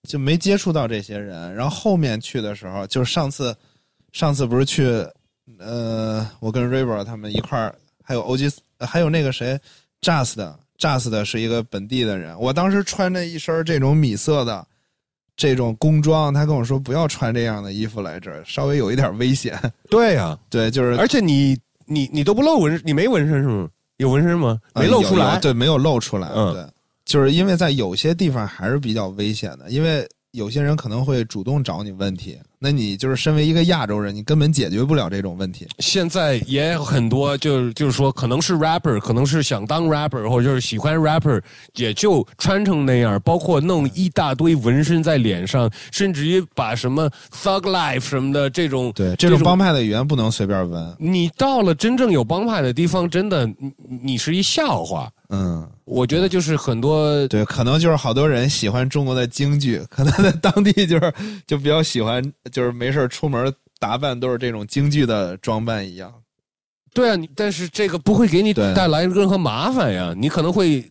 [0.04, 3.56] 就没接触到这些人，然后后面去的时候，就是上次
[4.12, 4.86] 上次不是去，
[5.60, 9.60] 呃，我跟 River 他们一块儿，还有欧吉斯，还有那个谁
[10.02, 14.66] Just 的 Just 的是一个本地的人，我当时穿着一身这种米色的
[15.36, 19.60] 这种工装，他跟我说不要穿这样的衣服来这儿，稍微有一点危险。
[19.90, 23.70] 对呀、 对，就是而且你你你都不露纹，你没纹身是吗？
[23.98, 24.60] 有纹身吗？
[24.74, 25.40] 啊没露出来。
[25.40, 26.30] 对，没有露出来。
[26.34, 26.66] 嗯对，
[27.06, 35.68] 就是因为在有些地方还是比较危险的，因为有些人可能会主动找你问题，那你就是身为一个亚洲人，你根本解决不了这种问题。
[35.78, 41.40] 现在也有很多，就是就是说，可能是 rapper，可能是想当 rapper，或者就是喜欢 rapper，
[41.76, 50.96] 也就穿成那样，包括弄一大堆纹身在脸上，甚至于把什么 thug life 什么的这种对，这种帮派的语言不能随便纹。
[50.98, 53.72] 你到了真正有帮派的地方，真的你
[54.02, 55.08] 你是一笑话。
[55.30, 61.14] 嗯，我觉得就是很多对，可能就是好多人喜欢中国的京剧， 可能在当地就是
[61.48, 66.14] 就比较喜欢，就是没事儿出门打扮都是这种京剧的装扮一样。
[66.94, 70.14] 对啊，你但是这个不会给你带来任何麻烦呀。
[70.16, 70.90] 你可能会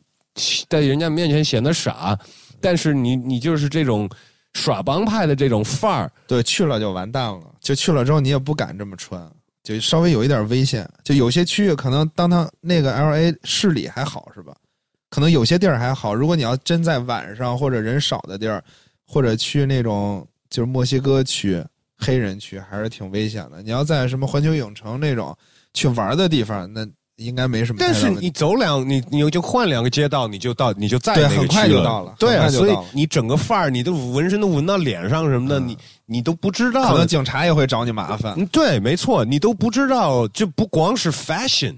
[0.69, 2.19] 在人家面前显得傻，
[2.61, 4.09] 但是你你就是这种
[4.52, 7.40] 耍帮派的这种范儿，对，去了就完蛋了。
[7.61, 9.27] 就去了之后，你也不敢这么穿，
[9.65, 10.89] 就稍微有一点危险。
[11.03, 14.55] 就有些区域可能当它那个 L A 市里还好是吧？
[15.11, 16.15] 可能有些地儿还好。
[16.15, 18.62] 如果你要真在晚上或者人少的地儿，
[19.07, 21.65] 或者去那种就是墨西哥区、
[21.97, 23.62] 黑人区，还是挺危险的。
[23.62, 25.36] 你要在什么环球影城那种
[25.73, 26.85] 去玩的地方，那
[27.16, 28.11] 应该没什么但是。
[28.11, 37.07] 你走两，你你就换两个街道，你就到，你就在那个对很快就到了对啊，所以你整个范儿，你的纹身都纹到脸上什么的，嗯你你都不知道可能。
[37.07, 38.35] 警察也会找你麻烦。
[38.36, 41.77] 嗯，对，没错，你都不知道，这不光是 fashion，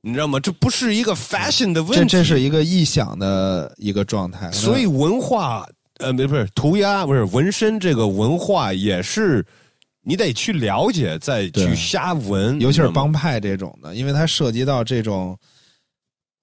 [0.00, 0.38] 你知道吗？
[0.38, 5.66] 这不是一个 fashion 的问题，这这是一个臆想的一个状态，所以文化，
[5.98, 9.44] 呃，不不是涂鸦，不是纹身这个文化也是，
[10.02, 15.36] 你得去了解，再去瞎闻，尤其是帮派这种的，因为它涉及到这种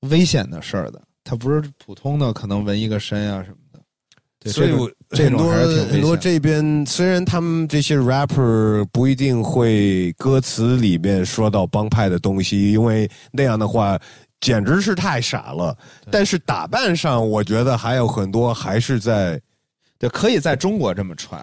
[0.02, 3.80] 危险的事儿的，它不是普通的可能纹一个身啊什么的。
[4.40, 5.40] 对，所以我这种
[5.90, 14.00] 很多这边虽然他们这些 rapper 不一定会歌词里面说到帮派的东西，因为那样的话
[14.42, 15.76] 简直是太傻了。
[16.12, 19.42] 但是打扮上，我觉得还有很多还是在，
[19.98, 21.42] 对可以在中国这么穿，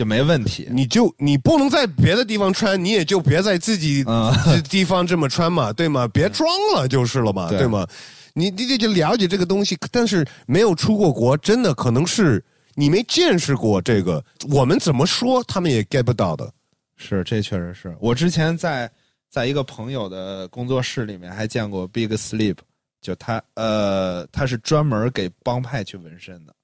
[0.00, 0.66] 就没问题。
[0.70, 4.32] 你就你不能在别的地方穿，你也就别在自己嗯
[4.62, 6.08] 地方这么穿嘛， 对吗？
[6.08, 7.86] 别装了就是了嘛，对对吗？
[8.32, 12.42] 你你得就了解这个东西，但是没有出过国，真的可能是
[12.76, 16.50] 你没见识过这个，我们怎么说他们也 get 不到的。
[16.96, 18.90] 是，这确实是我之前在
[19.28, 22.56] 在一个朋友的工作室里面还见过 Big Sleep，
[23.02, 26.54] 就他呃他是专门给帮派去纹身的。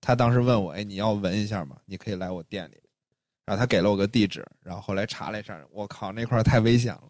[0.00, 1.76] 他当时问我，哎，你要纹一下吗？
[1.86, 2.79] 你可以来我店里。
[3.44, 7.02] 然后他给了我个地址，然后后来查了一下，我靠，那块儿太危险了，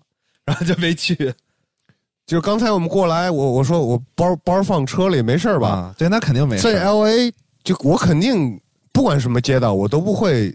[0.45, 1.15] 然后就没去。
[2.27, 5.69] 就是刚才我们过来，我我说我包包放车里没事儿吧？
[5.69, 6.85] 啊，对，那肯定没事在儿。
[6.85, 7.33] L A
[7.65, 8.61] 就我肯定
[8.93, 10.55] 不管什么街道，我都不会，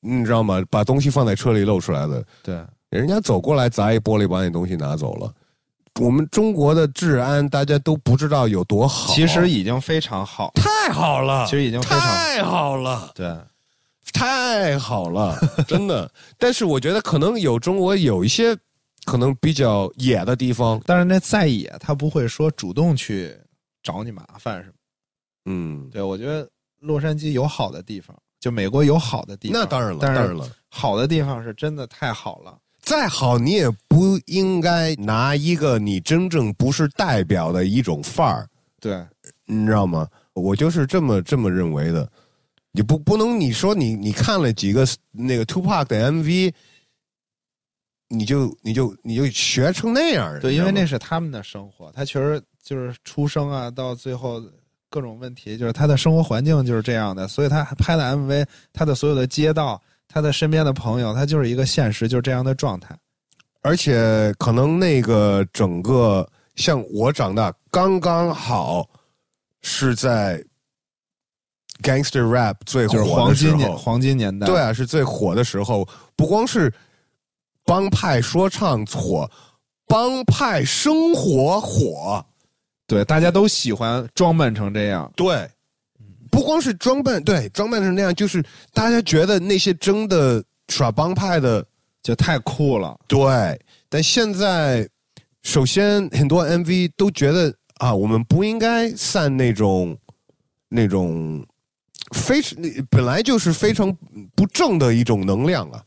[0.00, 0.62] 你知道吗？
[0.70, 2.24] 把东西放在车里露出来的。
[2.42, 5.32] 对，人家走过来砸一玻璃，把你东西拿走了。
[6.00, 10.52] 我们中国的治安大家都不知道有多好，其实已经非常好。
[10.54, 13.36] 太好了，其实已经非常太好了，对，
[14.12, 16.10] 太好了，真的。
[16.38, 18.56] 但是我觉得可能有中国有一些
[19.04, 23.36] 可能比较野的地方，但是那再野，他不会说主动去
[23.82, 24.74] 找你麻烦什么。
[25.46, 26.48] 嗯，对，我觉得
[26.80, 29.60] 洛杉矶有好的地方，就美国有好的地方。
[29.60, 30.48] 那当然了，当然了。
[30.68, 32.58] 好的地方是真的太好了。
[32.80, 38.48] 再好，你也不应该拿一个你真正不是代表的一种范儿，
[38.80, 39.06] 对，
[39.46, 40.08] 你知道吗？
[40.34, 42.10] 我就是这么这么认为的。
[42.72, 46.52] 你不不能你说你你看了几个那个 Two Pack 的 MV，
[48.08, 54.42] 你就你就你就学成那样儿对，因为那是他们的生活，他确实就是出生啊，到最后
[54.90, 62.96] 各种问题，就是他的生活环境就是这样的，所以他拍的 MV，他的所有的街道，他的身边的朋友，他就是一个现实，就是这样的状态。
[63.60, 68.88] 而且可能那个整个像我长大刚刚好
[69.62, 70.42] 是在
[71.82, 75.88] gangster rap 最就是火的时黄金黄金年代，对啊，是最火的时候。
[76.16, 76.72] 不光是
[77.64, 79.30] 帮派说唱火，
[79.86, 82.24] 帮派生活火。
[82.86, 85.48] 对，大家都喜欢装扮成这样，对，
[86.30, 91.64] 不光是装扮，对，装扮成那样，就是大家觉得那些真的耍帮派的，
[92.02, 92.98] 就太酷了。
[93.06, 93.20] 对。
[93.90, 94.88] 但现在，
[95.42, 99.96] 首先很多 MV 都觉得啊，我们不应该散那种
[100.68, 101.42] 那种
[102.12, 102.40] 非
[102.90, 103.96] 本来就是非常
[104.34, 105.82] 不正的一种能量啊。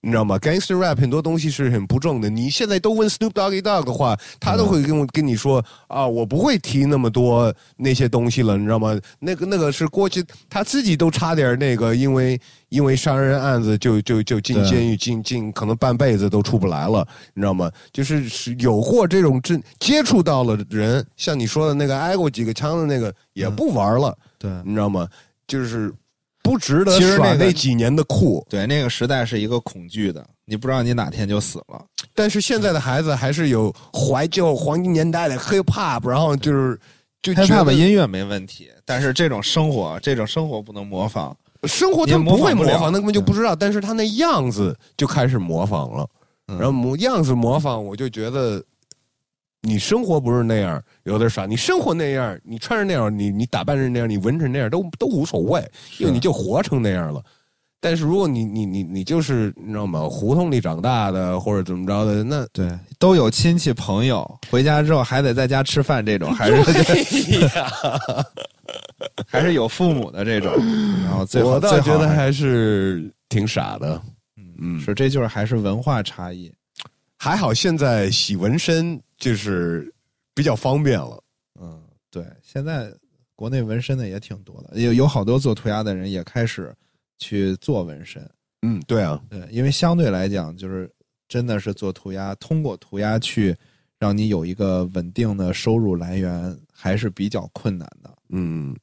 [0.00, 2.30] 你知道吗？Gangster rap 很多东西是很不正的。
[2.30, 8.96] 你现在都问 Snoop Doggy Dogg 的话，他都会跟我跟你说啊，我不会提那么多那些东西了，你知道吗？
[9.18, 17.04] 那个那个是过去他自己都差点那个，因为因为杀人案子就就就进监狱，进进可能半辈子都出不来了，
[17.34, 17.68] 你知道吗？
[17.92, 25.08] 就是是有过这种真接触到了人，像你说的那个挨过几个枪的那个也不玩了，对你知道吗？
[25.48, 25.92] 就是
[26.44, 28.46] 不值得其实耍那那几年的酷。
[28.48, 31.84] 对，那个时代是一个恐惧的，你不知道你哪天就死了。
[32.14, 36.78] 但是现在的孩子还是有怀旧黄金年代的 hip hop，然后就是
[37.20, 41.36] 就觉 hiphop 得音乐没问题，但是这种生活，这种生活不能模仿。
[41.64, 43.56] 生活他不会模仿，那根本就不知道。
[43.56, 46.08] 但是他那样子就开始模仿了，
[46.46, 48.62] 嗯然后模样子模仿，我就觉得
[49.68, 51.44] 你生活不是那样，有点傻。
[51.44, 55.62] 你生活那样，你穿成那样，你你打扮成那样，你纹成那样，都都无所谓，
[55.98, 57.22] 因为你就活成那样了。
[57.80, 60.00] 但是如果你你你你就是你知道吗？
[60.10, 62.68] 胡同里长大的或者怎么着的，那对，
[62.98, 66.56] 都有亲戚朋友，回家之后还得在家吃饭，这种还是
[69.28, 70.52] 还是有父母的这种。
[71.04, 74.02] 然后最后我倒觉得还是挺傻的。
[74.36, 76.52] 嗯嗯是这就是还是文化差异。
[77.16, 79.92] 还好现在洗纹身就是
[80.34, 81.22] 比较方便了。
[81.60, 82.92] 嗯，对，现在
[83.34, 86.74] 国内纹身的也挺多的，有有好多做涂鸦的人也开始
[87.18, 88.28] 去做纹身。
[88.62, 90.90] 嗯，对啊，对，因为相对来讲，就是
[91.28, 93.56] 真的是做涂鸦，通过涂鸦去
[93.98, 98.12] 让你有一个稳定的收入来源，还是比较困难的。
[98.30, 98.76] 嗯，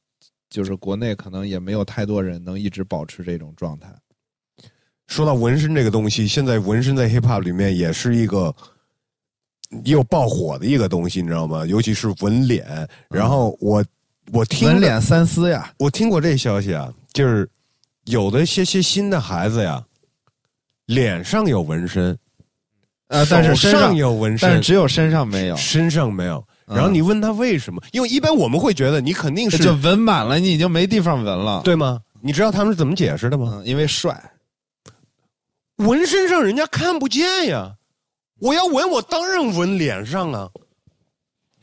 [0.48, 3.94] 就是国内可能也没有太多人能一直保持这种状态。
[5.08, 8.54] 说到纹身这个东西，现在纹身在 hip hop 里面也是一个
[9.84, 11.64] 又爆火的一个东西，你知道吗？
[11.66, 12.66] 尤其是纹脸。
[13.10, 13.84] 然后我
[14.32, 17.48] 我听纹脸三思呀，我听过这消息啊，就是
[18.04, 19.82] 有的些些新的孩子呀，
[20.86, 22.16] 脸上有纹身，
[23.08, 26.38] 呃，但是身上上有纹身，但是只有身上没有，身上没有。
[26.38, 27.80] 嗯然后你问他为什么？
[27.92, 32.00] 因为一般我们会觉得你肯定是就纹满了，你已经没地方纹了。，对吗？
[32.20, 33.52] 你知道他们是怎么解释的吗？
[33.54, 34.20] 嗯，因为帅。
[35.76, 37.72] 纹身上人家看不见呀，
[38.38, 40.50] 我要纹我当然纹脸上啊。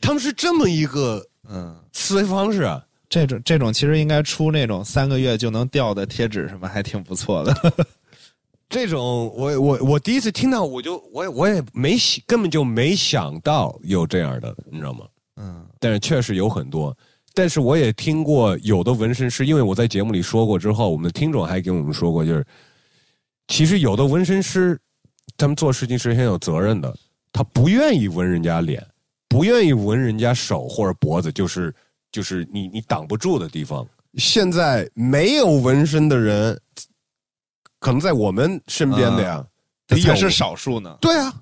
[0.00, 2.84] 他们是这么一个嗯，思维方式啊。
[3.08, 7.72] 这种这种其实应该出那种三个月就能掉的贴纸，什么还挺不错的。
[8.68, 15.06] 这种我我我第一次听到，我就我也我也没想根本就没想到有这样的，你知道吗？
[15.36, 16.96] 嗯但是确实有很多。
[17.34, 22.44] 但是我也听过有的纹身师，因为我在节目里说过之后，我们的听众还跟我们说过，就是
[23.48, 24.80] 其实有的纹身师，
[25.36, 26.94] 他们做事情是很有责任的，
[27.32, 28.84] 他不愿意闻人家脸，
[29.28, 31.74] 不愿意闻人家手或者脖子，就是
[32.12, 33.86] 就是你你挡不住的地方。
[34.14, 36.58] 现在没有纹身的人，
[37.80, 39.44] 可能在我们身边的呀，
[39.88, 40.96] 得有这才是少数呢。
[41.00, 41.34] 对啊，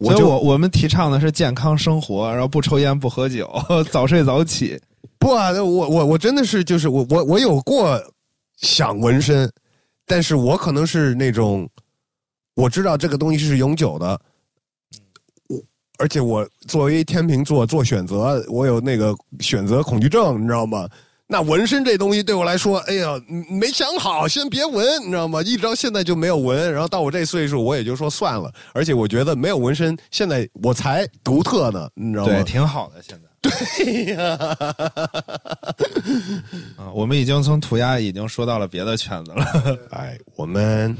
[0.00, 3.50] 所以我我我们提倡的是健康生活，然后不抽烟不喝酒，
[3.90, 4.78] 早睡早起。
[5.18, 7.98] 不啊，我我我真的是就是我我我有过
[8.58, 9.50] 想纹身，
[10.04, 11.66] 但是我可能是那种
[12.54, 14.20] 我知道这个东西是永久的，
[15.48, 15.60] 我
[15.98, 20.88] 而且我作为天秤座做选择，我有那个选择恐惧症，你知道吗？
[21.28, 23.18] 那纹身这东西对我来说，哎呀，
[23.48, 25.40] 没想好，先别纹，你知道吗？
[25.40, 28.52] 一直到现在就没有纹，然后到我这岁数，我也就说算了。
[28.74, 32.32] 而且我觉得没有纹身，现在我才独特呢，你知道吗？
[32.34, 33.02] 对，挺好的。
[33.02, 34.36] 现在 对呀，
[36.76, 39.78] 啊，我们已经从涂鸦已经说到了别的圈子了。
[39.90, 40.94] 哎，我们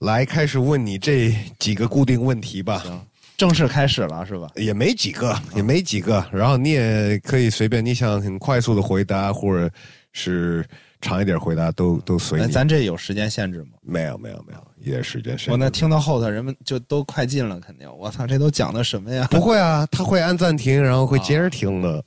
[0.00, 2.78] 来开始问你这几个固定问题吧。
[2.84, 3.00] 行，
[3.36, 4.48] 正式开始了是吧？
[4.54, 6.24] 也没几个，也没几个。
[6.32, 9.70] 然后你也可以随便，你想很快速的回答，或者
[10.12, 10.64] 是
[11.00, 12.52] 长一点回答，都都随哎，你。
[12.52, 13.70] 咱这有时间限制吗？
[13.82, 17.88] 没有没有没有，一点时间是我那听到后头人们就都快进了，肯定。
[17.96, 19.26] 我操，这都讲的什么呀？
[19.30, 22.04] 不会啊，他会按暂停，然后会接着听的。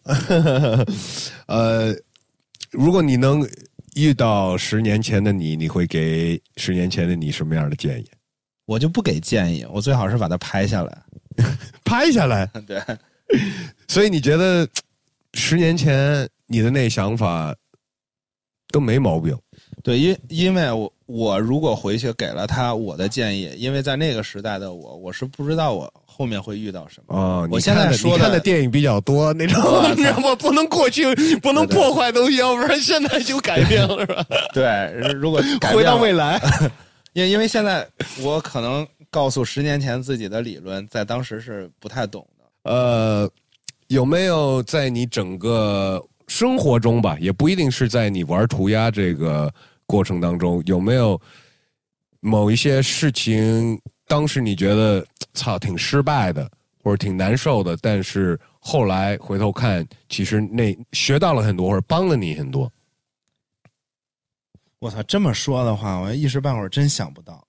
[1.47, 1.93] 呃，
[2.71, 3.45] 如果你能
[3.95, 8.05] 遇到十年前的你，你会给十年前的你什么样的建议？
[8.65, 10.97] 我就不给建议，我最好是把它拍下来。
[11.83, 12.45] 拍下来。
[12.65, 12.81] 对，
[13.87, 14.67] 所以你觉得
[15.33, 17.55] 十年前你的那想法
[18.69, 19.37] 都没毛病？
[19.83, 25.91] 对，因因为我我如果回去给了他我的建议，因为在那个时代的我，我是不知道我
[26.21, 27.17] 后面会遇到什么。
[27.17, 30.35] 哦，我你现在说的你看的电影比较多，那种你知道吗？
[30.35, 34.23] 不能过去，不能破坏东西，要不然现在就改变了，是吧？
[34.53, 35.41] 对，如果
[35.73, 36.39] 回到未来，
[37.13, 37.87] 因 因为现在
[38.21, 42.71] 我可能告诉十年前自己的理论，在当时是不太懂的。
[42.71, 43.27] 呃，
[43.87, 49.51] 有没有在你整个生活中吧，也不一定是在你玩涂鸦这个
[49.87, 51.19] 过程当中，有没有
[52.19, 53.81] 某一些事情，
[54.11, 56.51] 当时你觉得操挺失败的，
[56.83, 62.69] 或者挺难受的，但是后来回头看，其实那学到了很多，或者帮了你很多。
[64.79, 67.41] 我操，这么说的话，我一时半会儿真想不到，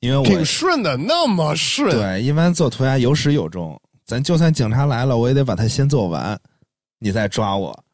[0.00, 1.90] 因为我挺顺的，那么顺。
[1.90, 6.38] 对一般做涂鸦有始有终，咱就算警察来了，我也得把它先做完，
[6.98, 7.84] 你再抓我。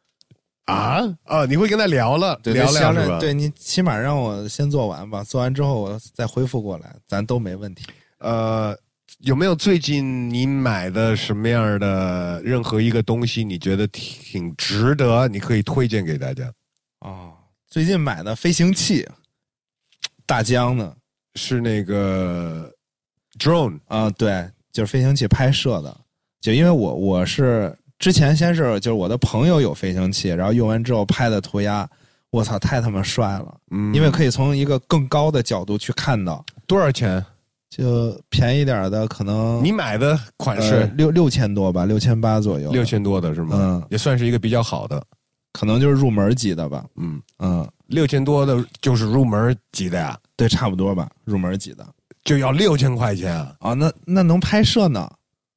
[0.66, 1.46] 啊啊！
[1.46, 3.18] 你会跟他聊了，对，聊对聊是吧？
[3.18, 7.84] 对你起码让我先做完吧，做完之后我再恢复过来，咱都没问题。
[8.18, 8.76] 呃，
[9.18, 16.52] 有没有最近你买的什么样的任何一个东西，你觉得挺值得，你可以推荐给大家？
[17.00, 17.32] 哦，
[17.68, 19.06] 最近买的飞行器，
[20.26, 20.96] 大疆的
[21.36, 22.72] 是那个
[23.38, 25.96] drone 啊，对，就是飞行器拍摄的。
[26.40, 31.88] 就因为我我是之前先是就是我的朋友有飞行器，然后用完之后拍的涂鸦，
[32.30, 33.54] 我操，太他妈帅了！
[33.70, 33.94] 嗯。
[33.94, 37.24] 因为可以从一个更高的角度去看到，多少钱？
[37.68, 43.56] 就便宜点的可能你买的款呃式六六千多吧，六千八左右，六千多的是吗？
[43.58, 45.02] 嗯，也算是一个比较好的。
[45.52, 51.86] 可能就是入门级的吧，嗯，嗯，六千多的就是入门级的呀，对，差不多吧，入门级的。
[52.24, 53.56] 就要六千块钱啊！
[53.60, 55.10] 啊，那那能拍摄呢，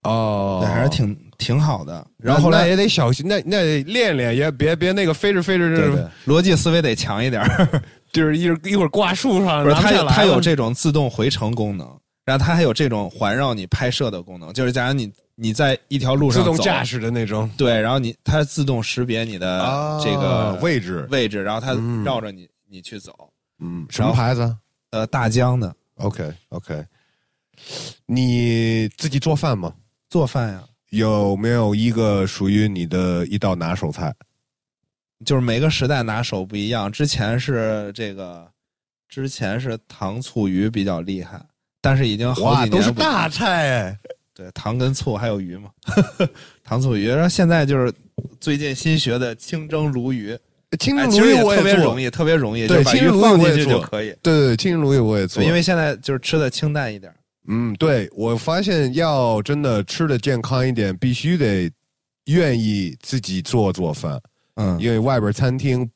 [0.04, 0.60] 哦。
[0.62, 1.94] 对，还是挺挺好的。
[2.18, 7.82] 然然后后来也得小心，那那得练练，也别别那个飞着飞着，对对，逻辑思维得强一点儿。
[8.14, 11.88] 就是一会儿一会儿挂树上，不是它有它有这种自动回程功能，
[12.26, 19.60] 然后它还有这种环绕你拍摄的功能，就是假如你你在一条路上自动驾驶的那种对，然后你它自动识别你的
[20.04, 23.14] 这个啊位置，位置，然后它嗯绕着你你去走。
[23.60, 24.56] 嗯，什么牌子
[24.90, 26.84] 呃，大疆的？OK OK，
[28.08, 29.72] 你自己做饭吗？
[30.10, 34.14] 做饭呀，有没有一个属于你的一道拿手菜？
[35.26, 36.92] 就是每个时代拿手不一样。
[36.92, 38.50] 之前是这个，
[39.10, 41.40] 之前是糖醋鱼比较厉害，
[41.82, 44.00] 但是已经好哇，几年都是大菜哎！
[44.34, 45.70] 对糖跟醋还有鱼嘛，
[46.64, 47.10] 糖醋鱼。
[47.10, 47.94] 然后现在就是
[48.40, 50.32] 最近新学的清蒸鲈鱼，
[50.70, 54.16] 哎，清蒸鲈鱼我也做特别容，易，特别容易，对就把鱼放进去就可以。
[54.24, 57.14] 对对对，清蒸鲈鱼我也做，因为现在就是吃的清淡一点。
[57.50, 61.70] 嗯，对我发现要真的吃的健康一点，必须得
[62.26, 64.22] 愿意自己做做饭，
[64.56, 65.90] 嗯，因为外边餐厅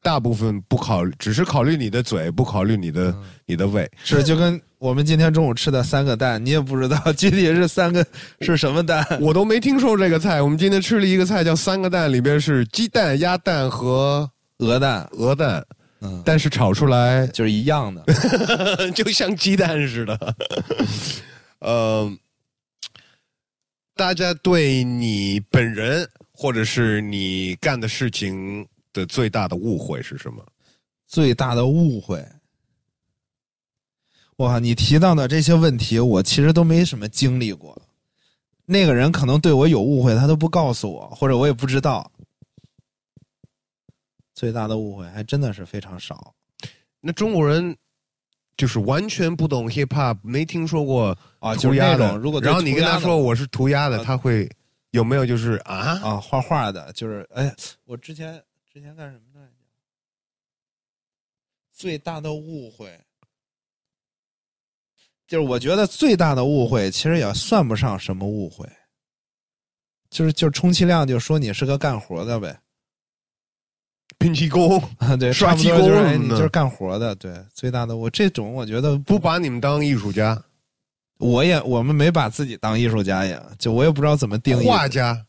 [0.00, 3.90] 大部分不考虑，只是考虑你的嘴，不考虑你的、嗯你的胃。
[4.04, 8.06] 是就跟我们今天中午吃的三个蛋，你也不知道具体是三个
[8.40, 9.04] 是什么蛋。
[9.20, 10.40] 我都没听说这个菜。
[10.40, 15.66] 我们今天吃了一个菜叫三个蛋，里边是鸡蛋、鸭蛋和鹅蛋，鹅蛋，
[16.00, 18.04] 嗯，但是炒出来就是一样的。
[18.92, 20.36] 就像鸡蛋似的。
[21.60, 22.10] 呃，
[23.94, 30.44] 大家对你本人或者是你干的事情的最大的误会是什么？
[31.06, 32.24] 最大的误会，
[34.36, 34.58] 哇！
[34.58, 37.76] 你提到的这些问题，我其实都没什么经历过。
[38.64, 42.10] 那个人可能对我有误会，他都不告诉我，或者我也不知道。
[44.40, 46.34] 最大的误会还真的是非常少。
[46.98, 47.76] 那中国人
[48.56, 52.06] 就是完全不懂 hip hop，没听说过啊，就是涂鸦的。
[52.06, 54.50] 那种如果然后你跟他说我是涂鸦的，啊他会
[54.92, 55.76] 有没有就是啊？
[56.02, 57.54] 啊，画画的，就是哎，
[57.84, 58.42] 我之前
[58.72, 59.52] 之前干什么来着？
[61.70, 62.98] 最大的误会，
[65.26, 68.66] 就是我觉得最大的误会，其实也算不上什么误会，
[70.08, 72.58] 就是就是充其量就说你是个干活的呗，
[74.20, 80.40] 拼气功啊，对，刷漆工就是哎，气功什你就是干活的，对，最大的我这种我觉得不把你们当艺术家、
[81.16, 84.66] 我也我们没把自己当艺术家呀，就我也不知道怎么定义。
[84.66, 85.24] 画家，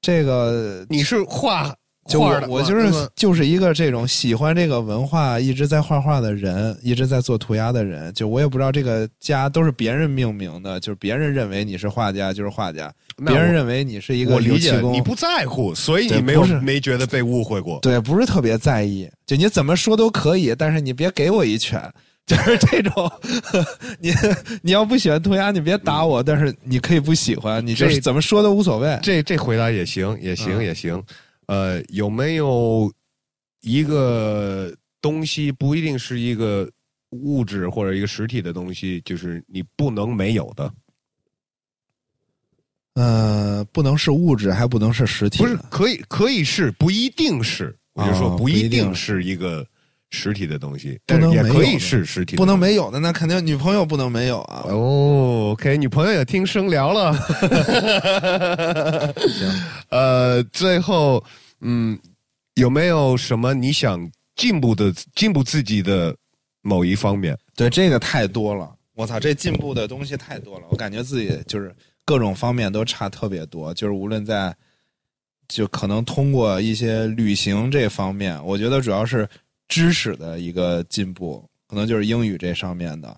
[0.00, 1.74] 这个你是画
[2.08, 8.12] 就我我就是就是一个这种喜欢这个文化，一直在画画的人，一直在做涂鸦的人。
[8.12, 12.92] 就我也不知道这个家都是别人命名的，就是别人认为你是画家就是画家，
[13.24, 17.78] 别人认为你是一个我理解工你不在乎，所以你没有没觉得被误会过。
[17.80, 19.08] 对，不是特别在意。
[19.24, 21.82] 就你怎么说都可以，但是你别给我一拳。
[22.24, 23.10] 就是 这种，
[23.98, 24.14] 你
[24.62, 28.96] 你要不喜欢涂鸦，你别打我，但是你可以不喜欢，你就是怎么说都无所谓。
[29.02, 31.02] 这这回答也行，也行，嗯也行。
[31.52, 32.90] 呃，有没有
[33.60, 36.66] 一个东西不一定是一个
[37.10, 40.72] 物质或者一个实体的东西，就是你不能没有的？
[42.94, 47.76] 呃，不能是物质，还不能是实体，不是，可以可以是，不一定是。
[47.92, 49.66] 我就说哦不一定定是一个
[50.08, 54.64] 实体的东西，不但是能也可以是实体的不能没有的，那肯定女朋友不能没有啊。
[54.68, 57.14] 哦，OK，女朋友也听声聊了。
[59.90, 61.22] 呃，最后，
[61.62, 61.98] 嗯，
[62.54, 66.14] 有没有什么你想进步的、进步自己的
[66.60, 67.38] 某一方面？
[67.56, 71.74] 对，这个太多了，我操，这进步的东西太多了，我感觉自己就是
[72.04, 74.54] 各种方面都差特别多，就是无论在，
[75.48, 79.28] 就可能通过一些旅行这方面，我觉得主要是
[79.68, 83.16] 知识的一个进步，可能就是英语这上面的，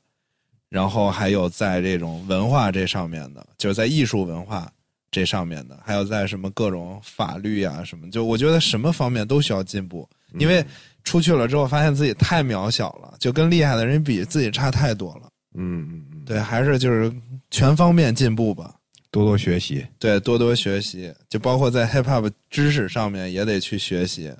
[0.68, 4.70] 然后还有在这种文化这上面的，就是在艺术文化
[5.14, 10.08] 这上面的，还有在什么各种法律啊什么，就我觉得什么方面都需要进步，
[10.40, 10.64] 因为
[11.04, 15.28] 出去了之后发现自己太渺小了，就跟厉害的人比，自己差太多了。
[15.56, 17.12] 嗯嗯嗯，对，还是就是
[17.52, 18.74] 全方面进步吧。
[19.12, 19.86] 多多学习。
[20.00, 24.32] 对，多多学习，就包括在 hip hop 知识上面也得去学习。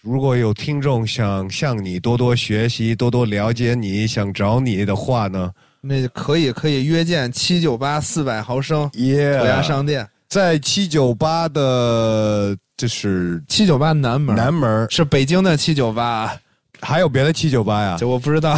[0.00, 5.52] 如果有听众想向你多多学习、多多了解你，想找你的话呢？
[5.82, 16.32] 那可以可以约见七九八四百毫升耶涂鸦商店，在七九八的，就是七九八南门，南门，是北京的七九八，
[16.80, 17.96] 还有别的七九八呀？
[17.98, 18.56] 就我不知道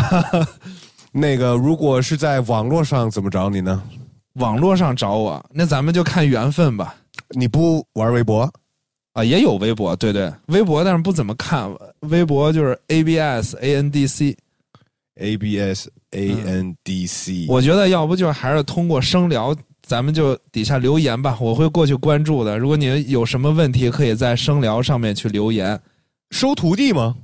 [1.10, 3.82] 那个，如果是在网络上怎么找你呢？
[4.34, 6.94] 网络上找我，那咱们就看缘分吧。
[7.30, 8.52] 你不玩微博？
[9.14, 14.36] 啊，也有微博，对对，微博但是不怎么看，微博就是 A B S A N D C。
[15.20, 19.54] A B S A N D C，、我觉得要不就还是通过声聊，
[19.92, 22.58] 咱们就底下留言吧，我会过去关注的。
[22.58, 25.78] 如果你有什么问题，可以在声聊上面去留言。
[26.30, 27.14] 收徒弟吗？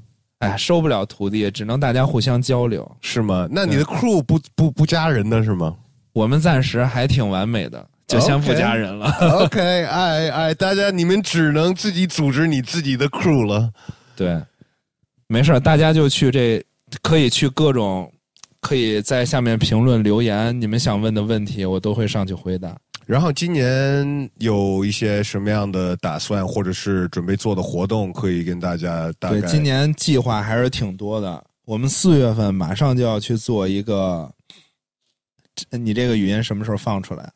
[0.40, 2.86] 哎，收不了徒弟，只能大家互相交流。
[3.00, 3.48] 是吗？
[3.50, 5.74] 那你的 crew 不不不加人的是吗
[6.12, 9.06] 我们暂时还挺完美的，就先不加人了。
[9.44, 13.72] ？OK，哎哎，大家你们只能自己组织你自己的 crew 了。
[14.14, 14.38] 对，
[15.26, 16.62] 没事儿，大家就去这，
[17.00, 18.12] 可以去各种，
[18.60, 22.76] 可以在下面评论留言，你们想问的问题，我都会上去回答。
[23.06, 31.42] 然后今年有一些什么样的打算，或者是准备做的活动，可以跟大家大概对，今年计划还是挺多的。
[31.64, 34.30] 我们四月份马上就要去做一个，
[35.70, 37.30] 你这个语音什么时候放出来？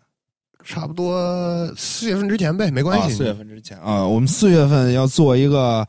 [0.65, 3.15] 差不多四月份之前呗，没关啊，系。
[3.15, 5.87] 四月份之前啊，我们四月份要做一个，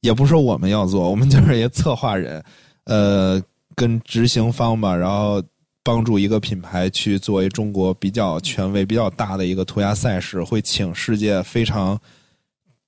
[0.00, 2.42] 也不是我们要做，我们就是一个策划人，
[2.84, 3.40] 呃，
[3.74, 5.42] 跟执行方吧，然后
[5.82, 11.98] 帮助一个品牌去作为中国比较权威、比较大的一个涂鸦赛事，会请世界非常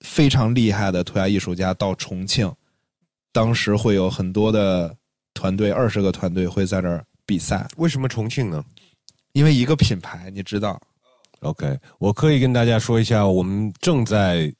[0.00, 2.52] 非常厉害的涂鸦艺术家到重庆，
[3.32, 4.94] 当时会有很多的
[5.32, 8.64] 团队，二十个团队会在这儿比赛，为什么重庆呢？
[9.32, 10.80] 因为一个品牌，你知道
[11.40, 14.54] ，？OK，我可以跟大家说一下，我们正在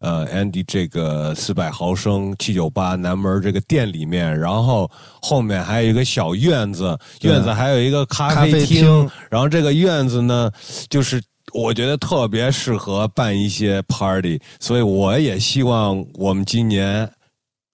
[0.00, 4.90] 呃 Andy 这个四百毫升七九八南门这个店里面，然后
[5.22, 10.50] 后面还有一个小院子，院子还有一个咖咖啡啡厅，然后这个院子呢，
[10.90, 17.10] 就是我觉得特别适合办一些 party，所以我也希望我们今年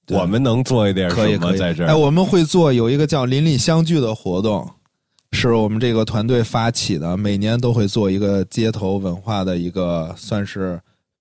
[0.08, 1.88] 我们能做一点什么在这儿。
[1.88, 4.70] 哎，我们会做有一个叫“邻里相聚”的活动，
[5.32, 10.78] 是我们这个团队发起的，每年都会做一个街头文化的一个算是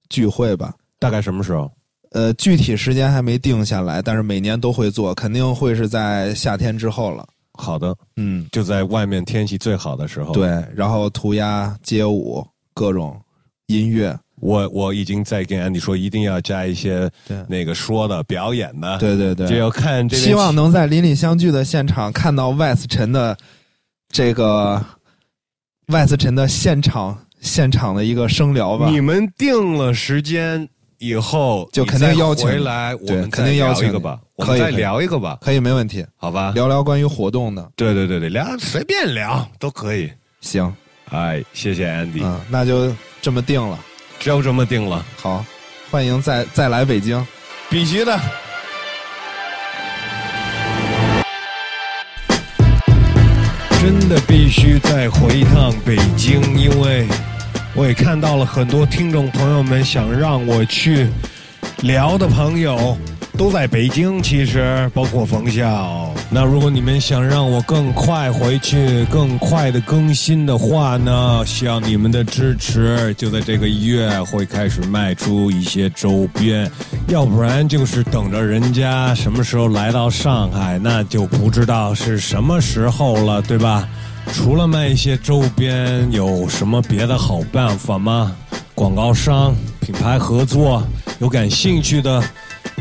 [0.10, 0.74] 聚会吧。
[1.02, 1.70] 大概什么时候？
[2.12, 7.28] 呃，具体时间还没定下来，但是每年都会做，肯定会是在夏天之后了。
[7.54, 13.20] 好的，嗯，就在外面天气最好的时候。，对，然后涂鸦、街舞、各种
[13.68, 17.10] 音乐，我我已经在跟安迪说，一定要加一些
[17.48, 23.36] 那个说的表演的，，对对对，就要看这边希望能在邻里相聚的现场看到 West 陈的
[24.10, 24.84] 这个
[25.88, 28.90] West 陈的现场现场的一个声聊吧。
[28.90, 30.68] 你们定了时间
[31.02, 36.52] 以后，就肯定邀请回来，我对们肯定邀请你再聊一个吧，我们再聊一个吧，可以，没问题，好吧？
[36.54, 37.72] 聊聊关于活动的。
[37.76, 40.12] 对对对对，聊随便聊都可以。
[40.42, 40.72] 行，
[41.10, 43.80] 哎，谢谢 Andy，、嗯，那就这么定了。
[44.20, 45.44] 就这么定了，好，
[45.90, 47.26] 欢迎再再来北京。
[47.68, 48.20] 必须的。
[53.82, 57.08] 真的必须再回一趟北京，因为
[57.74, 61.08] 我也看到了很多听众朋友们想让我去
[61.82, 62.98] 聊的朋友
[63.38, 66.14] 都在北京，其实包括冯笑。
[66.30, 73.14] 那如果你们想让我更快回去、更快的更新的话呢，需要你们的支持。
[73.18, 76.70] 就在这个月会开始卖出一些周边，
[77.08, 83.88] 要不然就是等着人家什么时候来到上海，那就不知道是什么时候了，对吧？
[84.34, 88.36] 除了卖一些周边，有什么别的好办法吗？
[88.74, 90.82] 广告商、品牌合作，
[91.20, 92.24] 有感兴趣的，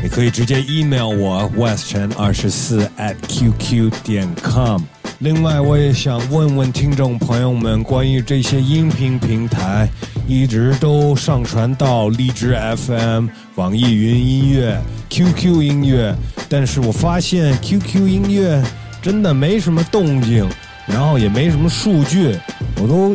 [0.02, 4.82] 你可以直接 email 我 west 陈二十四 at qq 点 com。
[5.18, 9.86] 另外，我也想问问听众朋友们，关于这些音频平台，
[10.26, 13.26] 一直都上传到荔枝 FM、
[13.56, 14.80] 网易云音乐、
[15.10, 16.14] QQ 音乐，
[16.48, 18.62] 但是我发现 QQ 音乐
[19.02, 20.48] 真的没什么动静，
[20.86, 22.36] 然后也没什么数据，
[22.80, 23.14] 我都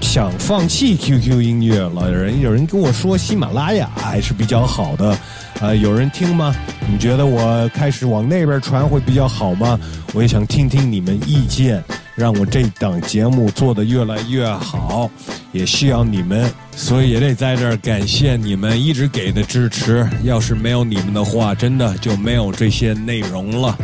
[0.00, 2.10] 想放弃 QQ 音乐了。
[2.10, 5.18] 有人有人跟我说喜马拉雅还是比较好的，
[5.60, 6.54] 呃，有人听吗？
[6.90, 9.78] 你觉得我开始往那边传会比较好吗？
[10.14, 11.82] 我也想听听你们意见，
[12.14, 15.10] 让我这档节目做得越来越好，
[15.52, 20.08] 也需要你们，所以也得在这儿感谢你们一直给的支持。
[20.22, 23.76] 要是没有你们的话，真的就没有这些内容了。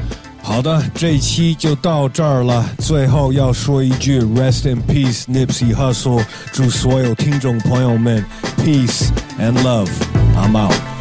[0.46, 2.68] 好的，这一期就到这儿了。
[2.78, 6.22] 最后要说一句，Rest in peace, Nipsey Hussle。
[6.52, 8.22] 祝所有听众朋友们
[8.58, 9.08] peace
[9.40, 9.88] and love.
[10.36, 10.93] I'm out.